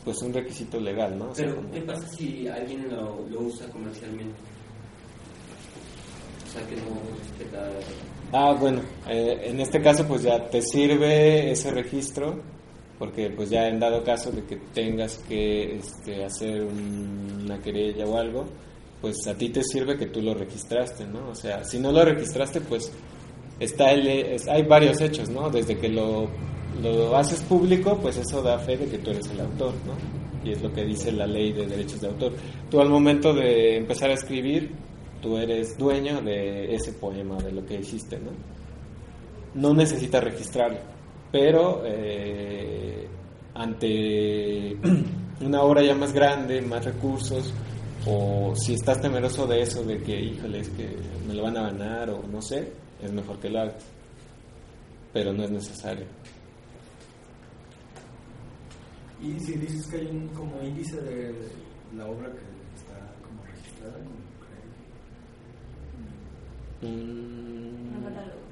pues 0.03 0.21
un 0.21 0.33
requisito 0.33 0.79
legal, 0.79 1.17
¿no? 1.17 1.31
O 1.31 1.35
sea, 1.35 1.45
Pero, 1.45 1.57
como- 1.57 1.71
¿qué 1.71 1.81
pasa 1.81 2.07
si 2.09 2.47
alguien 2.47 2.89
lo, 2.89 3.25
lo 3.29 3.41
usa 3.41 3.67
comercialmente? 3.69 4.35
O 6.47 6.51
sea, 6.51 6.67
que 6.67 6.75
no 6.77 6.83
respeta... 7.19 7.69
Ah, 8.31 8.55
bueno, 8.59 8.81
eh, 9.07 9.39
en 9.45 9.59
este 9.59 9.81
caso 9.81 10.05
pues 10.07 10.23
ya 10.23 10.49
te 10.49 10.61
sirve 10.61 11.51
ese 11.51 11.71
registro 11.71 12.39
porque 12.97 13.29
pues 13.29 13.49
ya 13.49 13.67
en 13.67 13.79
dado 13.79 14.03
caso 14.03 14.31
de 14.31 14.43
que 14.45 14.55
tengas 14.73 15.17
que 15.27 15.75
este, 15.77 16.23
hacer 16.23 16.63
un- 16.63 17.41
una 17.45 17.59
querella 17.61 18.05
o 18.05 18.17
algo, 18.17 18.45
pues 19.01 19.15
a 19.27 19.35
ti 19.35 19.49
te 19.49 19.63
sirve 19.63 19.97
que 19.97 20.07
tú 20.07 20.21
lo 20.21 20.33
registraste, 20.33 21.05
¿no? 21.05 21.29
O 21.29 21.35
sea, 21.35 21.63
si 21.63 21.79
no 21.79 21.91
lo 21.91 22.03
registraste 22.03 22.61
pues 22.61 22.91
está 23.59 23.91
el, 23.91 24.37
hay 24.49 24.63
varios 24.63 24.99
hechos, 25.01 25.29
¿no? 25.29 25.49
Desde 25.49 25.77
que 25.77 25.89
lo, 25.89 26.29
lo 26.81 27.15
haces 27.15 27.41
público 27.41 27.97
pues 28.01 28.17
eso 28.17 28.41
da 28.41 28.59
fe 28.59 28.77
de 28.77 28.87
que 28.87 28.97
tú 28.97 29.11
eres 29.11 29.27
el 29.27 29.39
autor, 29.39 29.73
¿no? 29.85 30.47
Y 30.47 30.53
es 30.53 30.61
lo 30.61 30.71
que 30.71 30.83
dice 30.83 31.11
la 31.11 31.25
ley 31.25 31.53
de 31.53 31.65
derechos 31.65 32.01
de 32.01 32.07
autor. 32.07 32.33
Tú 32.69 32.79
al 32.79 32.89
momento 32.89 33.33
de 33.33 33.77
empezar 33.77 34.11
a 34.11 34.13
escribir 34.13 34.71
tú 35.25 35.37
eres 35.37 35.75
dueño 35.75 36.21
de 36.21 36.75
ese 36.75 36.93
poema, 36.93 37.37
de 37.37 37.51
lo 37.51 37.65
que 37.65 37.79
hiciste, 37.79 38.19
¿no? 38.19 38.29
No 39.55 39.73
necesitas 39.73 40.23
registrarlo, 40.23 40.77
pero 41.31 41.81
eh, 41.83 43.07
ante 43.55 44.77
una 45.41 45.63
obra 45.63 45.81
ya 45.81 45.95
más 45.95 46.13
grande, 46.13 46.61
más 46.61 46.85
recursos, 46.85 47.51
o 48.05 48.53
si 48.55 48.73
estás 48.73 49.01
temeroso 49.01 49.47
de 49.47 49.61
eso, 49.61 49.83
de 49.83 50.01
que, 50.01 50.19
híjole, 50.19 50.59
es 50.59 50.69
que 50.69 50.95
me 51.27 51.33
lo 51.33 51.43
van 51.43 51.57
a 51.57 51.63
ganar, 51.71 52.09
o 52.09 52.23
no 52.27 52.41
sé, 52.41 52.71
es 53.01 53.11
mejor 53.11 53.39
que 53.39 53.49
lo 53.49 53.61
hagas, 53.61 53.83
pero 55.11 55.33
no 55.33 55.43
es 55.43 55.51
necesario. 55.51 56.05
Y 59.21 59.39
si 59.39 59.53
dices 59.53 59.87
que 59.87 59.97
hay 59.97 60.07
un 60.07 60.27
como 60.29 60.61
índice 60.61 61.01
de 61.01 61.33
la 61.95 62.05
obra 62.05 62.29
que 62.31 62.77
está 62.77 62.95
como 63.23 63.43
registrada 63.43 63.93
como 63.93 64.25
Mm. 66.81 68.44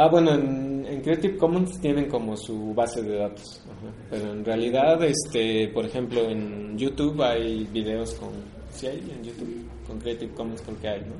Ah, 0.00 0.06
bueno, 0.06 0.32
en, 0.32 0.86
en 0.86 1.00
Creative 1.00 1.36
Commons 1.36 1.80
tienen 1.80 2.08
como 2.08 2.36
su 2.36 2.72
base 2.72 3.02
de 3.02 3.16
datos, 3.16 3.60
ajá. 3.64 3.92
pero 4.08 4.32
en 4.32 4.44
realidad, 4.44 5.02
este, 5.02 5.66
por 5.74 5.84
ejemplo, 5.84 6.20
en 6.30 6.78
YouTube 6.78 7.20
hay 7.20 7.64
videos 7.64 8.14
con, 8.14 8.28
sí 8.70 8.86
hay 8.86 8.98
en 8.98 9.24
YouTube 9.24 9.66
con 9.84 9.98
Creative 9.98 10.32
Commons 10.34 10.62
creo 10.62 10.80
que 10.80 10.88
hay, 10.88 11.00
¿no? 11.00 11.14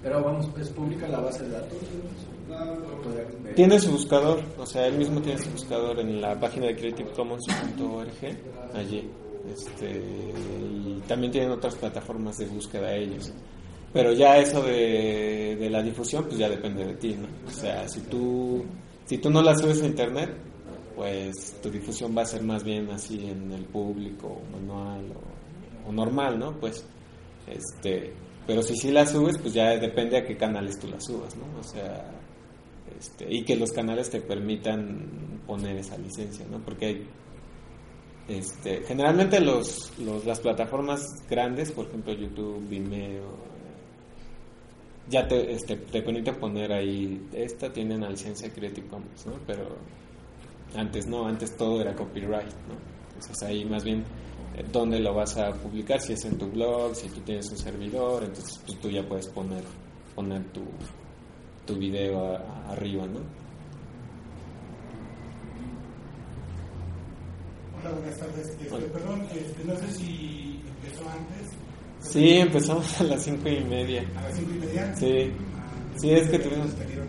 Pero 0.00 0.22
vamos, 0.22 0.48
¿es 0.60 0.68
pública 0.68 1.08
la 1.08 1.18
base 1.18 1.42
de 1.42 1.50
datos? 1.50 1.78
Tiene 3.56 3.80
su 3.80 3.90
buscador, 3.90 4.42
o 4.56 4.64
sea, 4.64 4.86
él 4.86 4.96
mismo 4.96 5.20
tiene 5.20 5.42
su 5.42 5.50
buscador 5.50 5.98
en 5.98 6.20
la 6.20 6.38
página 6.38 6.66
de 6.66 6.76
creativecommons.org, 6.76 8.36
allí, 8.74 9.10
este, 9.52 10.00
y 10.60 11.02
también 11.08 11.32
tienen 11.32 11.50
otras 11.50 11.74
plataformas 11.74 12.36
de 12.36 12.46
búsqueda 12.46 12.94
ellos. 12.94 13.32
Pero 13.92 14.12
ya 14.12 14.36
eso 14.38 14.62
de, 14.62 15.37
la 15.68 15.82
difusión, 15.82 16.24
pues 16.24 16.38
ya 16.38 16.48
depende 16.48 16.84
de 16.84 16.94
ti, 16.94 17.14
¿no? 17.14 17.28
O 17.46 17.50
sea, 17.50 17.88
si 17.88 18.00
tú, 18.02 18.64
si 19.06 19.18
tú 19.18 19.30
no 19.30 19.42
la 19.42 19.54
subes 19.56 19.82
a 19.82 19.86
internet, 19.86 20.30
pues 20.96 21.56
tu 21.62 21.70
difusión 21.70 22.16
va 22.16 22.22
a 22.22 22.26
ser 22.26 22.42
más 22.42 22.64
bien 22.64 22.90
así 22.90 23.28
en 23.28 23.52
el 23.52 23.64
público, 23.66 24.40
manual 24.52 25.12
o, 25.12 25.88
o 25.88 25.92
normal, 25.92 26.38
¿no? 26.38 26.58
Pues, 26.58 26.84
este, 27.46 28.12
pero 28.46 28.62
si 28.62 28.76
sí 28.76 28.90
la 28.90 29.06
subes, 29.06 29.38
pues 29.38 29.54
ya 29.54 29.76
depende 29.78 30.18
a 30.18 30.24
qué 30.24 30.36
canales 30.36 30.78
tú 30.78 30.88
la 30.88 31.00
subas, 31.00 31.36
¿no? 31.36 31.44
O 31.58 31.62
sea, 31.62 32.10
este, 32.98 33.26
y 33.32 33.44
que 33.44 33.56
los 33.56 33.70
canales 33.72 34.10
te 34.10 34.20
permitan 34.20 35.40
poner 35.46 35.76
esa 35.76 35.96
licencia, 35.98 36.44
¿no? 36.50 36.58
Porque 36.64 36.86
hay, 36.86 37.06
Este, 38.28 38.82
generalmente 38.86 39.40
los, 39.40 39.92
los, 39.98 40.26
las 40.26 40.40
plataformas 40.40 41.00
grandes, 41.30 41.72
por 41.72 41.86
ejemplo 41.86 42.12
YouTube, 42.12 42.68
Vimeo, 42.68 43.38
ya 45.08 45.26
te, 45.26 45.52
este, 45.52 45.76
te 45.76 46.02
permite 46.02 46.32
poner 46.34 46.72
ahí, 46.72 47.28
esta 47.32 47.72
tiene 47.72 47.96
una 47.96 48.10
licencia 48.10 48.52
Creative 48.52 48.86
Commons, 48.88 49.26
¿no? 49.26 49.32
Pero 49.46 49.76
antes 50.76 51.06
no, 51.06 51.26
antes 51.26 51.56
todo 51.56 51.80
era 51.80 51.94
copyright, 51.94 52.52
¿no? 52.68 52.74
Entonces 53.14 53.42
ahí 53.42 53.64
más 53.64 53.84
bien 53.84 54.04
eh, 54.56 54.64
dónde 54.70 55.00
lo 55.00 55.14
vas 55.14 55.36
a 55.38 55.52
publicar, 55.52 56.00
si 56.00 56.12
es 56.12 56.24
en 56.24 56.36
tu 56.38 56.46
blog, 56.50 56.94
si 56.94 57.08
tú 57.08 57.20
tienes 57.20 57.50
un 57.50 57.58
servidor, 57.58 58.22
entonces 58.24 58.58
pues, 58.66 58.78
tú 58.80 58.90
ya 58.90 59.02
puedes 59.08 59.28
poner, 59.28 59.64
poner 60.14 60.42
tu, 60.52 60.62
tu 61.66 61.74
video 61.76 62.34
a- 62.34 62.38
a- 62.38 62.72
arriba, 62.72 63.06
¿no? 63.06 63.20
Hola, 67.80 67.90
buenas 67.96 68.18
tardes. 68.18 68.48
Este, 68.48 68.74
Hola. 68.74 68.86
Perdón, 68.92 69.22
este, 69.32 69.64
no 69.64 69.76
sé 69.76 69.92
si 69.92 70.62
empezó 70.82 71.08
antes. 71.08 71.57
Sí, 72.00 72.28
empezamos 72.36 73.00
a 73.00 73.04
las 73.04 73.22
cinco 73.24 73.48
y 73.48 73.60
media. 73.64 74.04
A 74.16 74.22
las 74.22 74.36
cinco 74.36 74.52
y 74.54 74.58
media. 74.66 74.94
Sí. 74.96 75.32
Ah, 75.54 75.64
Sí, 76.00 76.10
es 76.12 76.28
que 76.28 76.38
tuvimos- 76.38 76.70
anterior, 76.70 77.06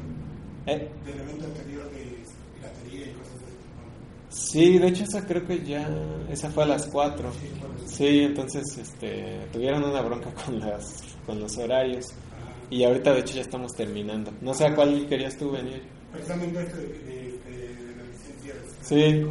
Eh, 0.66 0.90
Del 1.06 1.20
evento 1.20 1.46
anterior 1.46 1.92
de 1.92 2.24
piratería 2.56 3.06
y 3.08 3.14
cosas 3.14 3.40
de 3.40 3.48
este 3.48 4.30
sí, 4.30 4.78
de 4.80 4.88
hecho 4.88 5.04
esa 5.04 5.26
creo 5.28 5.46
que 5.46 5.64
ya, 5.64 5.90
esa 6.30 6.50
fue 6.50 6.64
a 6.64 6.68
las 6.68 6.88
4. 6.88 7.32
Sí, 7.34 7.48
bueno, 7.60 7.76
sí. 7.86 7.96
Sí, 7.96 8.20
entonces 8.22 8.78
este, 8.78 9.48
tuvieron 9.54 9.84
una 9.84 10.02
bronca 10.02 10.32
con, 10.46 10.60
las, 10.60 11.04
con 11.26 11.40
los 11.40 11.58
horarios. 11.58 12.08
Y 12.72 12.84
ahorita 12.84 13.14
de 13.14 13.20
hecho 13.22 13.36
ya 13.36 13.42
estamos 13.42 13.72
terminando. 13.74 14.32
No 14.42 14.54
sé 14.54 14.66
a 14.66 14.76
cuál 14.76 15.08
querías 15.08 15.36
tú 15.38 15.52
venir. 15.52 15.82
Precisamente 16.12 16.60
este 16.62 16.78
de, 16.78 16.88
de, 16.88 16.96
de, 17.46 17.76
de 17.76 17.96
las 17.96 18.08
licencias. 18.08 18.58
Sí, 18.82 19.26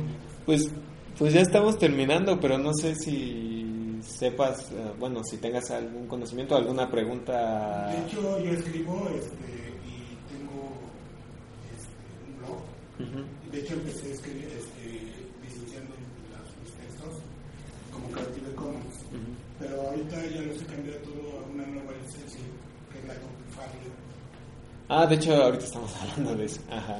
pues, 0.46 0.70
pues 1.18 1.32
ya 1.34 1.40
estamos 1.42 1.78
terminando, 1.78 2.38
pero 2.40 2.58
no 2.58 2.72
sé 2.74 2.94
si 2.96 3.57
sepas, 4.18 4.70
eh, 4.72 4.92
bueno, 4.98 5.22
si 5.24 5.36
tengas 5.38 5.70
algún 5.70 6.06
conocimiento, 6.06 6.56
alguna 6.56 6.90
pregunta. 6.90 7.86
De 7.88 7.98
hecho, 8.06 8.38
yo 8.42 8.50
escribo 8.52 9.08
este, 9.14 9.46
y 9.86 10.16
tengo 10.32 10.72
este, 11.72 11.92
un 12.26 12.38
blog. 12.38 13.52
De 13.52 13.60
hecho, 13.60 13.74
empecé 13.74 14.08
a 14.10 14.14
escribir, 14.14 14.48
este, 14.48 15.12
licenciando 15.42 15.94
las- 16.32 16.56
mis 16.62 16.72
textos 16.74 17.14
como 17.92 18.08
Creative 18.10 18.54
Commons. 18.54 18.96
Pero 19.58 19.80
ahorita 19.82 20.16
ya 20.26 20.42
los 20.42 20.62
he 20.62 20.66
cambiado 20.66 20.98
todo 21.00 21.40
a 21.40 21.48
una 21.52 21.66
nueva 21.66 21.92
licencia, 22.04 22.40
que 22.92 22.98
es 22.98 23.04
la 23.06 23.14
Copyright. 23.14 23.92
Ah, 24.88 25.06
de 25.06 25.14
hecho 25.16 25.34
ahorita 25.34 25.64
estamos 25.64 25.94
hablando 26.00 26.34
de 26.36 26.44
eso. 26.44 26.60
Ajá. 26.70 26.98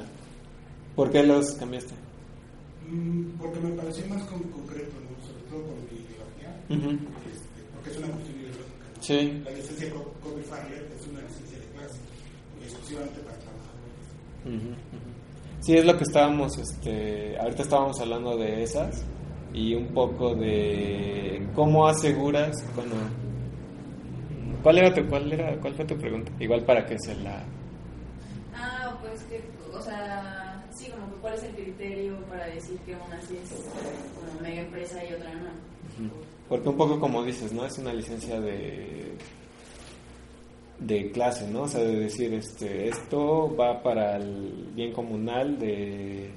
¿Por 0.95 1.11
qué 1.11 1.23
los 1.23 1.51
cambiaste? 1.53 1.93
Mm, 2.89 3.37
Porque 3.39 3.59
me 3.59 3.71
pareció 3.71 4.05
más 4.07 4.23
con- 4.23 4.43
concreto, 4.43 4.93
¿no? 4.99 5.25
sobre 5.27 5.43
todo 5.49 5.63
con 5.63 5.75
mi 5.91 5.98
ideología, 6.69 6.77
Ujú. 6.77 7.09
este, 7.33 7.61
porque 7.73 7.89
es 7.91 7.97
una 7.97 8.07
cuestión 8.07 8.37
ideológica. 8.39 8.85
¿no? 8.95 9.01
Sí. 9.03 9.41
La 9.45 9.51
licencia 9.51 9.89
Co- 9.91 10.13
Copyright 10.23 10.91
es 10.99 11.07
una 11.07 11.21
licencia 11.21 11.57
de 11.59 11.65
clase, 11.65 11.99
exclusivamente 12.63 13.19
para 13.21 13.37
trabajadores. 13.37 14.05
Ujú, 14.45 14.69
ujú. 14.69 15.09
Sí, 15.61 15.77
es 15.77 15.85
lo 15.85 15.97
que 15.97 16.03
estábamos, 16.03 16.57
este, 16.57 17.37
ahorita 17.39 17.63
estábamos 17.63 17.99
hablando 17.99 18.37
de 18.37 18.63
esas 18.63 19.03
y 19.53 19.75
un 19.75 19.87
poco 19.87 20.33
de 20.35 21.45
cómo 21.55 21.87
aseguras, 21.87 22.55
bueno, 22.75 22.93
¿cuál 24.63 24.77
era 24.77 24.93
tu, 24.93 25.05
cuál 25.07 25.31
era, 25.33 25.57
cuál 25.59 25.73
fue 25.75 25.85
tu 25.85 25.97
pregunta? 25.97 26.31
Igual 26.39 26.63
para 26.65 26.85
que 26.85 26.97
se 26.99 27.15
la, 27.15 27.43
Ah, 28.55 28.97
pues 29.01 29.21
que, 29.23 29.41
o 29.73 29.81
sea, 29.81 30.63
sí, 30.75 30.89
como 30.91 31.07
que 31.13 31.21
cuál 31.21 31.33
es 31.35 31.43
el 31.43 31.51
criterio 31.55 32.17
para 32.29 32.45
decir 32.47 32.77
que 32.79 32.93
una 32.95 33.19
sí 33.21 33.37
es 33.41 33.49
como 33.51 34.41
mega 34.41 34.61
empresa 34.61 35.03
y 35.03 35.13
otra 35.13 35.33
no. 35.33 35.49
Porque 36.49 36.67
un 36.67 36.75
poco 36.75 36.99
como 36.99 37.23
dices, 37.23 37.53
¿no? 37.53 37.65
Es 37.65 37.77
una 37.77 37.93
licencia 37.93 38.41
de 38.41 39.15
de 40.79 41.11
clase, 41.11 41.47
¿no? 41.47 41.63
O 41.63 41.67
sea, 41.67 41.81
de 41.81 41.99
decir, 41.99 42.33
este, 42.33 42.87
esto 42.87 43.53
va 43.55 43.83
para 43.83 44.15
el 44.15 44.69
bien 44.73 44.93
comunal 44.93 45.59
de, 45.59 46.31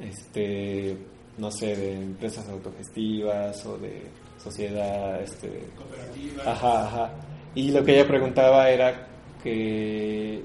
este, 0.00 0.96
no 1.36 1.50
sé, 1.50 1.76
de 1.76 1.92
empresas 1.94 2.48
autogestivas 2.48 3.64
o 3.66 3.76
de 3.78 4.02
sociedad, 4.42 5.20
este, 5.20 5.68
Cooperativa. 5.76 6.50
Ajá, 6.50 6.86
ajá. 6.86 7.14
Y 7.54 7.70
lo 7.70 7.84
que 7.84 7.94
ella 7.94 8.08
preguntaba 8.08 8.70
era 8.70 9.06
que 9.42 10.42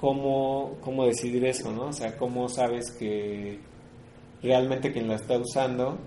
cómo, 0.00 0.76
cómo 0.80 1.06
decidir 1.06 1.44
eso, 1.44 1.72
¿no? 1.72 1.86
O 1.86 1.92
sea, 1.92 2.16
cómo 2.16 2.48
sabes 2.48 2.92
que 2.92 3.58
realmente 4.42 4.92
quien 4.92 5.08
la 5.08 5.16
está 5.16 5.36
usando 5.38 5.98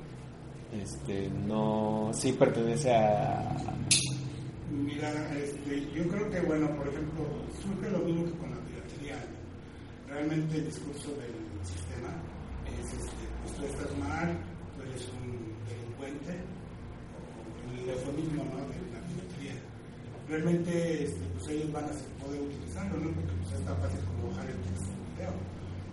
este, 0.82 1.30
no 1.30 2.12
sí 2.14 2.34
pertenece 2.34 2.94
a... 2.94 3.56
Mira, 4.72 5.10
este, 5.38 5.88
yo 5.94 6.08
creo 6.08 6.30
que, 6.30 6.42
bueno, 6.42 6.68
por 6.76 6.88
ejemplo, 6.88 7.24
surge 7.62 7.90
lo 7.92 8.00
mismo 8.00 8.26
que 8.26 8.38
con 8.38 8.52
la 8.52 8.58
piratería. 8.62 9.16
Realmente 10.08 10.58
el 10.58 10.66
discurso 10.66 11.10
del 11.12 11.36
sistema 11.64 12.12
es, 12.68 12.94
este, 12.94 13.24
pues 13.44 13.56
tú 13.56 13.66
estás 13.66 13.98
mal, 13.98 14.38
tú 14.76 14.84
eres 14.84 15.08
un 15.10 15.54
delincuente, 15.70 16.34
o 17.16 17.82
el 17.82 17.90
eufemismo 17.90 18.44
¿no? 18.44 18.68
de 18.68 18.78
la 18.92 19.02
piratería. 19.08 19.56
Realmente, 20.28 21.04
este, 21.06 21.26
pues 21.34 21.48
ellos 21.50 21.72
van 21.72 21.86
a 21.86 22.24
poder 22.24 22.42
utilizarlo, 22.42 22.98
¿no? 22.98 23.12
Porque 23.12 23.34
pues, 23.44 23.54
es 23.54 23.66
tan 23.66 23.78
fácil 23.78 24.00
como 24.06 24.30
bajar 24.32 24.50
el 24.50 24.60
texto 24.62 24.90
del 24.90 25.06
video. 25.16 25.34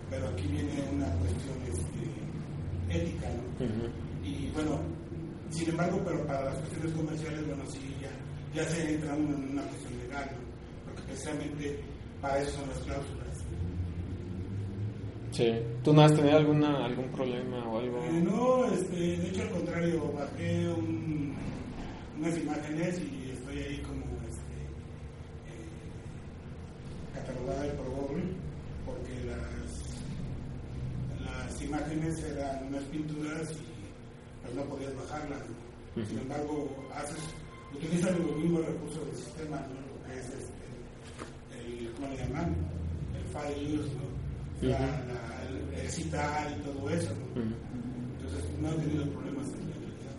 Pero 0.09 0.27
aquí 0.27 0.47
viene 0.47 0.75
una 0.91 1.09
cuestión 1.17 1.57
este, 1.71 2.99
ética, 2.99 3.29
¿no? 3.29 4.02
Y 4.23 4.49
bueno, 4.53 4.79
sin 5.49 5.69
embargo, 5.69 6.01
pero 6.05 6.25
para 6.25 6.45
las 6.45 6.55
cuestiones 6.59 6.93
comerciales, 6.93 7.47
bueno, 7.47 7.63
sí, 7.69 7.79
ya, 8.01 8.09
ya 8.63 8.69
se 8.69 8.95
entra 8.95 9.13
uno 9.15 9.35
en 9.35 9.49
una 9.51 9.63
cuestión 9.63 9.97
legal, 9.99 10.29
¿no? 10.31 10.85
porque 10.85 11.01
precisamente 11.03 11.79
para 12.21 12.39
eso 12.39 12.51
son 12.59 12.69
las 12.69 12.79
cláusulas. 12.79 13.37
Sí. 15.31 15.51
¿Tú 15.83 15.93
no 15.93 16.03
has 16.03 16.13
tenido 16.13 16.37
alguna, 16.37 16.85
algún 16.85 17.07
problema 17.09 17.67
o 17.67 17.79
algo? 17.79 18.03
Eh, 18.03 18.21
no, 18.23 18.65
este, 18.71 18.95
de 18.95 19.27
hecho 19.29 19.41
al 19.41 19.49
contrario, 19.49 20.11
bajé 20.13 20.67
un- 20.69 21.33
unas 22.19 22.37
imágenes 22.37 23.01
y 23.01 23.31
estoy 23.31 23.57
ahí 23.57 23.77
como 23.81 24.03
este, 24.29 24.61
eh, 25.49 27.15
catalogada 27.15 27.73
por 27.73 27.89
Google, 27.89 28.23
porque 28.85 29.23
las, 29.25 29.83
las 31.25 31.61
imágenes 31.63 32.23
eran 32.23 32.67
unas 32.67 32.83
pinturas 32.85 33.51
y 33.53 33.72
pues 34.43 34.53
no 34.55 34.63
podías 34.65 34.95
bajarlas. 34.95 35.39
¿no? 35.95 36.05
Sin 36.05 36.19
embargo, 36.19 36.69
haces, 36.95 37.17
utilizas 37.75 38.17
los 38.19 38.35
mismos 38.37 38.65
recursos 38.65 39.05
del 39.07 39.15
sistema, 39.15 39.57
¿no? 39.57 39.73
lo 39.73 40.05
que 40.13 40.19
es 40.19 40.25
este, 40.27 41.63
el, 41.83 41.91
¿cómo 41.93 42.07
le 42.09 42.17
llaman? 42.17 42.55
El 43.15 43.23
file 43.55 43.79
use, 43.79 43.89
¿no? 43.95 44.67
La- 44.69 44.79
la- 44.79 45.79
el, 45.81 45.89
citar 45.89 46.51
y 46.51 46.61
todo 46.63 46.89
eso. 46.89 47.11
Entonces 47.35 48.49
no 48.61 48.69
he 48.71 48.75
tenido 48.75 49.05
problemas 49.11 49.47
en 49.47 49.67
realidad. 49.67 50.15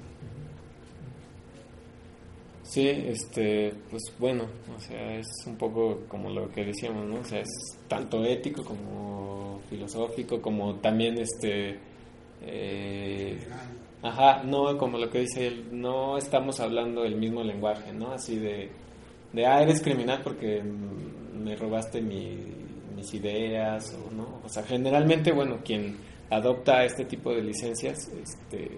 Sí, 2.63 2.89
este, 2.89 3.73
pues 3.91 4.03
bueno, 4.19 4.45
o 4.77 4.81
sea, 4.81 5.17
es 5.19 5.27
un 5.47 5.57
poco 5.57 6.01
como 6.09 6.31
lo 6.31 6.51
que 6.51 6.65
decíamos, 6.65 7.07
¿no? 7.07 7.21
O 7.21 7.25
sea, 7.25 7.41
es 7.41 7.49
tanto 7.89 8.25
ético 8.25 8.65
como 8.65 9.61
filosófico, 9.71 10.41
como 10.43 10.75
también 10.77 11.19
este, 11.19 11.79
eh. 12.43 13.47
Ajá, 14.05 14.45
no, 14.45 14.79
como 14.79 14.99
lo 14.99 15.11
que 15.11 15.21
dice 15.21 15.49
él, 15.49 15.67
no 15.73 16.17
estamos 16.17 16.61
hablando 16.61 17.05
el 17.05 17.17
mismo 17.17 17.43
lenguaje, 17.43 17.93
¿no? 17.93 18.13
Así 18.13 18.37
de, 18.39 18.71
de 19.33 19.47
ah, 19.47 19.61
eres 19.63 19.81
criminal 19.83 20.21
porque 20.23 20.63
me 20.63 21.57
robaste 21.57 22.01
mi- 22.01 22.39
mis 22.95 23.13
ideas, 23.15 23.93
o 24.07 24.15
no, 24.15 24.41
o 24.45 24.49
sea, 24.49 24.63
generalmente, 24.63 25.33
bueno, 25.33 25.59
quien 25.65 25.97
adopta 26.31 26.85
este 26.85 27.05
tipo 27.07 27.33
de 27.35 27.43
licencias, 27.43 28.09
este, 28.23 28.71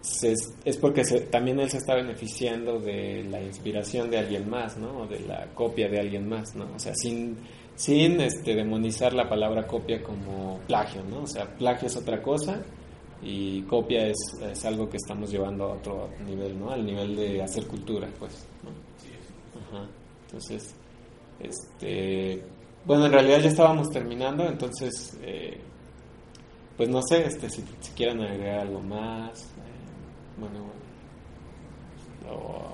se- 0.00 0.34
es 0.64 0.76
porque 0.76 1.04
se- 1.04 1.22
también 1.22 1.58
él 1.60 1.70
se 1.70 1.78
está 1.78 1.94
beneficiando 1.94 2.78
de 2.78 3.24
la 3.24 3.40
inspiración 3.42 4.10
de 4.10 4.18
alguien 4.18 4.48
más, 4.48 4.76
¿no? 4.76 5.02
O 5.02 5.06
de 5.06 5.20
la 5.20 5.46
copia 5.54 5.88
de 5.88 5.98
alguien 6.00 6.28
más, 6.28 6.54
¿no? 6.54 6.66
O 6.74 6.78
sea, 6.78 6.92
sin, 6.94 7.36
sin 7.74 8.20
este, 8.20 8.54
demonizar 8.54 9.12
la 9.12 9.28
palabra 9.28 9.66
copia 9.66 10.02
como 10.02 10.58
plagio, 10.66 11.02
¿no? 11.04 11.22
O 11.22 11.26
sea, 11.26 11.46
plagio 11.56 11.88
es 11.88 11.96
otra 11.96 12.22
cosa 12.22 12.62
y 13.22 13.62
copia 13.62 14.06
es, 14.06 14.16
es 14.40 14.64
algo 14.64 14.88
que 14.88 14.96
estamos 14.96 15.30
llevando 15.30 15.64
a 15.64 15.74
otro 15.74 16.10
nivel, 16.26 16.58
¿no? 16.58 16.70
Al 16.70 16.84
nivel 16.84 17.16
de 17.16 17.42
hacer 17.42 17.66
cultura, 17.66 18.08
pues, 18.18 18.46
¿no? 18.62 18.70
Ajá. 19.60 19.88
Entonces, 20.26 20.74
este, 21.40 22.42
bueno, 22.84 23.06
en 23.06 23.12
realidad 23.12 23.40
ya 23.40 23.48
estábamos 23.48 23.90
terminando, 23.90 24.44
entonces, 24.46 25.16
eh, 25.22 25.58
pues 26.76 26.88
no 26.88 27.02
sé, 27.02 27.26
este, 27.26 27.50
si, 27.50 27.64
si 27.80 27.92
quieren 27.92 28.20
agregar 28.20 28.60
algo 28.60 28.80
más, 28.80 29.40
eh, 29.42 30.38
bueno, 30.38 30.66
o 32.30 32.72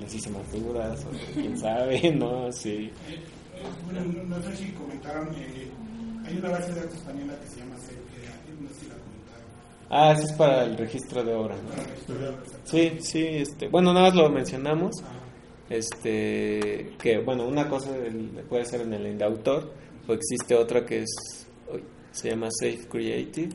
les 0.00 0.14
hice 0.14 0.30
más 0.30 0.52
dudas, 0.52 1.04
o 1.04 1.32
quién 1.34 1.58
sabe, 1.58 2.12
¿no? 2.16 2.52
Sí. 2.52 2.90
Eh, 3.08 3.20
bueno, 3.84 4.04
no, 4.04 4.36
no 4.36 4.42
sé 4.42 4.56
si 4.56 4.72
comentaron, 4.72 5.28
eh, 5.34 5.70
hay 6.26 6.36
una 6.36 6.50
base 6.50 6.72
de 6.72 6.80
datos 6.80 6.96
española 6.96 7.34
que 7.40 7.48
se 7.48 7.60
llama 7.60 7.76
Creative, 7.76 8.60
no 8.60 8.68
sé 8.68 8.74
si 8.74 8.86
la 8.88 8.94
comentaron. 8.94 9.48
Ah, 9.92 10.12
eso 10.12 10.24
es 10.24 10.32
para 10.34 10.62
el 10.62 10.78
registro 10.78 11.24
de 11.24 11.34
obra. 11.34 11.56
Sí, 12.62 12.98
sí, 13.00 13.26
este, 13.26 13.66
bueno, 13.66 13.92
nada 13.92 14.06
más 14.06 14.14
lo 14.14 14.30
mencionamos. 14.30 15.02
Este, 15.68 16.92
que 17.00 17.18
bueno, 17.18 17.46
una 17.46 17.68
cosa 17.68 17.90
puede 18.48 18.64
ser 18.64 18.82
en 18.82 18.94
el 18.94 19.06
indautor, 19.06 19.72
o 20.06 20.12
existe 20.12 20.54
otra 20.54 20.86
que 20.86 21.00
es, 21.02 21.46
se 22.12 22.30
llama 22.30 22.48
Safe 22.50 22.86
Creative. 22.88 23.50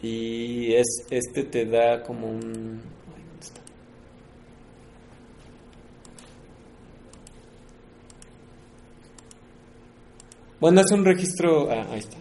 Y 0.00 0.74
es, 0.74 0.86
este 1.10 1.42
te 1.42 1.66
da 1.66 2.02
como 2.04 2.28
un. 2.28 2.80
Bueno, 10.60 10.80
es 10.80 10.90
un 10.92 11.04
registro, 11.04 11.70
ah, 11.70 11.86
ahí 11.90 12.00
está, 12.00 12.16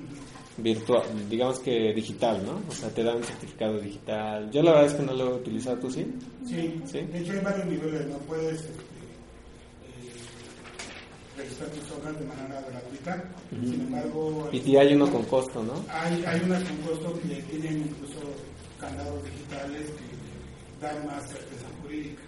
virtual, 0.58 1.04
digamos 1.30 1.60
que 1.60 1.94
digital, 1.94 2.44
¿no? 2.46 2.62
O 2.68 2.72
sea, 2.72 2.90
te 2.90 3.04
da 3.04 3.16
un 3.16 3.24
certificado 3.24 3.80
digital. 3.80 4.50
Yo 4.52 4.64
la 4.64 4.72
verdad 4.72 4.88
es 4.88 4.94
que 4.94 5.04
no 5.04 5.14
lo 5.14 5.32
he 5.32 5.34
utilizado, 5.36 5.78
¿tú 5.78 5.92
sí? 5.92 6.06
Sí, 6.46 6.82
Sí. 6.86 7.02
de 7.02 7.20
hecho 7.20 7.34
hay 7.34 7.40
varios 7.40 7.66
niveles, 7.68 8.08
no 8.08 8.18
puedes 8.20 8.54
este, 8.62 8.72
eh, 8.72 10.14
registrar 11.38 11.70
tus 11.70 11.92
obras 11.92 12.20
de 12.20 12.26
manera 12.26 12.62
gratuita, 12.70 13.24
sin 13.52 13.82
embargo 13.82 14.50
Y 14.52 14.60
si 14.60 14.78
hay 14.78 14.94
uno 14.96 15.12
con 15.12 15.24
costo, 15.26 15.64
¿no? 15.64 15.74
hay, 15.92 16.24
hay 16.26 16.42
unas 16.44 16.64
con 16.64 16.78
costo 16.78 17.14
que 17.22 17.36
tienen 17.44 17.82
incluso 17.90 18.20
candados 18.80 19.24
digitales 19.26 19.88
que 19.92 20.86
dan 20.86 21.06
más 21.06 21.30
certeza 21.30 21.66
jurídica. 21.84 22.22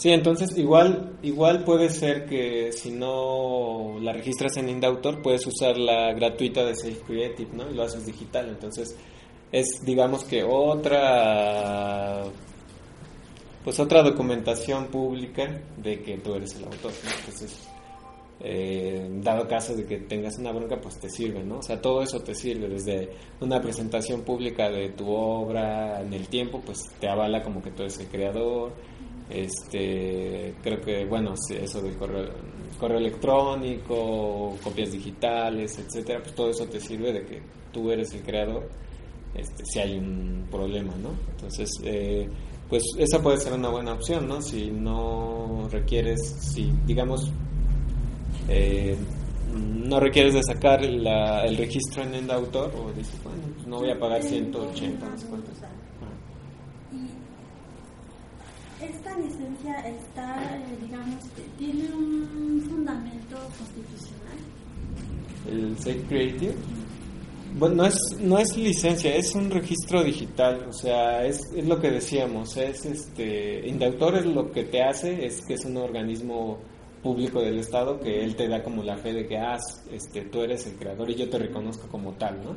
Sí, 0.00 0.08
entonces 0.12 0.56
igual 0.56 1.18
igual 1.20 1.62
puede 1.62 1.90
ser 1.90 2.24
que 2.24 2.72
si 2.72 2.90
no 2.90 3.98
la 4.00 4.14
registras 4.14 4.56
en 4.56 4.70
Indautor 4.70 5.20
puedes 5.20 5.46
usar 5.46 5.76
la 5.76 6.14
gratuita 6.14 6.64
de 6.64 6.74
Safe 6.74 7.02
Creative, 7.06 7.50
¿no? 7.52 7.70
Y 7.70 7.74
lo 7.74 7.82
haces 7.82 8.06
digital, 8.06 8.48
entonces 8.48 8.96
es 9.52 9.66
digamos 9.84 10.24
que 10.24 10.42
otra 10.42 12.24
pues 13.62 13.78
otra 13.78 14.02
documentación 14.02 14.86
pública 14.86 15.60
de 15.76 16.00
que 16.00 16.16
tú 16.16 16.34
eres 16.34 16.54
el 16.54 16.64
autor. 16.64 16.92
Entonces 17.18 17.68
eh, 18.42 19.06
dado 19.22 19.46
caso 19.46 19.74
de 19.74 19.84
que 19.84 19.98
tengas 19.98 20.38
una 20.38 20.50
bronca, 20.50 20.80
pues 20.80 20.98
te 20.98 21.10
sirve, 21.10 21.44
¿no? 21.44 21.58
O 21.58 21.62
sea, 21.62 21.78
todo 21.78 22.02
eso 22.02 22.20
te 22.20 22.34
sirve, 22.34 22.70
desde 22.70 23.10
una 23.38 23.60
presentación 23.60 24.22
pública 24.22 24.70
de 24.70 24.88
tu 24.92 25.10
obra 25.10 26.00
en 26.00 26.14
el 26.14 26.26
tiempo, 26.28 26.62
pues 26.64 26.78
te 26.98 27.06
avala 27.06 27.42
como 27.42 27.60
que 27.60 27.70
tú 27.70 27.82
eres 27.82 28.00
el 28.00 28.06
creador, 28.06 28.72
este, 29.30 30.54
creo 30.62 30.80
que, 30.80 31.04
bueno, 31.06 31.34
eso 31.50 31.80
del 31.82 31.96
correo, 31.96 32.28
correo 32.78 32.98
electrónico, 32.98 34.56
copias 34.62 34.92
digitales, 34.92 35.78
etcétera, 35.78 36.20
pues 36.22 36.34
todo 36.34 36.50
eso 36.50 36.66
te 36.66 36.80
sirve 36.80 37.12
de 37.12 37.24
que 37.24 37.42
tú 37.72 37.90
eres 37.90 38.12
el 38.14 38.22
creador, 38.22 38.68
este, 39.34 39.64
si 39.64 39.78
hay 39.78 39.98
un 39.98 40.46
problema, 40.50 40.94
¿no? 40.96 41.10
Entonces, 41.32 41.70
eh, 41.84 42.28
pues 42.68 42.82
esa 42.98 43.20
puede 43.22 43.38
ser 43.38 43.52
una 43.52 43.68
buena 43.68 43.92
opción, 43.94 44.26
¿no? 44.28 44.40
Si 44.42 44.70
no 44.70 45.68
requieres, 45.70 46.20
si 46.52 46.72
digamos 46.86 47.30
eh, 48.48 48.96
no 49.54 49.98
requieres 50.00 50.34
de 50.34 50.42
sacar 50.44 50.84
la- 50.84 51.44
el 51.44 51.56
registro 51.56 52.02
en 52.02 52.14
Endautor 52.14 52.72
o 52.74 52.92
dices, 52.92 53.20
bueno, 53.22 53.38
pues 53.54 53.66
no 53.66 53.78
voy 53.80 53.90
a 53.90 53.98
pagar 53.98 54.22
180, 54.22 55.08
no 55.08 55.18
sé 55.18 55.26
cuánto. 55.26 55.50
Y 58.80 58.89
esta 59.00 59.16
licencia 59.16 59.74
está, 59.80 60.56
eh, 60.56 60.76
digamos, 60.82 61.24
tiene 61.56 61.88
un 61.94 62.62
fundamento 62.68 63.36
constitucional. 63.56 64.36
El 65.48 65.78
Safe 65.78 66.02
Creative. 66.06 66.54
Bueno, 67.58 67.76
no 67.76 67.86
es, 67.86 67.98
no 68.20 68.38
es 68.38 68.56
licencia, 68.56 69.14
es 69.16 69.34
un 69.34 69.50
registro 69.50 70.04
digital, 70.04 70.66
o 70.68 70.72
sea, 70.72 71.24
es, 71.24 71.40
es 71.56 71.66
lo 71.66 71.80
que 71.80 71.90
decíamos, 71.90 72.56
es 72.56 72.84
este, 72.84 73.66
Indautor 73.66 74.18
es 74.18 74.26
lo 74.26 74.52
que 74.52 74.64
te 74.64 74.82
hace, 74.82 75.24
es 75.24 75.44
que 75.44 75.54
es 75.54 75.64
un 75.64 75.78
organismo 75.78 76.58
público 77.02 77.40
del 77.40 77.58
Estado 77.58 77.98
que 77.98 78.22
él 78.22 78.36
te 78.36 78.46
da 78.46 78.62
como 78.62 78.84
la 78.84 78.98
fe 78.98 79.14
de 79.14 79.26
que, 79.26 79.36
ah, 79.36 79.58
este, 79.90 80.26
tú 80.26 80.42
eres 80.42 80.64
el 80.66 80.74
creador 80.74 81.10
y 81.10 81.16
yo 81.16 81.28
te 81.28 81.38
reconozco 81.38 81.88
como 81.88 82.12
tal, 82.12 82.44
¿no? 82.44 82.56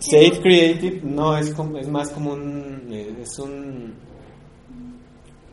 Safe 0.00 0.40
Creative 0.42 1.00
no 1.04 1.36
es 1.36 1.54
como, 1.54 1.78
es 1.78 1.88
más 1.88 2.10
como 2.10 2.32
un, 2.34 2.88
eh, 2.90 3.14
es 3.22 3.38
un, 3.38 3.94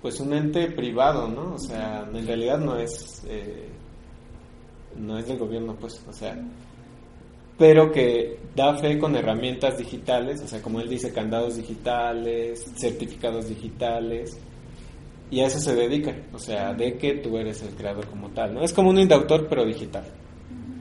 pues 0.01 0.19
un 0.19 0.33
ente 0.33 0.71
privado, 0.71 1.27
¿no? 1.27 1.55
O 1.55 1.59
sea, 1.59 2.07
en 2.13 2.25
realidad 2.25 2.59
no 2.59 2.77
es, 2.77 3.23
eh, 3.27 3.67
no 4.95 5.17
es 5.17 5.27
del 5.27 5.37
gobierno, 5.37 5.75
pues, 5.79 6.03
o 6.07 6.13
sea, 6.13 6.37
pero 7.57 7.91
que 7.91 8.39
da 8.55 8.75
fe 8.75 8.99
con 8.99 9.15
herramientas 9.15 9.77
digitales, 9.77 10.41
o 10.41 10.47
sea, 10.47 10.61
como 10.61 10.79
él 10.79 10.89
dice, 10.89 11.11
candados 11.11 11.57
digitales, 11.57 12.71
certificados 12.75 13.49
digitales, 13.49 14.37
y 15.29 15.41
a 15.41 15.47
eso 15.47 15.59
se 15.59 15.75
dedica, 15.75 16.15
o 16.31 16.39
sea, 16.39 16.73
de 16.73 16.97
que 16.97 17.15
tú 17.15 17.37
eres 17.37 17.61
el 17.63 17.75
creador 17.75 18.07
como 18.07 18.29
tal, 18.29 18.53
¿no? 18.53 18.61
Es 18.61 18.71
como 18.71 18.91
un 18.91 18.99
indautor, 18.99 19.47
pero 19.49 19.65
digital. 19.65 20.05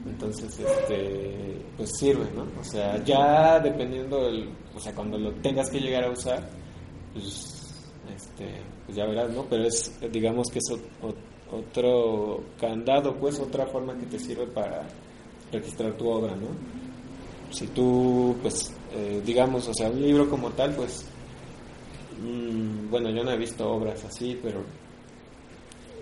Entonces, 0.05 0.57
este, 0.59 1.57
pues 1.75 1.91
sirve, 1.97 2.25
¿no? 2.33 2.47
O 2.59 2.63
sea, 2.63 3.03
ya 3.03 3.59
dependiendo 3.59 4.23
del, 4.23 4.49
o 4.73 4.79
sea, 4.79 4.93
cuando 4.93 5.17
lo 5.17 5.31
tengas 5.33 5.69
que 5.69 5.79
llegar 5.79 6.05
a 6.05 6.11
usar, 6.11 6.47
pues, 7.13 7.56
este, 8.37 8.61
pues 8.85 8.95
ya 8.95 9.05
verás, 9.05 9.31
¿no? 9.31 9.45
Pero 9.49 9.63
es, 9.63 9.91
digamos 10.11 10.47
que 10.51 10.59
es 10.59 10.79
otro 11.51 12.43
candado, 12.59 13.15
pues, 13.15 13.39
otra 13.39 13.65
forma 13.65 13.97
que 13.97 14.05
te 14.05 14.19
sirve 14.19 14.45
para 14.47 14.83
registrar 15.51 15.93
tu 15.93 16.07
obra, 16.07 16.35
¿no? 16.35 16.47
Si 17.51 17.67
tú, 17.67 18.35
pues, 18.41 18.71
eh, 18.93 19.21
digamos, 19.25 19.67
o 19.67 19.73
sea, 19.73 19.89
un 19.89 20.01
libro 20.01 20.29
como 20.29 20.51
tal, 20.51 20.75
pues, 20.75 21.05
mm, 22.21 22.89
bueno, 22.89 23.09
yo 23.09 23.23
no 23.23 23.31
he 23.31 23.37
visto 23.37 23.69
obras 23.69 24.03
así, 24.05 24.39
pero, 24.41 24.61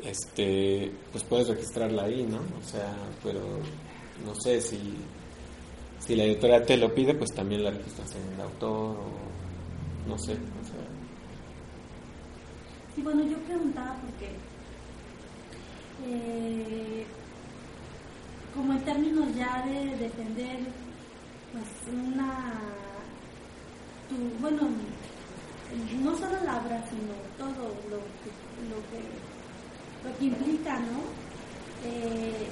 este, 0.03 0.91
pues 1.11 1.23
puedes 1.23 1.47
registrarla 1.47 2.03
ahí, 2.03 2.23
¿no? 2.23 2.37
O 2.37 2.67
sea, 2.67 2.93
pero 3.23 3.39
no 4.25 4.35
sé 4.35 4.61
si, 4.61 4.77
si 5.99 6.15
la 6.15 6.25
editorial 6.25 6.65
te 6.65 6.77
lo 6.77 6.93
pide, 6.93 7.15
pues 7.15 7.31
también 7.33 7.63
la 7.63 7.71
registras 7.71 8.13
en 8.15 8.33
el 8.33 8.41
autor 8.41 8.97
o 8.97 10.09
no 10.09 10.17
sé, 10.19 10.35
Y 12.97 13.01
bueno, 13.01 13.23
yo 13.23 13.37
preguntaba 13.39 13.97
porque, 14.01 14.31
eh, 16.05 17.05
como 18.53 18.71
en 18.73 18.85
términos 18.85 19.35
ya 19.35 19.65
de 19.65 19.97
defender, 19.97 20.59
pues 21.51 21.65
una, 21.93 22.53
tu, 24.07 24.15
bueno, 24.39 24.69
no 26.01 26.15
solo 26.15 26.35
la 26.45 26.57
obra, 26.57 26.81
sino 26.89 27.13
todo 27.37 27.67
lo 27.89 27.99
que, 28.23 28.31
lo 28.69 30.17
que, 30.19 30.25
implica, 30.25 30.79
¿no? 30.79 31.01
Eh, 31.83 32.47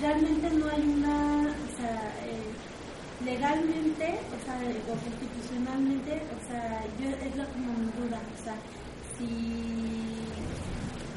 realmente 0.00 0.50
no 0.50 0.68
hay 0.68 0.82
una, 0.82 1.48
o 1.48 1.76
sea, 1.76 2.14
eh, 2.26 3.24
legalmente, 3.24 4.20
o 4.30 4.44
sea, 4.44 4.60
constitucionalmente, 4.86 6.22
o 6.30 6.48
sea, 6.48 6.84
yo 7.00 7.08
es 7.08 7.36
lo 7.36 7.44
como 7.48 7.72
mi 7.72 7.90
duda, 7.98 8.20
o 8.38 8.44
sea, 8.44 8.54
si 9.18 9.24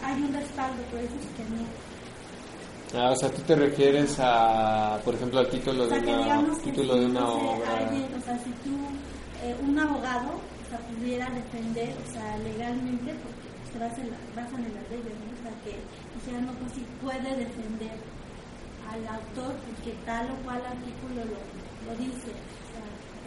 hay 0.04 0.22
un 0.22 0.34
respaldo, 0.34 0.82
por 0.92 1.00
eso 1.00 1.16
es 1.16 1.26
que 1.36 1.44
no. 1.54 1.66
Ah, 2.96 3.12
o 3.12 3.16
sea, 3.16 3.30
tú 3.30 3.42
te 3.42 3.56
refieres 3.56 4.16
a, 4.20 5.00
por 5.04 5.16
ejemplo, 5.16 5.40
al 5.40 5.50
título 5.50 5.84
O 5.84 5.90
sea, 5.90 6.00
de 6.00 6.14
una, 6.14 6.42
título 6.64 6.94
si, 6.94 7.00
de 7.02 7.06
una 7.06 7.20
no 7.20 7.28
sé, 7.28 7.46
obra. 7.46 7.78
alguien, 7.78 8.08
o 8.16 8.22
sea, 8.22 8.38
si 8.40 8.50
tú, 8.64 8.76
eh, 9.44 9.56
un 9.62 9.78
abogado, 9.78 10.30
o 10.40 10.70
sea, 10.70 10.80
pudiera 10.80 11.30
defender, 11.30 11.94
o 12.08 12.12
sea, 12.14 12.38
legalmente, 12.38 13.14
porque 13.20 13.48
se 13.74 13.80
basa 13.80 14.02
en, 14.02 14.10
la, 14.12 14.18
basan 14.42 14.64
en 14.64 14.74
las 14.74 14.90
leyes, 14.90 15.14
¿no? 15.20 15.28
O 15.36 15.42
sea, 15.44 15.52
que 15.64 15.76
dijera, 16.16 16.42
no, 16.46 16.54
pues 16.54 16.72
sí 16.74 16.86
puede 17.04 17.36
defender 17.36 17.98
al 18.88 19.04
autor 19.08 19.54
porque 19.68 19.92
tal 20.06 20.32
o 20.32 20.36
cual 20.46 20.64
artículo 20.64 21.28
lo, 21.28 21.92
lo 21.92 21.98
dice. 22.00 22.32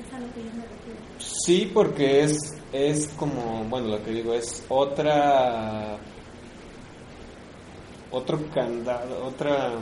Es 0.01 0.13
a 0.15 0.19
lo 0.21 0.27
que 0.33 0.41
yo 0.41 0.51
me 0.57 0.63
refiero. 0.63 1.01
Sí, 1.19 1.71
porque 1.73 2.23
es, 2.25 2.37
es 2.73 3.09
como, 3.19 3.65
bueno, 3.69 3.89
lo 3.89 4.03
que 4.03 4.11
digo 4.13 4.33
es 4.35 4.65
otra, 4.69 5.97
otro 8.11 8.39
candado, 8.53 9.27
otra, 9.27 9.73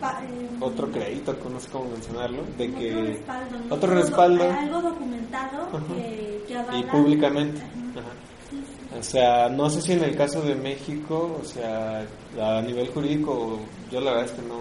Pa- 0.00 0.22
eh, 0.24 0.48
otro 0.60 0.90
crédito, 0.90 1.36
no 1.50 1.60
sé 1.60 1.68
cómo 1.70 1.90
mencionarlo, 1.90 2.42
de 2.56 2.66
otro 2.68 2.78
que 2.78 2.90
respaldo, 3.06 3.58
¿no? 3.68 3.74
otro 3.74 3.94
respaldo 3.94 4.44
Algo 4.52 4.80
documentado 4.82 5.68
que, 5.94 6.42
que 6.46 6.52
y 6.52 6.56
avala. 6.56 6.90
públicamente. 6.92 7.60
Ajá. 7.60 8.10
Sí, 8.50 8.56
sí. 8.56 8.98
O 8.98 9.02
sea, 9.02 9.48
no 9.48 9.68
sé 9.70 9.82
si 9.82 9.92
en 9.92 10.04
el 10.04 10.16
caso 10.16 10.42
de 10.42 10.54
México, 10.54 11.38
o 11.40 11.44
sea, 11.44 12.06
a 12.40 12.62
nivel 12.62 12.88
jurídico, 12.88 13.60
yo 13.90 14.00
la 14.00 14.12
verdad 14.12 14.26
es 14.26 14.32
que 14.32 14.42
no, 14.48 14.56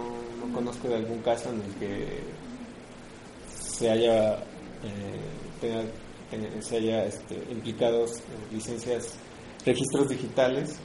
no 0.45 0.53
conozco 0.53 0.87
de 0.87 0.95
algún 0.95 1.19
caso 1.19 1.49
en 1.49 1.61
el 1.61 1.73
que 1.75 2.19
se 3.79 3.89
haya, 3.89 4.33
eh, 4.35 4.39
tenga- 5.61 5.85
tenga- 6.29 6.61
se 6.61 6.75
haya 6.77 7.05
este, 7.05 7.35
implicados 7.49 8.17
eh, 8.17 8.21
licencias, 8.51 9.13
registros 9.65 10.09
digitales. 10.09 10.75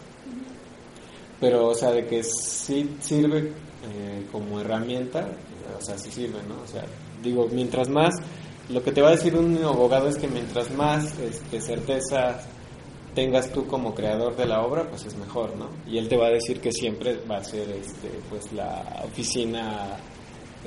pero 1.40 1.66
o 1.68 1.74
sea, 1.74 1.90
de 1.90 2.06
que 2.06 2.22
sí 2.22 2.88
sirve 3.00 3.40
eh, 3.82 4.26
como 4.32 4.60
herramienta, 4.60 5.28
o 5.78 5.84
sea, 5.84 5.98
sí 5.98 6.10
sirve, 6.10 6.38
¿no? 6.48 6.54
O 6.62 6.66
sea, 6.66 6.84
digo, 7.22 7.48
mientras 7.52 7.88
más, 7.88 8.14
lo 8.70 8.82
que 8.82 8.92
te 8.92 9.02
va 9.02 9.08
a 9.08 9.10
decir 9.12 9.36
un 9.36 9.62
abogado 9.62 10.08
es 10.08 10.16
que 10.16 10.28
mientras 10.28 10.70
más 10.70 11.18
este, 11.18 11.60
certeza 11.60 12.40
tengas 13.14 13.50
tú 13.52 13.66
como 13.66 13.94
creador 13.94 14.36
de 14.36 14.46
la 14.46 14.62
obra, 14.62 14.88
pues 14.88 15.04
es 15.04 15.16
mejor, 15.16 15.54
¿no? 15.56 15.68
Y 15.86 15.98
él 15.98 16.08
te 16.08 16.16
va 16.16 16.28
a 16.28 16.30
decir 16.30 16.60
que 16.60 16.72
siempre 16.72 17.18
va 17.30 17.38
a 17.38 17.44
ser 17.44 17.68
este, 17.70 18.08
pues 18.30 18.50
la 18.52 19.02
oficina 19.04 19.96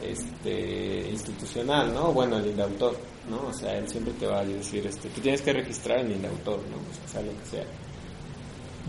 este, 0.04 1.10
institucional, 1.10 1.94
¿no? 1.94 2.12
Bueno, 2.14 2.38
el 2.38 2.48
indautor, 2.48 2.96
¿no? 3.30 3.48
O 3.48 3.54
sea, 3.54 3.78
él 3.78 3.88
siempre 3.88 4.14
te 4.14 4.28
va 4.28 4.40
a 4.40 4.46
decir, 4.46 4.86
este, 4.86 5.10
tú 5.10 5.22
tienes 5.22 5.42
que 5.42 5.54
registrar 5.54 6.00
el 6.00 6.12
indautor, 6.12 6.60
¿no? 6.70 6.78
O 6.78 7.12
sea, 7.12 7.22
lo 7.22 7.32
que 7.32 7.46
sea. 7.46 7.66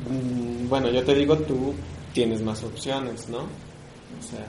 Mm, 0.09 0.69
Bueno, 0.69 0.91
yo 0.91 1.05
te 1.05 1.15
digo, 1.15 1.37
tú 1.39 1.75
tienes 2.13 2.43
más 2.43 2.63
opciones, 2.63 3.29
¿no? 3.29 3.39
O 3.41 4.23
sea, 4.23 4.47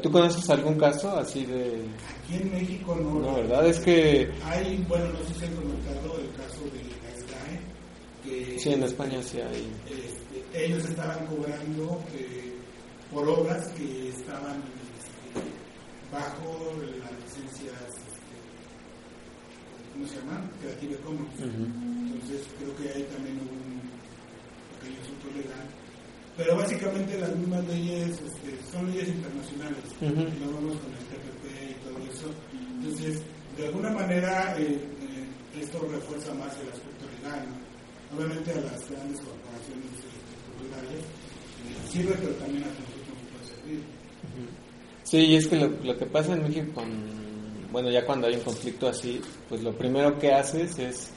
¿tú 0.00 0.10
conoces 0.10 0.48
algún 0.50 0.76
caso 0.76 1.16
así 1.16 1.44
de...? 1.44 1.82
Aquí 2.24 2.36
en 2.42 2.52
México 2.52 2.96
no. 2.96 3.20
No, 3.20 3.34
¿verdad? 3.34 3.66
Es 3.66 3.78
que... 3.80 4.30
Hay, 4.44 4.84
bueno, 4.88 5.06
no 5.06 5.18
sé 5.28 5.34
si 5.38 5.44
han 5.44 5.54
comentado 5.54 6.18
el 6.18 6.30
caso 6.32 6.60
de 6.72 6.82
la 6.82 6.96
que 8.24 8.58
Sí, 8.58 8.72
en 8.72 8.82
España 8.82 9.22
sí 9.22 9.38
hay... 9.38 9.70
ellos 10.64 10.84
estaban 10.84 11.26
cobrando 11.26 12.02
eh, 12.14 12.54
por 13.12 13.28
obras 13.28 13.68
que 13.72 14.08
estaban 14.08 14.62
este, 14.96 15.50
bajo 16.10 16.72
las 17.00 17.12
licencias, 17.12 17.82
este, 17.82 18.36
¿cómo 19.92 20.06
se 20.06 20.16
llama? 20.16 20.50
Creative 20.60 20.96
Commons. 20.98 21.40
Entonces 21.40 22.46
creo 22.58 22.76
que 22.76 22.88
hay 22.88 23.02
también 23.04 23.38
un 23.38 23.80
pequeño 24.80 25.00
asunto 25.02 25.26
legal. 25.36 25.66
Pero 26.36 26.56
básicamente 26.56 27.18
las 27.18 27.34
mismas 27.36 27.66
leyes 27.66 28.20
este, 28.20 28.58
son 28.70 28.90
leyes 28.90 29.08
internacionales. 29.08 29.84
Y 30.00 30.06
no 30.06 30.52
vamos 30.52 30.76
con 30.78 30.92
el 30.92 31.04
TPP 31.08 31.44
y 31.70 31.74
todo 31.84 31.98
eso. 32.12 32.30
Entonces, 32.52 33.22
de 33.56 33.66
alguna 33.66 33.90
manera, 33.90 34.54
eh, 34.58 34.74
eh, 34.74 35.60
esto 35.60 35.78
refuerza 35.90 36.34
más 36.34 36.52
el 36.60 36.68
aspecto 36.68 37.06
legal. 37.16 37.46
¿no? 37.48 38.16
Obviamente 38.16 38.52
a 38.52 38.60
las 38.60 38.90
grandes 38.90 39.20
corporaciones 39.20 39.90
sirve, 41.90 42.14
pero 42.20 42.32
también 42.34 42.64
a 42.64 42.66
puede 42.66 43.46
servir. 43.46 43.82
Sí, 45.04 45.36
es 45.36 45.46
que 45.46 45.56
lo, 45.56 45.68
lo 45.68 45.96
que 45.96 46.06
pasa 46.06 46.32
en 46.32 46.42
México 46.42 46.66
con, 46.74 46.90
bueno, 47.72 47.90
ya 47.90 48.04
cuando 48.04 48.26
hay 48.26 48.34
un 48.34 48.40
conflicto 48.40 48.88
así, 48.88 49.20
pues 49.48 49.62
lo 49.62 49.72
primero 49.72 50.18
que 50.18 50.32
haces 50.32 50.78
es 50.78 51.10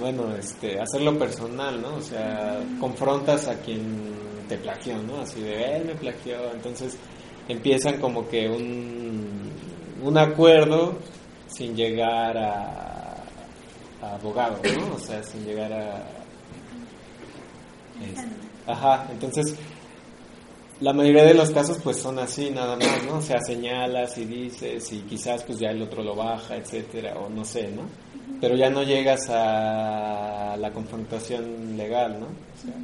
bueno, 0.00 0.34
este, 0.36 0.80
hacerlo 0.80 1.16
personal, 1.18 1.80
¿no? 1.80 1.96
O 1.96 2.00
sea, 2.00 2.58
confrontas 2.80 3.46
a 3.46 3.54
quien 3.60 4.14
te 4.48 4.58
plagió, 4.58 5.00
¿no? 5.02 5.20
Así 5.20 5.40
de, 5.40 5.76
él 5.76 5.84
me 5.84 5.94
plagió, 5.94 6.36
entonces 6.52 6.96
empiezan 7.48 8.00
como 8.00 8.28
que 8.28 8.48
un, 8.48 9.50
un 10.02 10.18
acuerdo 10.18 10.98
sin 11.46 11.76
llegar 11.76 12.36
a, 12.36 13.22
a 14.02 14.14
abogado, 14.14 14.58
¿no? 14.78 14.96
O 14.96 14.98
sea, 14.98 15.22
sin 15.22 15.44
llegar 15.44 15.72
a... 15.72 16.15
es- 18.02 18.24
ajá, 18.66 19.06
entonces 19.10 19.54
la 20.80 20.92
mayoría 20.92 21.24
de 21.24 21.34
los 21.34 21.50
casos 21.50 21.78
pues 21.82 21.96
son 21.96 22.18
así 22.18 22.50
nada 22.50 22.76
más, 22.76 23.02
¿no? 23.04 23.16
O 23.18 23.22
sea, 23.22 23.40
señalas 23.40 24.18
y 24.18 24.24
dices 24.26 24.92
y 24.92 25.00
quizás 25.02 25.42
pues 25.44 25.58
ya 25.58 25.70
el 25.70 25.80
otro 25.82 26.02
lo 26.02 26.14
baja, 26.14 26.56
etcétera, 26.56 27.14
o 27.18 27.28
no 27.30 27.44
sé, 27.44 27.68
¿no? 27.70 27.82
Pero 28.40 28.54
ya 28.56 28.68
no 28.68 28.82
llegas 28.82 29.28
a 29.30 30.54
la 30.58 30.70
confrontación 30.72 31.76
legal, 31.78 32.20
¿no? 32.20 32.26
O 32.26 32.62
sea, 32.62 32.74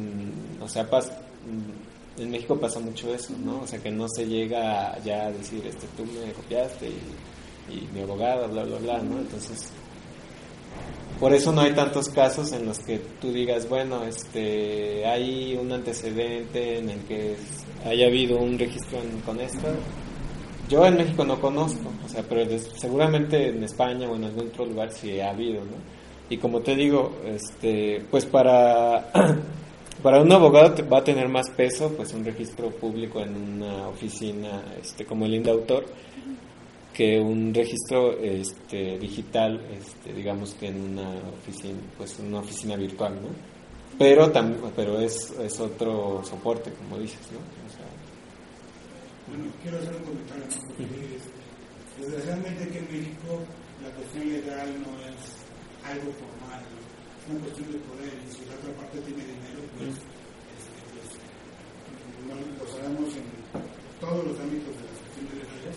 mm, 0.00 0.62
o 0.62 0.68
sea, 0.68 0.90
pas- 0.90 1.12
mm, 1.46 2.20
en 2.22 2.30
México 2.30 2.58
pasa 2.58 2.80
mucho 2.80 3.14
eso, 3.14 3.34
¿no? 3.44 3.60
O 3.60 3.66
sea, 3.66 3.78
que 3.78 3.90
no 3.92 4.06
se 4.08 4.26
llega 4.26 4.98
ya 5.04 5.26
a 5.26 5.30
decir, 5.30 5.64
este, 5.64 5.86
tú 5.96 6.04
me 6.04 6.32
copiaste 6.32 6.88
y, 6.88 7.72
y 7.74 7.88
mi 7.94 8.00
abogado, 8.02 8.48
bla, 8.48 8.64
bla, 8.64 8.78
bla, 8.78 8.98
¿no? 8.98 9.18
Entonces, 9.20 9.70
por 11.22 11.32
eso 11.32 11.52
no 11.52 11.60
hay 11.60 11.72
tantos 11.72 12.08
casos 12.08 12.50
en 12.50 12.66
los 12.66 12.80
que 12.80 12.98
tú 13.20 13.30
digas, 13.32 13.68
bueno, 13.68 14.02
este, 14.02 15.06
hay 15.06 15.54
un 15.54 15.70
antecedente 15.70 16.78
en 16.78 16.90
el 16.90 16.98
que 17.02 17.36
haya 17.86 18.08
habido 18.08 18.38
un 18.38 18.58
registro 18.58 18.98
con 19.24 19.38
esto. 19.38 19.68
Yo 20.68 20.84
en 20.84 20.96
México 20.96 21.24
no 21.24 21.40
conozco, 21.40 21.92
o 22.04 22.08
sea, 22.08 22.24
pero 22.28 22.44
seguramente 22.58 23.50
en 23.50 23.62
España 23.62 24.10
o 24.10 24.16
en 24.16 24.24
algún 24.24 24.48
otro 24.48 24.66
lugar 24.66 24.90
sí 24.90 25.20
ha 25.20 25.30
habido, 25.30 25.60
¿no? 25.60 25.76
Y 26.28 26.38
como 26.38 26.58
te 26.58 26.74
digo, 26.74 27.12
este, 27.24 28.04
pues 28.10 28.26
para 28.26 29.06
para 30.02 30.20
un 30.20 30.32
abogado 30.32 30.74
va 30.88 30.98
a 30.98 31.04
tener 31.04 31.28
más 31.28 31.48
peso, 31.50 31.92
pues 31.96 32.12
un 32.14 32.24
registro 32.24 32.70
público 32.70 33.20
en 33.20 33.36
una 33.36 33.86
oficina, 33.86 34.64
este, 34.82 35.04
como 35.04 35.26
el 35.26 35.34
INDAUTOR, 35.34 35.84
que 36.92 37.18
un 37.18 37.54
registro 37.54 38.18
este, 38.18 38.98
digital, 38.98 39.60
este, 39.72 40.12
digamos 40.12 40.54
que 40.54 40.68
en 40.68 40.92
una 40.92 41.08
oficina, 41.40 41.78
pues 41.96 42.18
en 42.18 42.26
una 42.26 42.40
oficina 42.40 42.76
virtual, 42.76 43.14
¿no? 43.14 43.28
Pero 43.98 44.30
también, 44.30 44.60
pero 44.74 44.98
es, 45.00 45.30
es 45.38 45.60
otro 45.60 46.22
soporte, 46.24 46.72
como 46.72 46.98
dices, 46.98 47.20
¿no? 47.32 47.38
O 47.38 47.70
sea, 47.70 47.86
Bueno, 49.28 49.52
quiero 49.62 49.78
hacer 49.78 49.94
un 49.96 50.02
comentario, 50.02 50.44
porque 50.76 51.16
este, 51.16 51.42
desgraciadamente 52.00 52.64
aquí 52.64 52.78
en 52.78 52.88
México 52.92 53.40
la 53.82 53.90
cuestión 53.90 54.28
legal 54.28 54.68
no 54.80 54.92
es 55.06 55.42
algo 55.84 56.12
formal, 56.12 56.62
es 56.62 57.30
una 57.30 57.40
cuestión 57.40 57.72
de 57.72 57.78
poder 57.78 58.12
y 58.12 58.32
si 58.32 58.44
la 58.46 58.54
otra 58.54 58.72
parte 58.76 58.98
tiene 59.00 59.24
dinero, 59.24 59.60
pues, 59.76 59.90
este, 59.90 60.80
pues, 60.92 61.08
lo 62.58 62.66
sabemos 62.68 63.08
en 63.16 63.26
todos 64.00 64.24
los 64.26 64.40
ámbitos 64.40 64.72
de 64.76 64.82
las 64.82 64.98
cuestiones 64.98 65.34
legales, 65.42 65.76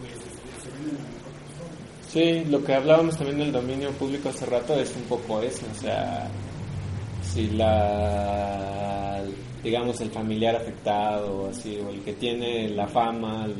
pues 0.00 0.12
este, 0.12 0.48
se 0.60 0.68
venden 0.76 0.96
a 0.96 1.04
la 1.04 1.12
mejor 1.14 1.32
persona. 1.40 1.76
Sí, 2.12 2.44
lo 2.44 2.62
que 2.62 2.74
hablábamos 2.74 3.16
también 3.16 3.38
del 3.38 3.52
dominio 3.52 3.90
público 3.92 4.28
hace 4.28 4.44
rato 4.44 4.78
es 4.78 4.94
un 4.94 5.04
poco 5.04 5.40
eso, 5.40 5.64
o 5.72 5.74
sea, 5.74 6.28
si 7.22 7.48
la, 7.52 9.22
digamos, 9.62 9.98
el 10.02 10.10
familiar 10.10 10.54
afectado, 10.56 11.48
así, 11.48 11.78
o 11.78 11.88
el 11.88 12.02
que 12.02 12.12
tiene 12.12 12.68
la 12.68 12.86
fama, 12.86 13.46
el, 13.46 13.54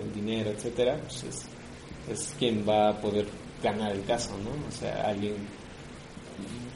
el 0.00 0.12
dinero, 0.14 0.50
etcétera, 0.50 0.96
pues 1.02 1.24
es, 1.24 1.48
es 2.08 2.34
quien 2.38 2.64
va 2.68 2.90
a 2.90 3.00
poder 3.00 3.26
ganar 3.64 3.90
el 3.90 4.04
caso, 4.04 4.30
¿no? 4.44 4.50
O 4.68 4.70
sea, 4.70 5.08
alguien, 5.08 5.34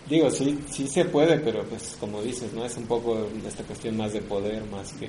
digo, 0.09 0.28
sí, 0.28 0.59
sí 0.69 0.89
se 0.89 1.05
puede, 1.05 1.39
pero 1.39 1.62
pues 1.66 1.97
como 2.01 2.20
dices, 2.20 2.53
¿no? 2.53 2.65
Es 2.65 2.77
un 2.77 2.86
poco 2.86 3.28
esta 3.47 3.62
cuestión 3.62 3.97
más 3.97 4.12
de 4.12 4.23
poder, 4.23 4.65
más 4.66 4.93
que 4.94 5.07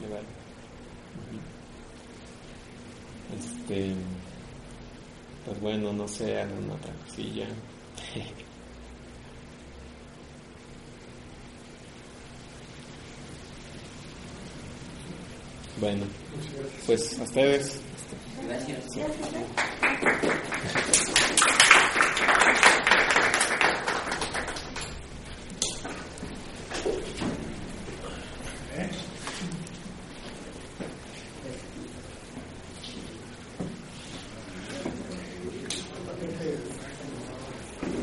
legal. 0.00 0.24
Este, 3.36 3.94
pues 5.46 5.60
bueno, 5.60 5.92
no 5.92 6.08
sé, 6.08 6.40
alguna 6.40 6.74
otra 6.74 6.92
cosilla. 7.04 7.46
bueno, 15.80 16.04
pues 16.86 17.18
a 17.20 17.22
ustedes. 17.22 17.80
Gracias. 18.44 18.96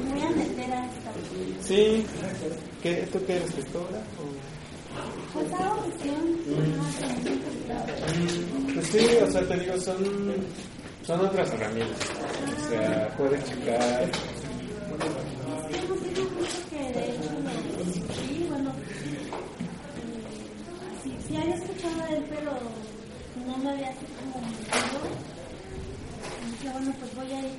Me 0.06 0.12
voy 0.12 0.22
a 0.22 0.30
meter 0.30 0.72
a 0.74 0.86
esta. 0.86 1.12
Sí, 1.62 2.06
¿qué, 2.84 3.08
¿tú 3.12 3.26
qué 3.26 3.38
eres 3.38 3.56
gestora? 3.56 4.04
Pues 5.34 5.54
hago 5.54 5.84
gestión. 5.84 6.22
computador. 7.42 7.96
Pues 8.74 8.88
sí, 8.88 9.08
o 9.24 9.32
sea, 9.32 9.48
te 9.48 9.58
digo, 9.58 9.80
son, 9.80 10.34
son 11.08 11.22
otras 11.22 11.52
herramientas. 11.54 12.10
O 12.58 12.70
sea, 12.70 13.16
puedes 13.18 13.44
checar. 13.46 14.12
Sí, 18.28 18.46
bueno, 18.50 18.72
sí, 21.04 21.18
sí 21.28 21.36
había 21.38 21.56
escuchado 21.56 22.08
de 22.10 22.18
él, 22.18 22.26
pero 22.30 22.52
no 23.48 23.58
me 23.58 23.70
había 23.72 23.90
así 23.90 24.06
como 24.20 24.46
metido. 24.46 25.00
Dije, 26.52 26.70
bueno, 26.74 26.94
pues 27.00 27.16
voy 27.16 27.32
a 27.32 27.40
ir. 27.40 27.58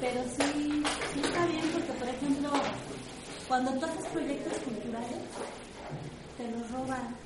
Pero 0.00 0.22
sí, 0.24 0.82
sí 1.14 1.20
está 1.22 1.46
bien 1.46 1.75
cuando 3.48 3.72
tú 3.72 3.84
haces 3.84 4.06
proyectos 4.12 4.58
culturales, 4.60 5.18
te 6.36 6.50
los 6.50 6.70
roban. 6.70 7.16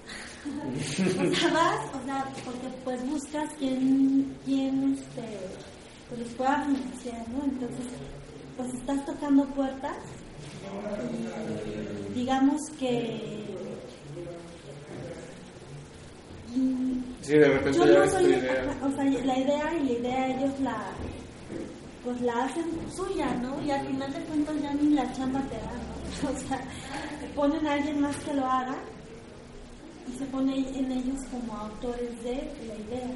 o 1.33 1.35
sea, 1.35 1.49
vas, 1.53 1.95
o 1.95 2.05
sea, 2.05 2.25
porque 2.45 2.69
pues 2.85 3.11
buscas 3.11 3.51
quién, 3.59 4.37
quién, 4.45 4.95
este, 4.95 5.39
pues 6.09 6.21
los 6.21 6.31
pueda 6.31 6.65
financiar, 6.65 7.29
¿no? 7.29 7.45
Entonces, 7.45 7.87
pues 8.57 8.75
estás 8.75 9.05
tocando 9.05 9.45
puertas 9.55 9.97
y 12.13 12.19
digamos 12.19 12.61
que 12.79 13.41
Sí, 17.23 17.33
de 17.39 17.49
repente 17.49 17.79
yo 17.79 17.87
no 17.87 18.11
soy, 18.11 18.25
idea. 18.25 18.77
o 18.83 18.91
sea, 18.91 19.05
la 19.05 19.39
idea 19.39 19.75
y 19.75 19.85
la 19.85 19.93
idea 19.93 20.37
ellos 20.37 20.61
la 20.61 20.77
pues 22.05 22.21
la 22.23 22.45
hacen 22.45 22.65
suya, 22.95 23.35
¿no? 23.37 23.63
Y 23.63 23.71
al 23.71 23.87
final 23.87 24.13
de 24.13 24.21
cuentas 24.21 24.57
ya 24.63 24.73
ni 24.75 24.91
la 24.95 25.13
chamba 25.13 25.41
te 25.43 25.57
da, 25.57 25.73
¿no? 25.73 25.90
O 26.31 26.49
sea, 26.49 26.61
ponen 27.35 27.67
a 27.67 27.73
alguien 27.75 28.01
más 28.01 28.17
que 28.19 28.35
lo 28.35 28.45
haga 28.47 28.77
y 30.09 30.19
se 30.19 30.25
pone 30.27 30.57
en 30.59 30.91
ellos 30.93 31.19
como 31.31 31.57
autores 31.57 32.23
de 32.25 32.35
la 32.67 32.75
idea. 32.75 33.11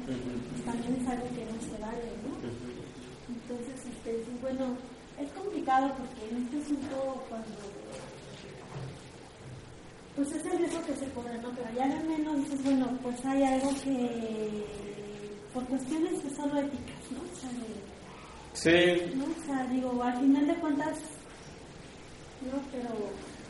También 0.65 0.95
es 1.01 1.07
algo 1.09 1.27
que 1.35 1.45
no 1.45 1.61
se 1.61 1.81
vale, 1.81 2.09
¿no? 2.23 2.49
Entonces, 3.27 3.85
este, 3.93 4.17
dices, 4.17 4.41
bueno, 4.41 4.75
es 5.19 5.31
complicado 5.33 5.91
porque 5.97 6.29
en 6.35 6.43
este 6.43 6.57
asunto 6.61 7.25
cuando 7.29 7.47
pues 10.15 10.31
es 10.31 10.45
el 10.45 10.57
riesgo 10.59 10.81
que 10.85 10.95
se 10.95 11.09
corre, 11.11 11.37
¿no? 11.41 11.49
Pero 11.51 11.67
ya 11.75 11.87
de 11.87 12.03
menos 12.07 12.37
dices, 12.37 12.63
bueno, 12.63 12.87
pues 13.03 13.25
hay 13.25 13.43
algo 13.43 13.69
que 13.83 14.65
por 15.53 15.65
cuestiones 15.65 16.21
que 16.21 16.29
solo 16.35 16.57
éticas, 16.59 17.11
¿no? 17.11 17.19
O 17.19 17.35
sea, 17.35 17.49
de- 17.51 17.85
Sí, 18.53 19.15
¿no? 19.15 19.25
O 19.25 19.45
sea, 19.45 19.65
digo, 19.67 20.01
al 20.01 20.17
final 20.21 20.47
de 20.47 20.55
cuentas, 20.55 20.97
¿no? 22.51 22.61
Pero 22.71 22.89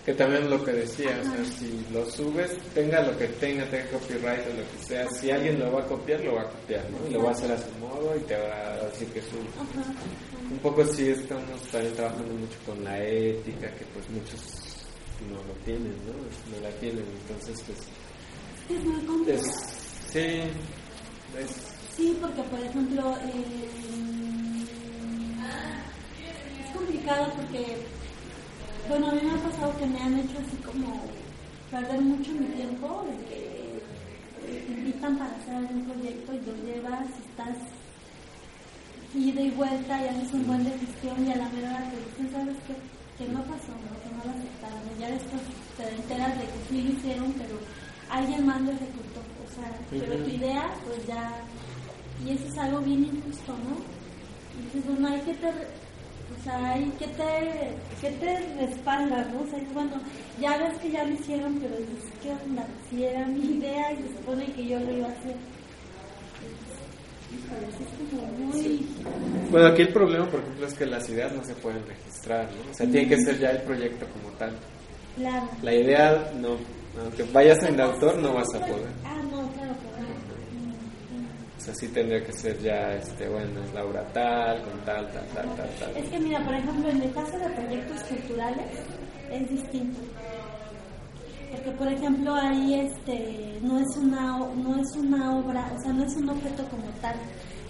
que 0.05 0.13
también 0.13 0.47
lo 0.51 0.63
que 0.63 0.71
decía, 0.71 1.19
o 1.19 1.23
sea, 1.23 1.45
si 1.57 1.83
lo 1.91 2.05
subes, 2.11 2.51
tenga 2.75 3.01
lo 3.01 3.17
que 3.17 3.25
tenga, 3.27 3.65
tenga 3.71 3.89
copyright 3.89 4.45
o 4.45 4.53
lo 4.53 4.69
que 4.71 4.85
sea, 4.87 5.09
si 5.09 5.31
alguien 5.31 5.57
lo 5.59 5.71
va 5.71 5.81
a 5.81 5.85
copiar, 5.87 6.19
lo 6.21 6.35
va 6.35 6.41
a 6.41 6.49
copiar, 6.49 6.85
¿no? 6.91 7.07
Y 7.09 7.13
lo 7.13 7.23
va 7.23 7.29
a 7.29 7.33
hacer 7.33 7.51
a 7.51 7.57
su 7.57 7.71
modo 7.79 8.15
y 8.15 8.19
te 8.21 8.37
va 8.37 8.73
a 8.73 8.85
decir 8.85 9.07
que 9.07 9.21
suyo. 9.23 9.49
ajá, 9.55 9.91
Un 10.51 10.59
poco 10.59 10.85
sí 10.85 11.09
estamos 11.09 11.59
también 11.71 11.95
trabajando 11.95 12.33
mucho 12.35 12.57
con 12.67 12.83
la 12.83 13.03
ética, 13.03 13.67
que 13.73 13.85
pues 13.95 14.07
muchos 14.11 14.41
no 15.27 15.37
lo 15.43 15.53
tienen, 15.65 15.95
¿no? 16.05 16.13
No 16.13 16.61
la 16.61 16.69
tienen, 16.79 17.03
entonces 17.27 17.63
pues 17.65 17.79
es 18.77 18.85
muy 18.85 19.01
complejo. 19.05 19.39
es, 19.41 19.51
sí, 20.11 20.19
es, 21.39 21.75
Sí, 21.95 22.15
porque 22.21 22.43
por 22.43 22.59
ejemplo, 22.59 23.15
eh, 23.23 23.43
es 26.63 26.71
complicado 26.75 27.31
porque, 27.35 27.77
bueno, 28.89 29.09
a 29.09 29.11
mí 29.11 29.19
me 29.23 29.31
ha 29.31 29.43
pasado 29.43 29.77
que 29.77 29.85
me 29.85 29.99
han 29.99 30.19
hecho 30.19 30.37
así 30.39 30.57
como 30.57 31.01
perder 31.71 32.01
mucho 32.01 32.31
mi 32.31 32.45
tiempo, 32.47 33.05
de 33.09 33.25
que 33.25 33.39
eh, 34.47 34.63
te 34.67 34.73
invitan 34.73 35.17
para 35.17 35.35
hacer 35.35 35.55
algún 35.55 35.83
proyecto 35.85 36.33
y 36.33 36.41
lo 36.41 36.53
llevas, 36.65 37.07
estás 37.29 37.57
ida 39.13 39.41
y 39.41 39.49
vuelta 39.51 40.03
y 40.03 40.07
haces 40.07 40.33
un 40.33 40.47
buen 40.47 40.63
de 40.63 40.71
gestión 40.71 41.25
y 41.25 41.31
a 41.31 41.37
la 41.37 41.49
mera 41.49 41.89
te 41.89 41.97
dicen, 41.97 42.31
¿sabes 42.31 42.57
qué? 42.67 42.75
Que 43.17 43.31
no 43.31 43.41
pasó, 43.43 43.71
¿no? 43.71 43.95
que 44.03 44.09
no 44.11 44.23
lo 44.25 44.37
aceptaron. 44.37 44.99
Ya 44.99 45.09
después 45.09 45.41
te 45.77 45.95
enteras 45.95 46.37
de 46.37 46.45
que 46.45 46.59
sí 46.69 46.81
lo 46.81 46.91
hicieron, 46.91 47.33
pero 47.33 47.57
alguien 48.09 48.45
más 48.45 48.61
lo 48.61 48.71
ejecutó. 48.71 49.21
O 49.45 49.55
sea, 49.55 49.71
pero 49.89 50.17
tu 50.17 50.29
idea, 50.29 50.69
pues 50.85 51.07
ya 51.07 51.31
y 52.23 52.31
eso 52.31 52.47
es 52.47 52.57
algo 52.57 52.79
bien 52.79 53.03
injusto, 53.03 53.53
¿no? 53.53 53.75
Y 54.57 54.65
dices, 54.65 54.85
bueno, 54.85 55.07
hay 55.09 55.21
que 55.21 55.33
o 56.33 56.43
sea, 56.43 56.73
hay 56.73 56.89
que 56.99 57.07
te, 57.07 58.01
que 58.01 58.11
te 58.17 58.39
respalda, 58.59 59.25
¿no? 59.25 59.41
O 59.41 59.47
sea, 59.47 59.59
es 59.59 59.73
bueno, 59.73 59.91
ya 60.39 60.57
ves 60.57 60.77
que 60.79 60.91
ya 60.91 61.03
lo 61.03 61.13
hicieron, 61.13 61.59
pero 61.59 61.75
dices, 61.77 62.11
¿qué 62.21 62.31
onda? 62.31 62.65
Si 62.89 63.03
era 63.03 63.25
mi 63.25 63.57
idea 63.57 63.93
y 63.93 63.97
se 63.97 64.17
supone 64.17 64.45
que 64.53 64.67
yo 64.67 64.79
lo 64.79 64.91
iba 64.91 65.07
a 65.07 65.11
hacer. 65.11 65.35
Sí. 68.53 68.87
Bueno, 69.51 69.67
aquí 69.67 69.81
el 69.83 69.93
problema, 69.93 70.25
por 70.27 70.39
ejemplo, 70.39 70.67
es 70.67 70.73
que 70.73 70.85
las 70.85 71.09
ideas 71.09 71.33
no 71.33 71.43
se 71.43 71.53
pueden 71.55 71.85
registrar, 71.85 72.45
¿no? 72.45 72.71
O 72.71 72.73
sea, 72.73 72.89
tiene 72.89 73.07
que 73.09 73.17
ser 73.17 73.39
ya 73.39 73.49
el 73.51 73.61
proyecto 73.63 74.05
como 74.07 74.29
tal. 74.37 74.51
Claro. 75.17 75.47
La 75.61 75.73
idea, 75.73 76.31
no, 76.39 76.57
aunque 77.01 77.23
vayas 77.31 77.61
en 77.63 77.75
el 77.75 77.81
autor, 77.81 78.17
no 78.19 78.33
vas 78.33 78.53
a 78.55 78.59
poder. 78.59 78.87
Ah, 79.03 79.21
no, 79.31 79.34
sea, 81.65 81.75
sí 81.75 81.87
tendría 81.87 82.23
que 82.23 82.31
ser 82.31 82.59
ya, 82.59 82.93
este, 82.93 83.27
bueno, 83.27 83.63
es 83.63 83.73
Laura 83.73 84.03
tal, 84.13 84.61
con 84.61 84.79
tal, 84.85 85.11
tal, 85.11 85.25
tal, 85.33 85.55
tal, 85.55 85.69
tal. 85.79 85.97
Es 85.97 86.09
que 86.09 86.19
mira, 86.19 86.43
por 86.45 86.53
ejemplo, 86.53 86.89
en 86.89 87.01
el 87.01 87.11
caso 87.11 87.37
de 87.39 87.49
proyectos 87.49 88.03
culturales 88.03 88.65
es 89.31 89.49
distinto. 89.49 89.99
Porque 91.51 91.71
por 91.71 91.87
ejemplo 91.87 92.35
ahí 92.35 92.73
este 92.73 93.59
no 93.61 93.79
es 93.79 93.97
una 93.97 94.37
no 94.37 94.75
es 94.75 94.95
una 94.97 95.37
obra, 95.37 95.71
o 95.73 95.81
sea, 95.81 95.93
no 95.93 96.03
es 96.03 96.13
un 96.15 96.29
objeto 96.29 96.63
como 96.69 96.83
tal, 97.01 97.15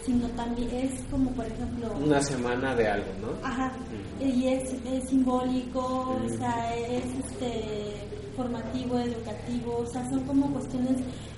sino 0.03 0.27
también 0.29 0.69
es 0.71 1.01
como 1.11 1.29
por 1.31 1.45
ejemplo 1.45 1.93
Una 2.03 2.19
semana 2.21 2.75
de 2.75 2.87
algo, 2.87 3.11
¿no? 3.21 3.47
Ajá, 3.47 3.71
y 4.19 4.47
es, 4.47 4.73
es 4.85 5.09
simbólico, 5.09 6.17
o 6.25 6.37
sea, 6.37 6.75
es 6.75 7.05
este 7.25 7.95
formativo, 8.35 8.99
educativo, 8.99 9.77
o 9.77 9.85
sea, 9.85 10.07
son 10.09 10.23
como 10.25 10.51
cuestiones 10.51 10.97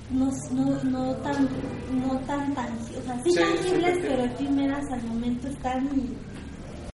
no, 0.10 0.32
no, 0.52 0.84
no 0.84 1.16
tan 1.18 1.50
no 1.92 2.20
tan 2.22 2.54
tangibles, 2.54 3.00
o 3.00 3.04
sea, 3.04 3.24
sí, 3.24 3.32
Sí, 3.32 3.40
tangibles, 3.40 3.96
sí, 3.96 4.02
pero 4.04 4.24
efímeras 4.24 4.86
al 4.92 5.04
momento 5.04 5.48
están 5.48 5.86
y 5.96 6.16